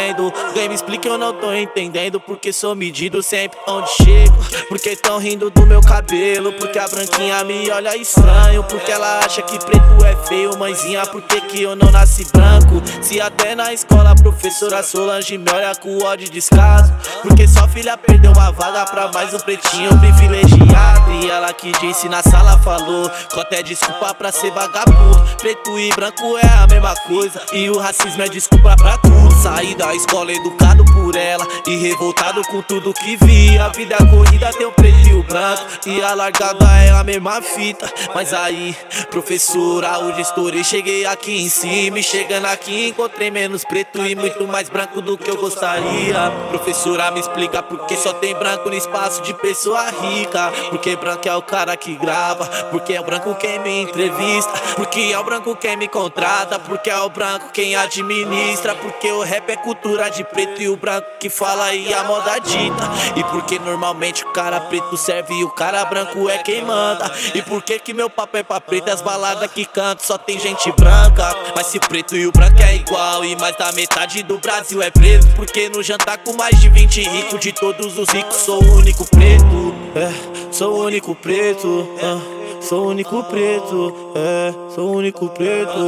Vem 0.54 0.70
me 0.70 0.76
explica, 0.76 1.08
eu 1.08 1.18
não 1.18 1.34
tô 1.34 1.54
entendendo. 1.54 2.20
Porque 2.20 2.54
sou 2.54 2.76
medido 2.76 3.22
sempre 3.22 3.60
onde 3.68 3.90
chego. 4.04 4.36
Porque 4.68 4.96
tão 4.96 5.18
rindo 5.18 5.50
do 5.50 5.66
meu 5.66 5.82
cabelo. 5.82 6.54
Porque 6.54 6.80
a 6.80 6.88
branquinha 6.88 7.44
me 7.44 7.70
olha 7.70 7.96
estranho. 7.98 8.64
Porque 8.64 8.92
ela 8.92 9.20
acha 9.20 9.42
que 9.42 9.60
preto 9.60 10.06
é 10.06 10.16
feio. 10.28 10.58
Mãezinha, 10.58 11.06
por 11.06 11.22
que, 11.22 11.42
que 11.42 11.64
eu 11.64 11.76
não 11.76 11.92
nasci 11.92 12.26
branco? 12.32 12.82
Se 13.02 13.20
até 13.22 13.56
na 13.56 13.74
escola 13.74 14.12
a 14.12 14.16
professora 14.16 14.82
Solange 14.84 15.38
me 15.38 15.50
olha 15.52 15.76
com 15.76 16.04
ódio 16.04 16.28
e 16.28 16.30
descaso. 16.30 16.94
Porque 17.22 17.48
só 17.48 17.68
filha 17.68 17.98
perdeu 17.98 18.32
uma 18.32 18.52
vaga 18.52 18.86
pra 18.86 19.12
mais 19.12 19.34
um 19.34 19.40
pretinho 19.40 19.98
privilegiado. 20.00 21.12
E 21.22 21.30
ela 21.30 21.54
que 21.54 21.72
disse 21.80 22.10
na 22.10 22.24
sala 22.24 22.58
falou. 22.60 23.10
Com 23.34 23.42
até 23.42 23.62
desculpa 23.62 24.14
pra 24.14 24.32
ser 24.32 24.52
vagabundo. 24.52 25.20
Preto 25.38 25.78
e 25.78 25.90
branco 25.90 26.38
é 26.38 26.48
a 26.48 26.68
mesma 26.68 26.96
coisa. 27.08 27.42
E 27.54 27.70
o 27.70 27.78
racismo 27.78 28.24
é 28.24 28.30
desculpa 28.30 28.76
pra 28.76 28.98
tudo. 28.98 29.30
Saí 29.42 29.76
da 29.80 29.96
escola 29.96 30.34
educado 30.34 30.84
por 30.84 31.16
ela. 31.16 31.48
E 31.66 31.78
revoltado 31.78 32.42
com 32.44 32.62
tudo 32.62 32.94
que 32.94 33.16
vi. 33.16 33.58
A 33.58 33.70
vida 33.70 33.96
corrida 33.98 34.52
tem 34.52 34.68
o 34.68 34.72
preto 34.74 35.08
e 35.08 35.14
o 35.14 35.24
branco. 35.24 35.64
E 35.88 36.02
a 36.02 36.14
largada 36.14 36.66
é 36.84 36.92
a 36.92 37.04
mesma 37.04 37.42
fita. 37.42 37.92
Mas 38.14 38.34
aí, 38.34 38.76
professora, 39.10 40.00
hoje 40.00 40.22
estourei. 40.22 40.64
Cheguei 40.66 41.06
aqui 41.06 41.42
em 41.42 41.48
cima. 41.48 42.00
E 42.00 42.04
chegando 42.04 42.46
aqui, 42.48 42.90
encontrei 42.90 43.32
menos 43.32 43.64
preto 43.64 44.06
e 44.06 44.16
muito 44.16 44.46
mais 44.48 44.68
branco 44.68 45.02
do 45.02 45.18
que 45.18 45.32
eu 45.32 45.38
gostaria. 45.38 46.30
Professora, 46.50 47.10
me 47.12 47.22
explica 47.22 47.64
por 47.64 47.86
que 47.86 47.96
só 47.96 48.12
tem 48.12 48.36
branco 48.36 48.68
no 48.68 48.76
espaço 48.76 49.22
de 49.22 49.34
pessoa 49.34 49.90
rica. 49.90 50.52
Porque 50.70 50.98
branco 50.98 51.28
é 51.28 51.36
o 51.36 51.42
cara 51.42 51.78
que 51.78 51.96
grava. 51.96 52.46
Porque 52.70 52.94
é 52.94 53.00
o 53.00 53.06
branco 53.06 53.34
quem 53.36 53.60
me 53.60 53.82
entrevista. 53.84 54.52
Porque 54.76 55.00
é 55.00 55.18
o 55.18 55.24
branco 55.24 55.56
quem 55.56 55.78
me 55.78 55.88
contrata. 55.88 56.60
Porque 56.60 56.90
é 56.90 57.00
o 57.00 57.10
branco 57.10 57.50
quem 57.54 57.78
administra. 57.78 58.76
Porque 58.76 59.10
o 59.10 59.22
rap 59.22 59.50
é 59.50 59.69
cultura 59.70 60.10
de 60.10 60.24
preto 60.24 60.60
e 60.64 60.68
o 60.68 60.76
branco 60.76 61.08
que 61.20 61.30
fala 61.30 61.72
e 61.76 61.94
a 61.94 62.04
moda 62.04 62.40
dita. 62.40 62.90
E 63.16 63.24
porque 63.26 63.60
normalmente 63.60 64.24
o 64.24 64.32
cara 64.32 64.60
preto 64.62 64.98
serve 64.98 65.36
e 65.36 65.44
o 65.44 65.50
cara 65.50 65.86
branco 65.86 66.28
é 66.28 66.40
quem 66.40 66.66
manda. 66.66 67.12
E 67.36 67.42
por 67.44 67.62
que 67.62 67.78
que 67.78 67.94
meu 67.94 68.10
papo 68.10 68.36
é 68.38 68.42
pra 68.42 68.60
preto 68.60 68.90
as 68.90 69.00
baladas 69.00 69.52
que 69.52 69.66
canto 69.66 70.04
só 70.04 70.18
tem 70.18 70.40
gente 70.40 70.72
branca? 70.72 71.36
Mas 71.56 71.68
se 71.68 71.80
preto 71.80 72.16
e 72.16 72.26
o 72.26 72.32
branco 72.32 72.60
é 72.64 72.78
igual 72.78 73.24
e 73.24 73.36
mais 73.36 73.56
da 73.58 73.72
metade 73.74 74.24
do 74.24 74.40
Brasil 74.40 74.82
é 74.82 74.90
preto. 74.90 75.28
Porque 75.36 75.70
no 75.70 75.84
jantar 75.84 76.18
com 76.18 76.34
mais 76.34 76.60
de 76.60 76.68
20 76.68 77.02
ricos, 77.04 77.40
de 77.40 77.52
todos 77.52 77.96
os 78.00 78.10
ricos 78.10 78.38
sou 78.38 78.64
o 78.64 78.78
único 78.78 79.06
preto. 79.06 79.76
É, 79.96 80.52
sou 80.52 80.80
o 80.80 80.86
único 80.86 81.14
preto. 81.14 81.88
ah. 82.02 82.40
Sou 82.62 82.86
o 82.86 82.90
único 82.90 83.24
preto, 83.24 84.12
é, 84.16 84.54
sou 84.76 84.90
o 84.90 84.98
único 84.98 85.30
preto. 85.30 85.80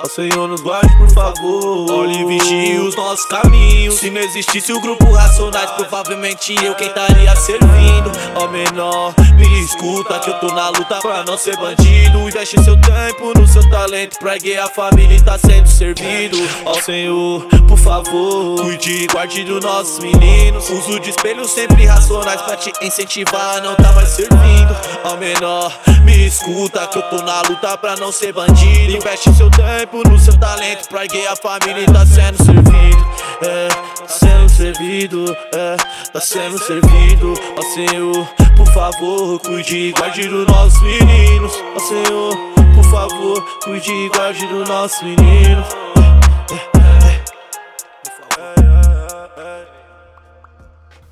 Ó 0.00 0.08
Senhor, 0.08 0.46
nos 0.46 0.60
guarde, 0.60 0.96
por 0.96 1.10
favor. 1.10 1.90
Olhe 1.90 2.20
e 2.20 2.24
vigie 2.24 2.78
os 2.78 2.94
nossos 2.94 3.24
caminhos. 3.26 3.96
Se 3.96 4.08
não 4.10 4.20
existisse 4.20 4.72
o 4.72 4.80
grupo 4.80 5.10
Racionais, 5.10 5.70
provavelmente 5.72 6.54
eu 6.64 6.74
quem 6.76 6.86
estaria 6.86 7.34
servindo. 7.34 8.12
Ó 8.36 8.46
menor, 8.46 9.12
me 9.34 9.60
escuta 9.60 10.20
que 10.20 10.30
eu 10.30 10.34
tô 10.34 10.46
na 10.54 10.68
luta 10.68 11.00
pra 11.00 11.24
não 11.24 11.36
ser 11.36 11.56
bandido. 11.56 12.28
Investe 12.28 12.62
seu 12.62 12.80
tempo 12.80 13.36
no 13.36 13.46
seu 13.48 13.68
talento 13.70 14.18
pra 14.20 14.38
que 14.38 14.56
a 14.56 14.68
família 14.68 15.20
tá 15.20 15.36
sendo 15.36 15.66
servido. 15.66 16.38
Ó 16.64 16.74
Senhor, 16.80 17.44
por 17.66 17.78
favor, 17.78 18.62
cuide 18.62 19.04
e 19.04 19.06
guarde 19.08 19.42
dos 19.42 19.64
nossos 19.64 19.98
meninos. 19.98 20.70
Uso 20.70 21.00
de 21.00 21.10
espelhos 21.10 21.50
sempre 21.50 21.86
racionais 21.86 22.40
pra 22.42 22.56
te 22.56 22.72
incentivar 22.82 23.60
não 23.62 23.74
tá 23.74 23.90
mais 23.92 24.10
servindo. 24.10 24.76
Ó 25.02 25.16
menor, 25.16 25.72
me 26.04 26.26
escuta 26.26 26.86
que 26.86 26.98
eu 26.98 27.02
tô 27.02 27.16
na 27.16 27.42
luta 27.42 27.76
pra 27.76 27.96
não 27.96 28.12
ser 28.12 28.32
bandido. 28.32 28.96
Investe 28.96 29.34
seu 29.34 29.50
tempo 29.50 29.87
no 29.96 30.18
seu 30.18 30.38
talento 30.38 30.88
pra 30.88 31.06
que 31.06 31.26
a 31.26 31.34
família 31.36 31.86
tá 31.86 32.04
sendo 32.04 32.42
servido. 32.44 33.08
É, 33.40 33.68
sendo 34.06 34.48
servido, 34.48 35.36
é, 35.54 35.76
tá 36.12 36.20
sendo 36.20 36.58
servido. 36.58 37.34
Ó 37.56 37.62
Senhor, 37.74 38.26
por 38.56 38.66
favor, 38.72 39.40
cuide 39.40 39.76
e 39.76 39.92
guarde 39.92 40.28
dos 40.28 40.46
nossos 40.46 40.80
meninos. 40.82 41.52
Ó 41.74 41.78
Senhor, 41.78 42.36
por 42.74 42.84
favor, 42.90 43.60
cuide 43.64 43.90
e 43.90 44.08
guarde 44.10 44.46
dos 44.46 44.68
nossos 44.68 45.02
meninos. 45.02 45.66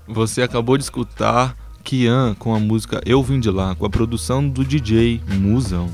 Você 0.08 0.42
acabou 0.42 0.76
de 0.78 0.84
escutar 0.84 1.56
Kian 1.82 2.34
com 2.38 2.54
a 2.54 2.58
música 2.58 3.00
Eu 3.04 3.22
Vim 3.22 3.40
de 3.40 3.50
Lá, 3.50 3.74
com 3.74 3.84
a 3.84 3.90
produção 3.90 4.46
do 4.48 4.64
DJ 4.64 5.20
Musão. 5.28 5.90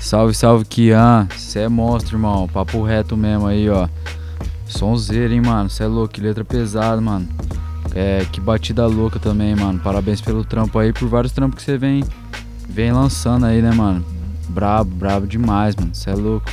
Salve, 0.00 0.34
salve, 0.34 0.64
Kian. 0.64 1.28
Cê 1.36 1.60
é 1.60 1.68
monstro, 1.68 2.16
irmão. 2.16 2.48
Papo 2.48 2.82
reto 2.82 3.16
mesmo 3.16 3.46
aí, 3.46 3.68
ó. 3.68 3.86
Sonzeiro, 4.66 5.32
hein, 5.34 5.42
mano. 5.42 5.68
Cê 5.68 5.84
é 5.84 5.86
louco, 5.86 6.14
que 6.14 6.20
letra 6.20 6.44
pesada, 6.44 7.00
mano. 7.00 7.28
É, 7.94 8.24
que 8.32 8.40
batida 8.40 8.86
louca 8.86 9.18
também, 9.18 9.54
mano. 9.54 9.78
Parabéns 9.78 10.20
pelo 10.20 10.42
trampo 10.42 10.78
aí, 10.78 10.92
por 10.92 11.06
vários 11.06 11.32
trampos 11.32 11.58
que 11.58 11.62
você 11.62 11.76
vem, 11.76 12.02
vem 12.68 12.90
lançando 12.92 13.44
aí, 13.44 13.60
né, 13.60 13.72
mano? 13.72 14.04
Brabo, 14.48 14.90
brabo 14.90 15.26
demais, 15.26 15.76
mano. 15.76 15.94
Cê 15.94 16.10
é 16.10 16.14
louco. 16.14 16.50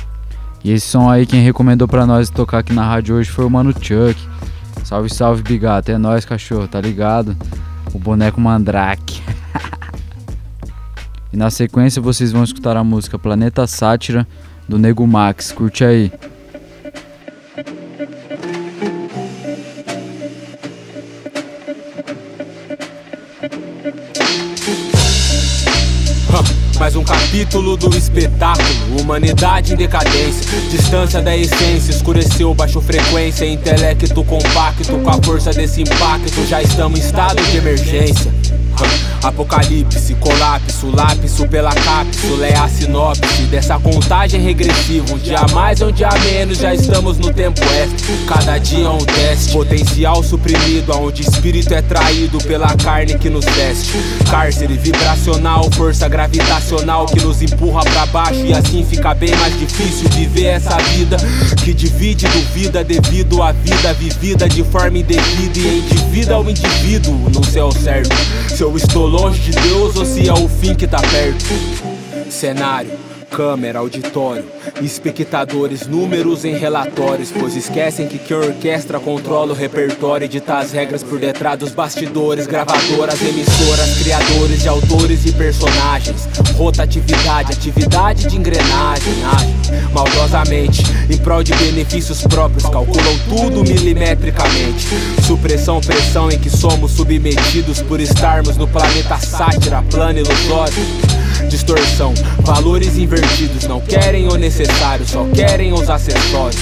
E 0.63 0.71
esse 0.71 0.85
som 0.85 1.09
aí, 1.09 1.25
quem 1.25 1.41
recomendou 1.41 1.87
pra 1.87 2.05
nós 2.05 2.29
tocar 2.29 2.59
aqui 2.59 2.73
na 2.73 2.85
rádio 2.85 3.15
hoje 3.15 3.29
foi 3.29 3.45
o 3.45 3.49
Mano 3.49 3.71
Chuck. 3.71 4.19
Salve, 4.83 5.09
salve, 5.09 5.41
Bigato. 5.41 5.89
É 5.91 5.97
nóis, 5.97 6.25
cachorro, 6.25 6.67
tá 6.67 6.81
ligado? 6.81 7.35
O 7.93 7.99
boneco 7.99 8.41
Mandrake. 8.41 9.21
Na 11.37 11.51
sequência 11.51 12.01
vocês 12.01 12.31
vão 12.31 12.43
escutar 12.43 12.75
a 12.75 12.83
música 12.83 13.19
Planeta 13.19 13.67
Sátira 13.67 14.27
do 14.67 14.79
Nego 14.79 15.05
Max. 15.05 15.51
Curte 15.51 15.85
aí. 15.85 16.11
Mais 26.79 26.95
um 26.95 27.03
capítulo 27.03 27.77
do 27.77 27.95
espetáculo, 27.95 28.99
humanidade 28.99 29.73
em 29.73 29.77
decadência. 29.77 30.59
Distância 30.71 31.21
da 31.21 31.37
essência, 31.37 31.91
escureceu, 31.91 32.55
baixou 32.55 32.81
frequência. 32.81 33.45
Intelecto 33.45 34.23
compacto, 34.23 34.97
com 35.03 35.09
a 35.11 35.21
força 35.21 35.53
desse 35.53 35.83
impacto, 35.83 36.47
já 36.47 36.63
estamos 36.63 36.99
em 36.99 37.03
estado 37.03 37.39
de 37.43 37.57
emergência. 37.57 38.33
Apocalipse, 39.23 40.15
colapso, 40.15 40.89
lápis 40.95 41.37
pela 41.49 41.73
cápsula 41.73 42.45
é 42.45 42.57
a 42.57 42.67
sinopse 42.67 43.43
dessa 43.49 43.79
contagem 43.79 44.41
regressiva. 44.41 45.13
Um 45.13 45.17
dia 45.17 45.39
a 45.39 45.47
mais, 45.49 45.81
um 45.81 45.91
dia 45.91 46.09
menos, 46.23 46.57
já 46.59 46.73
estamos 46.73 47.17
no 47.17 47.33
tempo 47.33 47.61
extra. 47.63 48.15
Cada 48.27 48.57
dia 48.57 48.85
é 48.85 48.89
um 48.89 48.97
teste, 48.97 49.51
potencial 49.51 50.23
suprimido, 50.23 50.93
onde 50.97 51.21
espírito 51.21 51.73
é 51.73 51.81
traído 51.81 52.37
pela 52.39 52.75
carne 52.75 53.17
que 53.17 53.29
nos 53.29 53.45
veste. 53.45 53.93
Cárcere 54.29 54.77
vibracional, 54.77 55.69
força 55.71 56.07
gravitacional 56.07 57.05
que 57.05 57.19
nos 57.21 57.41
empurra 57.41 57.83
pra 57.83 58.05
baixo 58.07 58.45
e 58.45 58.53
assim 58.53 58.85
fica 58.85 59.13
bem 59.13 59.35
mais 59.37 59.57
difícil 59.57 60.09
viver 60.09 60.45
essa 60.45 60.77
vida 60.77 61.17
que 61.63 61.73
divide 61.73 62.27
duvida 62.27 62.83
devido 62.83 63.41
à 63.41 63.51
vida 63.51 63.93
vivida 63.93 64.47
de 64.47 64.63
forma 64.63 64.97
indevida 64.97 65.59
e 65.59 65.79
endivida 65.79 66.35
ao 66.35 66.49
indivíduo 66.49 67.29
no 67.29 67.43
céu 67.43 67.71
certo. 67.71 68.15
Se 68.49 68.63
eu 68.67 68.75
estou 68.75 69.07
longe 69.07 69.39
de 69.39 69.51
Deus 69.51 69.95
ou 69.95 70.05
se 70.05 70.27
é 70.27 70.33
o 70.33 70.49
fim 70.49 70.75
que 70.75 70.85
tá 70.85 70.99
perto. 70.99 71.45
Cenário, 72.29 72.91
câmera, 73.29 73.79
auditório, 73.79 74.45
espectadores, 74.81 75.85
números 75.85 76.45
em 76.45 76.57
relatórios, 76.57 77.31
pois 77.31 77.55
esquecem 77.55 78.07
que 78.07 78.17
quem 78.17 78.37
orquestra 78.37 78.99
controla 78.99 79.51
o 79.51 79.55
repertório 79.55 80.29
e 80.31 80.51
as 80.51 80.71
regras 80.71 81.03
por 81.03 81.19
detrás 81.19 81.59
dos 81.59 81.71
bastidores, 81.71 82.47
gravadoras, 82.47 83.21
emissoras, 83.21 83.97
criadores 84.01 84.61
de 84.61 84.67
autores 84.67 85.25
e 85.25 85.31
personagens, 85.33 86.27
rotatividade, 86.55 87.53
atividade 87.53 88.27
de 88.27 88.35
engrenagem, 88.35 89.13
agem 89.35 89.57
maldosamente 89.93 90.83
em 91.09 91.17
prol 91.17 91.43
de 91.43 91.53
benefícios 91.55 92.21
próprios, 92.23 92.63
calculam 92.63 93.19
tudo 93.29 93.63
milimetricamente, 93.63 94.87
supressão, 95.25 95.81
pressão 95.81 96.31
em 96.31 96.39
que 96.39 96.49
somos 96.49 96.91
submetidos 96.91 97.81
por 97.81 97.99
estarmos 97.99 98.57
no 98.57 98.67
planeta 98.67 99.17
sátira, 99.17 99.83
plano 99.89 100.19
ilusório 100.19 101.26
distorção. 101.49 102.13
Valores 102.39 102.97
invertidos 102.97 103.65
não 103.67 103.79
querem 103.79 104.27
o 104.27 104.35
necessário, 104.35 105.05
só 105.07 105.25
querem 105.33 105.73
os 105.73 105.89
acessórios. 105.89 106.61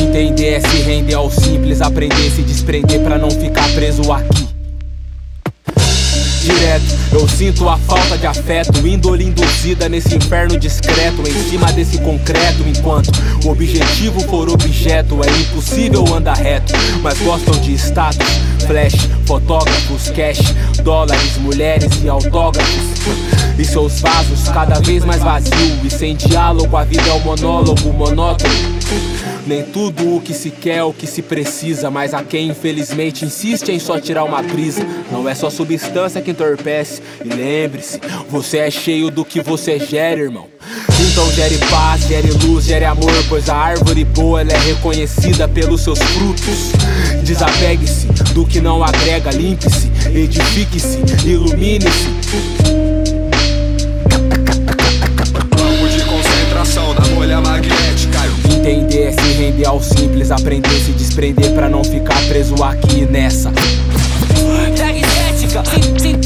Entender 0.00 0.54
é 0.54 0.60
se 0.60 0.76
render 0.82 1.14
ao 1.14 1.30
simples, 1.30 1.80
aprender, 1.80 2.30
se 2.30 2.42
desprender 2.42 3.00
para 3.00 3.18
não 3.18 3.30
ficar 3.30 3.68
preso 3.74 4.12
aqui. 4.12 4.53
Direto, 6.44 6.84
eu 7.10 7.26
sinto 7.26 7.66
a 7.70 7.78
falta 7.78 8.18
de 8.18 8.26
afeto, 8.26 8.86
índole 8.86 9.24
induzida 9.24 9.88
nesse 9.88 10.14
inferno 10.14 10.58
discreto, 10.58 11.22
em 11.26 11.48
cima 11.48 11.72
desse 11.72 11.96
concreto. 11.96 12.62
Enquanto 12.68 13.10
o 13.46 13.48
objetivo 13.48 14.20
for 14.28 14.50
objeto, 14.50 15.24
é 15.24 15.40
impossível 15.40 16.04
andar 16.14 16.36
reto. 16.36 16.74
Mas 17.02 17.18
gostam 17.20 17.58
de 17.60 17.72
status, 17.72 18.26
flash, 18.66 19.08
fotógrafos, 19.26 20.10
cash, 20.10 20.54
dólares, 20.82 21.36
mulheres 21.38 22.02
e 22.02 22.08
autógrafos. 22.08 22.84
E 23.58 23.64
seus 23.64 24.00
vasos 24.00 24.48
cada 24.48 24.80
vez 24.80 25.04
mais 25.04 25.22
vazio 25.22 25.78
e 25.84 25.90
sem 25.90 26.16
diálogo, 26.16 26.76
a 26.76 26.84
vida 26.84 27.08
é 27.08 27.12
um 27.12 27.20
monólogo 27.20 27.92
monótono. 27.92 28.54
Nem 29.46 29.62
tudo 29.62 30.16
o 30.16 30.20
que 30.20 30.32
se 30.32 30.50
quer 30.50 30.82
o 30.84 30.92
que 30.92 31.06
se 31.06 31.20
precisa, 31.20 31.90
mas 31.90 32.14
a 32.14 32.22
quem 32.22 32.48
infelizmente 32.48 33.24
insiste 33.24 33.68
em 33.70 33.78
só 33.78 34.00
tirar 34.00 34.24
uma 34.24 34.42
brisa. 34.42 34.84
Não 35.12 35.28
é 35.28 35.34
só 35.34 35.50
substância 35.50 36.20
que 36.22 36.30
entorpece. 36.30 37.02
E 37.24 37.28
lembre-se, 37.28 38.00
você 38.28 38.58
é 38.58 38.70
cheio 38.70 39.10
do 39.10 39.24
que 39.24 39.40
você 39.40 39.78
gera, 39.78 40.20
irmão. 40.20 40.46
Então 41.10 41.30
gere 41.32 41.58
paz, 41.70 42.06
gere 42.08 42.30
luz, 42.44 42.64
gere 42.64 42.84
amor, 42.84 43.12
pois 43.28 43.48
a 43.48 43.54
árvore 43.56 44.04
boa 44.04 44.40
ela 44.40 44.52
é 44.52 44.58
reconhecida 44.58 45.46
pelos 45.48 45.82
seus 45.82 45.98
frutos. 45.98 46.72
Desapegue-se 47.22 48.06
do 48.32 48.44
que 48.44 48.60
não 48.60 48.82
agrega, 48.82 49.30
limpe-se, 49.30 49.90
edifique-se, 50.14 50.98
ilumine-se. 51.24 52.08
Campo 55.56 55.88
de 55.88 56.04
concentração 56.04 56.94
da 56.94 57.02
bolha 57.14 57.40
magnética. 57.40 58.18
Entender 58.50 59.08
é 59.08 59.12
se 59.12 59.32
render 59.34 59.66
ao 59.66 59.82
simples, 59.82 60.30
aprender, 60.30 60.70
se 60.80 60.92
desprender 60.92 61.52
pra 61.52 61.68
não 61.68 61.84
ficar 61.84 62.20
preso 62.28 62.54
aqui 62.62 63.06
nessa. 63.10 63.52
Tecnética, 64.74 65.62
sin- 65.64 65.98
sin- 65.98 66.22
sintética. 66.22 66.23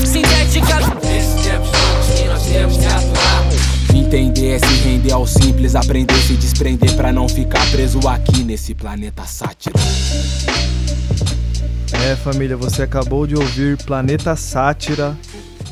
Entender 4.08 4.52
é 4.52 4.58
se 4.58 4.74
render 4.88 5.12
ao 5.12 5.26
simples, 5.26 5.74
aprender, 5.74 6.16
se 6.22 6.32
desprender 6.34 6.96
pra 6.96 7.12
não 7.12 7.28
ficar 7.28 7.60
preso 7.70 7.98
aqui 8.08 8.42
nesse 8.42 8.74
planeta 8.74 9.24
sátira. 9.26 9.74
É, 11.92 12.16
família, 12.16 12.56
você 12.56 12.84
acabou 12.84 13.26
de 13.26 13.36
ouvir 13.36 13.76
Planeta 13.84 14.34
Sátira 14.34 15.14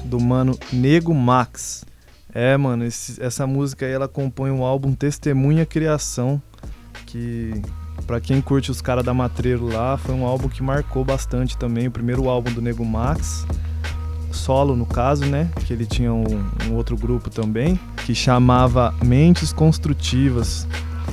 do 0.05 0.21
mano 0.21 0.59
Nego 0.71 1.15
Max. 1.15 1.87
É, 2.35 2.59
mano, 2.59 2.85
esse- 2.85 3.23
essa 3.23 3.47
música 3.47 3.87
aí 3.87 3.93
ela 3.93 4.07
compõe 4.07 4.51
um 4.51 4.63
álbum 4.63 4.93
Testemunha 4.93 5.65
Criação, 5.65 6.41
que 7.07 7.55
pra 8.07 8.21
quem 8.21 8.43
curte 8.43 8.71
os 8.71 8.83
caras 8.83 9.03
da 9.03 9.15
Matreiro 9.15 9.67
lá, 9.73 9.97
foi 9.97 10.15
um 10.15 10.27
álbum 10.27 10.51
que 10.51 10.63
marcou 10.63 11.03
bastante 11.07 11.57
também, 11.57 11.87
o 11.87 11.91
primeiro 11.91 12.29
álbum 12.29 12.53
do 12.53 12.61
Nego 12.61 12.85
Max, 12.85 13.47
solo 14.37 14.77
no 14.77 14.87
caso, 14.87 15.25
né? 15.25 15.51
Que 15.67 15.73
ele 15.73 15.87
tinha 15.87 16.13
um, 16.13 16.25
um 16.69 16.75
outro 16.75 16.97
grupo 16.97 17.31
também, 17.31 17.79
que 18.05 18.15
chamava 18.15 18.95
Mentes 19.05 19.53
Construtivas. 19.53 20.67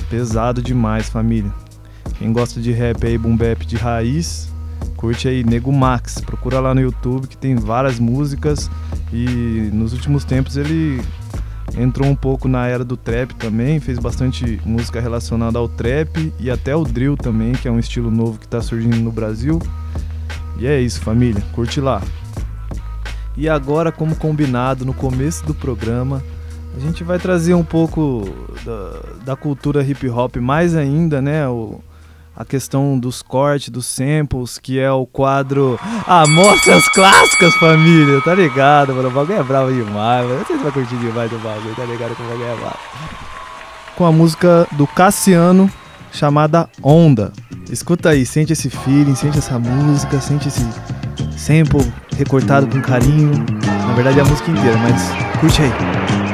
Pesado 0.08 0.62
demais, 0.62 1.08
família. 1.08 1.52
Quem 2.18 2.32
gosta 2.32 2.60
de 2.60 2.70
rap 2.70 3.04
aí, 3.06 3.18
boom 3.18 3.36
bap 3.36 3.64
de 3.66 3.76
raiz, 3.76 4.48
curte 4.96 5.26
aí 5.26 5.42
Nego 5.42 5.72
Max. 5.72 6.20
Procura 6.20 6.60
lá 6.60 6.74
no 6.74 6.80
YouTube 6.80 7.26
que 7.26 7.36
tem 7.36 7.56
várias 7.56 7.98
músicas 7.98 8.70
e 9.12 9.70
nos 9.72 9.92
últimos 9.92 10.24
tempos 10.24 10.56
ele 10.56 11.02
entrou 11.76 12.08
um 12.08 12.14
pouco 12.14 12.46
na 12.46 12.66
era 12.66 12.84
do 12.84 12.96
trap 12.96 13.34
também, 13.34 13.80
fez 13.80 13.98
bastante 13.98 14.60
música 14.64 15.00
relacionada 15.00 15.58
ao 15.58 15.68
trap 15.68 16.32
e 16.38 16.50
até 16.50 16.76
o 16.76 16.84
drill 16.84 17.16
também, 17.16 17.52
que 17.52 17.66
é 17.66 17.70
um 17.70 17.78
estilo 17.78 18.10
novo 18.10 18.38
que 18.38 18.46
tá 18.46 18.60
surgindo 18.60 18.96
no 18.98 19.10
Brasil. 19.10 19.60
E 20.58 20.66
é 20.66 20.80
isso, 20.80 21.00
família. 21.00 21.42
Curte 21.52 21.80
lá. 21.80 22.00
E 23.36 23.48
agora, 23.48 23.90
como 23.90 24.14
combinado 24.14 24.84
no 24.84 24.94
começo 24.94 25.44
do 25.44 25.54
programa, 25.54 26.22
a 26.76 26.80
gente 26.80 27.02
vai 27.02 27.18
trazer 27.18 27.54
um 27.54 27.64
pouco 27.64 28.28
da, 28.64 29.24
da 29.24 29.36
cultura 29.36 29.82
hip 29.82 30.08
hop 30.08 30.36
mais 30.36 30.74
ainda, 30.76 31.20
né? 31.20 31.48
O, 31.48 31.80
a 32.36 32.44
questão 32.44 32.98
dos 32.98 33.22
cortes, 33.22 33.68
dos 33.68 33.86
samples, 33.86 34.58
que 34.58 34.78
é 34.78 34.90
o 34.90 35.06
quadro 35.06 35.78
Amostras 36.06 36.88
Clássicas, 36.88 37.54
família. 37.56 38.20
Tá 38.22 38.34
ligado, 38.34 38.94
mano? 38.94 39.08
O 39.08 39.12
bagulho 39.12 39.38
é 39.38 39.42
bravo 39.42 39.72
demais, 39.72 40.26
mano. 40.26 40.44
Vocês 40.44 40.60
vão 40.60 40.72
curtir 40.72 40.96
demais 40.96 41.32
o 41.32 41.38
bagulho, 41.38 41.74
tá 41.74 41.84
ligado 41.84 42.16
que 42.16 42.22
o 42.22 42.26
bagulho 42.26 42.44
é 42.44 42.56
bravo. 42.56 42.78
Com 43.96 44.04
a 44.04 44.12
música 44.12 44.66
do 44.72 44.86
Cassiano, 44.86 45.70
chamada 46.12 46.68
Onda. 46.82 47.32
Escuta 47.70 48.10
aí, 48.10 48.26
sente 48.26 48.52
esse 48.52 48.68
feeling, 48.68 49.14
sente 49.14 49.38
essa 49.38 49.58
música, 49.58 50.20
sente 50.20 50.48
esse 50.48 50.66
sample 51.36 51.92
recortado 52.16 52.66
com 52.66 52.80
carinho. 52.80 53.32
Na 53.86 53.94
verdade 53.94 54.18
é 54.18 54.22
a 54.22 54.24
música 54.24 54.50
inteira, 54.50 54.76
mas 54.78 55.40
curte 55.40 55.62
aí. 55.62 56.33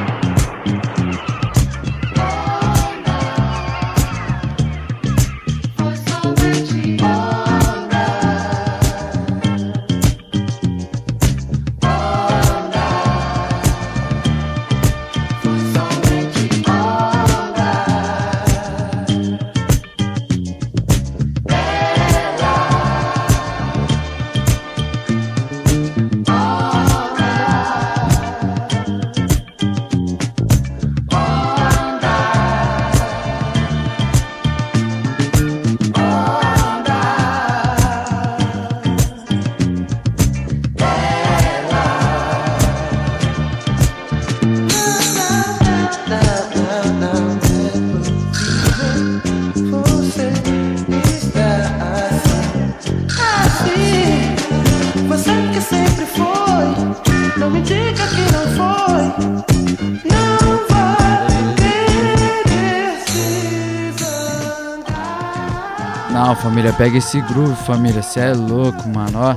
Pega 66.81 66.97
esse 66.97 67.21
groove, 67.21 67.55
família. 67.57 68.01
Cê 68.01 68.21
é 68.21 68.33
louco, 68.33 68.89
mano. 68.89 69.19
Ó, 69.19 69.35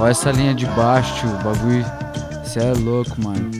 ó 0.00 0.08
essa 0.08 0.30
linha 0.30 0.54
de 0.54 0.64
baixo, 0.68 1.16
tio. 1.16 1.28
O 1.28 1.42
bagulho. 1.42 1.84
Cê 2.42 2.60
é 2.60 2.72
louco, 2.72 3.14
mano. 3.22 3.50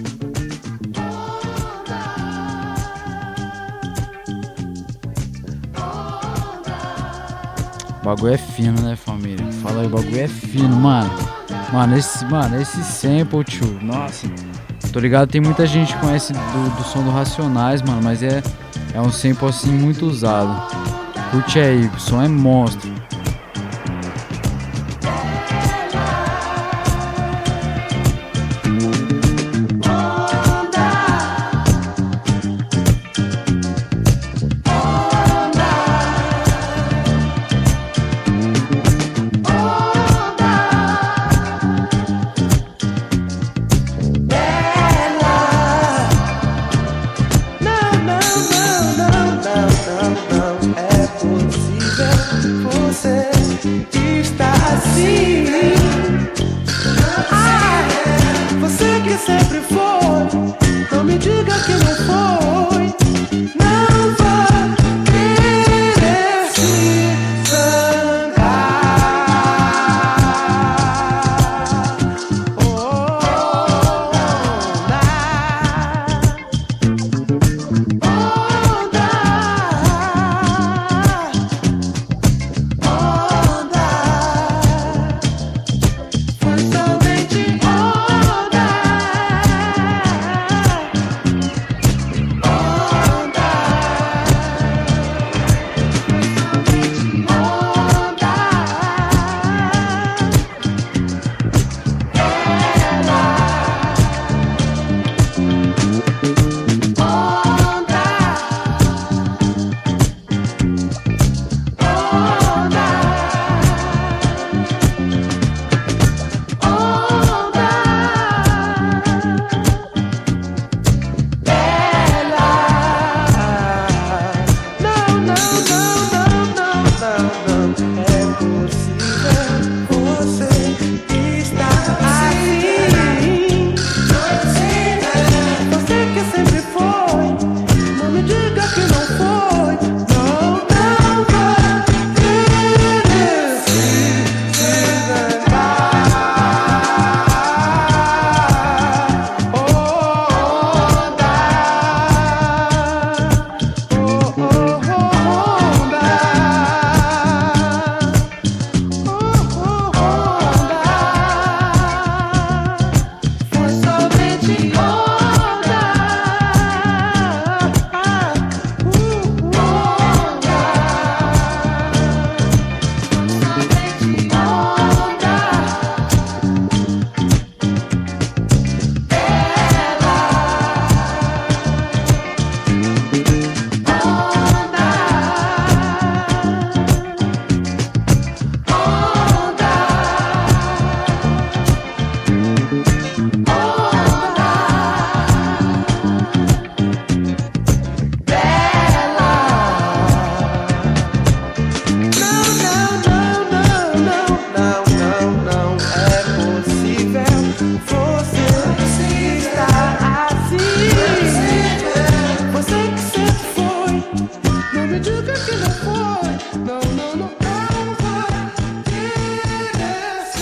O 8.00 8.04
bagulho 8.04 8.32
é 8.32 8.38
fino, 8.38 8.80
né, 8.80 8.96
família? 8.96 9.44
Fala 9.62 9.82
aí, 9.82 9.86
o 9.86 9.90
bagulho 9.90 10.20
é 10.20 10.26
fino, 10.26 10.74
mano. 10.74 11.10
Mano, 11.70 11.98
esse, 11.98 12.24
mano, 12.24 12.58
esse 12.58 12.82
sample, 12.82 13.44
tio. 13.44 13.78
Nossa. 13.82 14.26
Tô 14.90 15.00
ligado, 15.00 15.28
tem 15.28 15.42
muita 15.42 15.66
gente 15.66 15.92
que 15.92 16.00
conhece 16.00 16.32
do, 16.32 16.76
do 16.76 16.82
som 16.82 17.02
do 17.02 17.10
Racionais, 17.10 17.82
mano, 17.82 18.00
mas 18.02 18.22
é, 18.22 18.42
é 18.94 19.00
um 19.02 19.12
sample 19.12 19.48
assim 19.48 19.70
muito 19.70 20.06
usado. 20.06 20.66
Curte 21.30 21.58
aí, 21.58 21.90
o 21.94 22.00
som 22.00 22.22
é 22.22 22.28
monstro. 22.28 22.87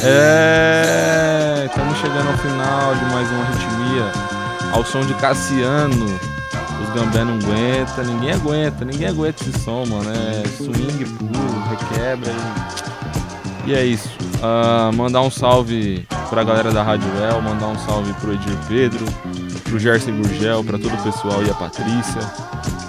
É, 0.09 1.67
estamos 1.67 1.99
chegando 1.99 2.29
ao 2.29 2.39
final 2.39 2.95
de 2.95 3.05
mais 3.07 3.29
uma 3.29 3.45
ritmia. 3.45 4.13
Ao 4.73 4.85
som 4.85 5.01
de 5.01 5.13
Cassiano. 5.15 6.07
Os 6.81 6.91
Gambé 6.91 7.25
não 7.25 7.35
aguenta, 7.35 8.05
ninguém 8.05 8.33
aguenta, 8.33 8.85
ninguém 8.85 9.09
aguenta 9.09 9.43
esse 9.43 9.59
som, 9.59 9.85
mano. 9.85 10.09
É 10.09 10.47
swing 10.47 11.05
puro, 11.07 11.65
requebra. 11.71 12.33
E, 13.67 13.71
e 13.71 13.75
é 13.75 13.85
isso. 13.85 14.09
Uh, 14.37 14.95
mandar 14.95 15.23
um 15.23 15.31
salve 15.31 16.07
pra 16.31 16.45
galera 16.45 16.71
da 16.71 16.85
Rádio 16.85 17.09
El, 17.21 17.43
mandar 17.43 17.67
um 17.67 17.79
salve 17.81 18.13
pro 18.15 18.33
Edir 18.33 18.57
Pedro, 18.69 19.05
pro 19.65 19.77
Gerson 19.77 20.13
Gurgel, 20.23 20.63
pra 20.63 20.79
todo 20.79 20.95
o 20.95 21.03
pessoal 21.03 21.43
e 21.43 21.51
a 21.51 21.55
Patrícia. 21.55 22.21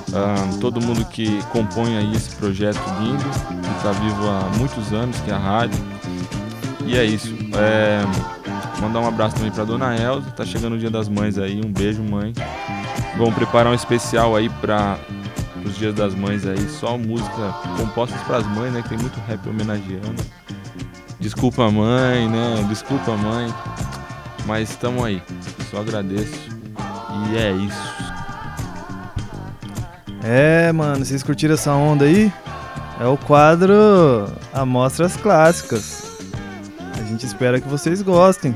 Uh, 0.10 0.58
todo 0.60 0.80
mundo 0.80 1.04
que 1.06 1.42
compõe 1.46 1.98
aí 1.98 2.16
esse 2.16 2.36
projeto 2.36 2.80
lindo, 3.02 3.24
que 3.24 3.84
tá 3.84 3.92
vivo 3.92 4.30
há 4.30 4.56
muitos 4.56 4.94
anos, 4.94 5.18
que 5.22 5.32
é 5.32 5.34
a 5.34 5.40
rádio. 5.40 5.97
E 6.88 6.98
é 6.98 7.04
isso. 7.04 7.36
É, 7.54 8.02
mandar 8.82 9.02
um 9.02 9.08
abraço 9.08 9.36
também 9.36 9.52
pra 9.52 9.66
Dona 9.66 9.96
Elza, 9.96 10.32
tá 10.32 10.46
chegando 10.46 10.76
o 10.76 10.80
dia 10.80 10.90
das 10.90 11.10
mães 11.10 11.38
aí, 11.38 11.62
um 11.64 11.72
beijo 11.72 12.02
mãe. 12.02 12.34
Vamos 13.18 13.36
preparar 13.36 13.72
um 13.72 13.76
especial 13.76 14.36
aí 14.36 14.50
para 14.50 14.98
os 15.66 15.76
dias 15.78 15.94
das 15.94 16.16
mães 16.16 16.46
aí, 16.46 16.70
só 16.70 16.98
música 16.98 17.54
compostas 17.78 18.22
para 18.22 18.38
as 18.38 18.48
mães, 18.48 18.72
né? 18.72 18.82
Que 18.82 18.90
tem 18.90 18.98
muito 18.98 19.20
rap 19.28 19.48
homenageando. 19.50 20.24
Desculpa 21.20 21.70
mãe, 21.70 22.30
né? 22.30 22.66
Desculpa 22.70 23.12
mãe. 23.18 23.54
Mas 24.46 24.70
estamos 24.70 25.04
aí. 25.04 25.22
Só 25.70 25.82
agradeço. 25.82 26.50
E 27.30 27.38
é 27.38 27.52
isso. 27.52 28.08
É, 30.24 30.72
mano, 30.72 31.04
vocês 31.04 31.22
curtiram 31.22 31.56
essa 31.56 31.74
onda 31.74 32.06
aí? 32.06 32.32
É 33.00 33.06
o 33.06 33.18
quadro 33.18 33.74
Amostras 34.54 35.18
Clássicas. 35.18 36.07
Gente 37.08 37.26
espera 37.26 37.62
que 37.62 37.68
vocês 37.68 38.02
gostem. 38.02 38.54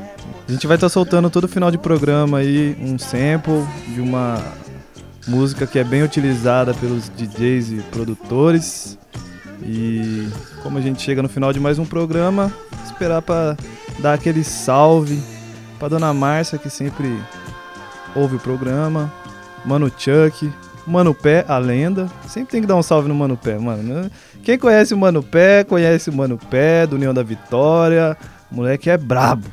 A 0.47 0.52
gente 0.52 0.68
vai 0.68 0.76
estar 0.76 0.88
tá 0.88 0.89
soltando 0.89 1.30
todo 1.30 1.47
final 1.47 1.72
de 1.72 1.78
programa 1.78 2.39
aí 2.39 2.76
um 2.82 2.99
sample 2.99 3.66
de 3.88 4.02
uma 4.02 4.43
música 5.26 5.66
que 5.66 5.80
é 5.80 5.84
bem 5.84 6.04
utilizada 6.04 6.74
pelos 6.74 7.10
DJs 7.10 7.72
e 7.72 7.76
produtores. 7.91 8.97
E 9.64 10.28
como 10.62 10.78
a 10.78 10.82
gente 10.82 11.02
chega 11.02 11.24
no 11.24 11.30
final 11.30 11.54
de 11.54 11.60
mais 11.60 11.80
um 11.80 11.86
programa, 11.86 12.52
esperar 12.84 13.22
para 13.22 13.56
dar 13.99 14.14
aquele 14.14 14.43
salve 14.43 15.22
para 15.80 15.88
dona 15.88 16.14
Márcia 16.14 16.58
que 16.58 16.70
sempre 16.70 17.18
ouve 18.14 18.36
o 18.36 18.39
programa, 18.39 19.12
Mano 19.64 19.89
Chuck, 19.97 20.52
Mano 20.86 21.14
Pé, 21.14 21.45
a 21.47 21.58
lenda. 21.58 22.10
Sempre 22.28 22.52
tem 22.52 22.62
que 22.62 22.68
dar 22.68 22.76
um 22.76 22.84
salve 22.84 23.08
no 23.08 23.16
Mano 23.16 23.38
Pé, 23.38 23.58
mano. 23.58 24.12
Quem 24.43 24.58
conhece 24.58 24.93
o 24.93 24.97
Mano 24.97 25.24
Pé, 25.24 25.64
conhece 25.64 26.10
o 26.10 26.14
Mano 26.14 26.38
Pé 26.38 26.86
do 26.86 26.95
União 26.97 27.14
da 27.14 27.24
Vitória. 27.24 28.18
O 28.52 28.56
moleque 28.56 28.89
é 28.89 28.97
brabo. 28.97 29.47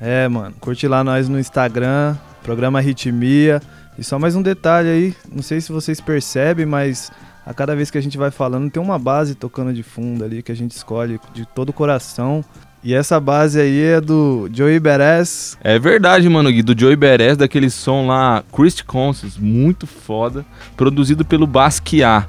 É, 0.00 0.28
mano, 0.28 0.54
curte 0.60 0.86
lá 0.86 1.02
nós 1.02 1.28
no 1.28 1.38
Instagram, 1.38 2.16
programa 2.42 2.80
Ritmia. 2.80 3.62
E 3.98 4.04
só 4.04 4.18
mais 4.18 4.36
um 4.36 4.42
detalhe 4.42 4.88
aí, 4.88 5.16
não 5.30 5.42
sei 5.42 5.60
se 5.60 5.72
vocês 5.72 6.00
percebem, 6.00 6.66
mas 6.66 7.10
a 7.46 7.54
cada 7.54 7.74
vez 7.74 7.90
que 7.90 7.98
a 7.98 8.00
gente 8.00 8.18
vai 8.18 8.30
falando 8.30 8.70
tem 8.70 8.82
uma 8.82 8.98
base 8.98 9.34
tocando 9.34 9.72
de 9.72 9.82
fundo 9.82 10.24
ali 10.24 10.42
que 10.42 10.52
a 10.52 10.56
gente 10.56 10.72
escolhe 10.72 11.18
de 11.32 11.46
todo 11.46 11.70
o 11.70 11.72
coração. 11.72 12.44
E 12.84 12.94
essa 12.94 13.20
base 13.20 13.60
aí 13.60 13.80
é 13.80 14.00
do 14.00 14.50
Joey 14.52 14.80
Beres. 14.80 15.56
É 15.62 15.78
verdade, 15.78 16.28
mano, 16.28 16.50
Gui, 16.50 16.62
do 16.62 16.78
Joey 16.78 16.96
Beres, 16.96 17.36
daquele 17.36 17.70
som 17.70 18.06
lá, 18.06 18.42
Christ 18.52 18.82
Conscious, 18.84 19.38
muito 19.38 19.86
foda, 19.86 20.44
produzido 20.76 21.24
pelo 21.24 21.46
Basquiat. 21.46 22.26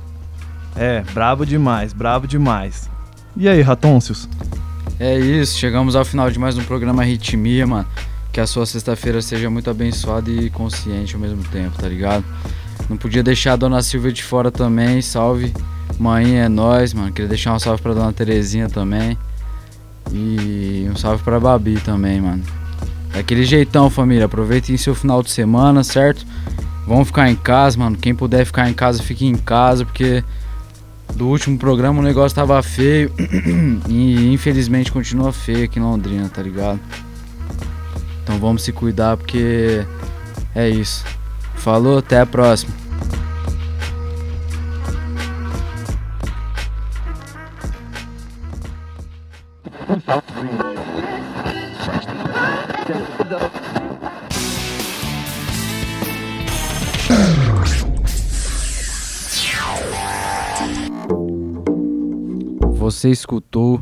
É, 0.75 1.01
brabo 1.11 1.43
demais, 1.43 1.91
brabo 1.91 2.27
demais. 2.27 2.87
E 3.35 3.49
aí, 3.49 3.61
Ratôncios? 3.61 4.29
É 5.05 5.19
isso, 5.19 5.59
chegamos 5.59 5.97
ao 5.97 6.05
final 6.05 6.31
de 6.31 6.39
mais 6.39 6.57
um 6.57 6.63
programa 6.63 7.03
Ritmia, 7.03 7.67
mano. 7.67 7.85
Que 8.31 8.39
a 8.39 8.47
sua 8.47 8.65
sexta-feira 8.65 9.21
seja 9.21 9.49
muito 9.49 9.69
abençoada 9.69 10.31
e 10.31 10.49
consciente 10.49 11.13
ao 11.13 11.19
mesmo 11.19 11.43
tempo, 11.43 11.77
tá 11.77 11.89
ligado? 11.89 12.23
Não 12.89 12.95
podia 12.95 13.21
deixar 13.21 13.51
a 13.51 13.55
dona 13.57 13.81
Silvia 13.81 14.13
de 14.13 14.23
fora 14.23 14.49
também, 14.49 15.01
salve. 15.01 15.53
Mãe 15.99 16.39
é 16.39 16.47
nós, 16.47 16.93
mano. 16.93 17.11
Queria 17.11 17.27
deixar 17.27 17.53
um 17.53 17.59
salve 17.59 17.81
pra 17.81 17.93
dona 17.93 18.13
Terezinha 18.13 18.69
também. 18.69 19.17
E 20.09 20.87
um 20.89 20.95
salve 20.95 21.21
pra 21.21 21.37
Babi 21.37 21.81
também, 21.81 22.21
mano. 22.21 22.43
Daquele 23.11 23.43
jeitão, 23.43 23.89
família. 23.89 24.23
Aproveitem 24.23 24.77
seu 24.77 24.95
final 24.95 25.21
de 25.21 25.31
semana, 25.31 25.83
certo? 25.83 26.25
Vão 26.87 27.03
ficar 27.03 27.29
em 27.29 27.35
casa, 27.35 27.77
mano. 27.77 27.97
Quem 27.97 28.15
puder 28.15 28.45
ficar 28.45 28.69
em 28.69 28.73
casa, 28.73 29.03
fique 29.03 29.25
em 29.25 29.35
casa, 29.35 29.83
porque 29.83 30.23
do 31.15 31.27
último 31.27 31.57
programa 31.57 31.99
o 31.99 32.03
negócio 32.03 32.35
tava 32.35 32.61
feio 32.61 33.11
e 33.87 34.33
infelizmente 34.33 34.91
continua 34.91 35.31
feio 35.31 35.65
aqui 35.65 35.79
em 35.79 35.81
Londrina, 35.81 36.29
tá 36.29 36.41
ligado? 36.41 36.79
Então 38.23 38.39
vamos 38.39 38.63
se 38.63 38.71
cuidar 38.71 39.17
porque 39.17 39.85
é 40.55 40.69
isso. 40.69 41.05
Falou, 41.55 41.97
até 41.99 42.19
a 42.19 42.25
próxima. 42.25 42.73
Você 62.83 63.09
escutou 63.09 63.81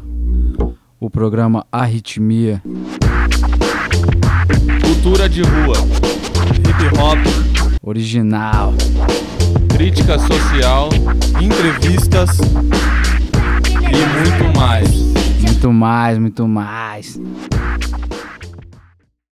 o 0.99 1.09
programa 1.09 1.65
Arritmia. 1.71 2.61
Cultura 4.85 5.27
de 5.27 5.41
rua. 5.41 5.75
Hip 6.59 6.99
hop. 7.01 7.17
Original. 7.81 8.75
Crítica 9.75 10.19
social. 10.19 10.89
Entrevistas. 11.41 12.29
E 13.81 14.39
muito 14.39 14.55
mais. 14.55 14.87
Muito 15.41 15.73
mais, 15.73 16.19
muito 16.19 16.47
mais. 16.47 17.19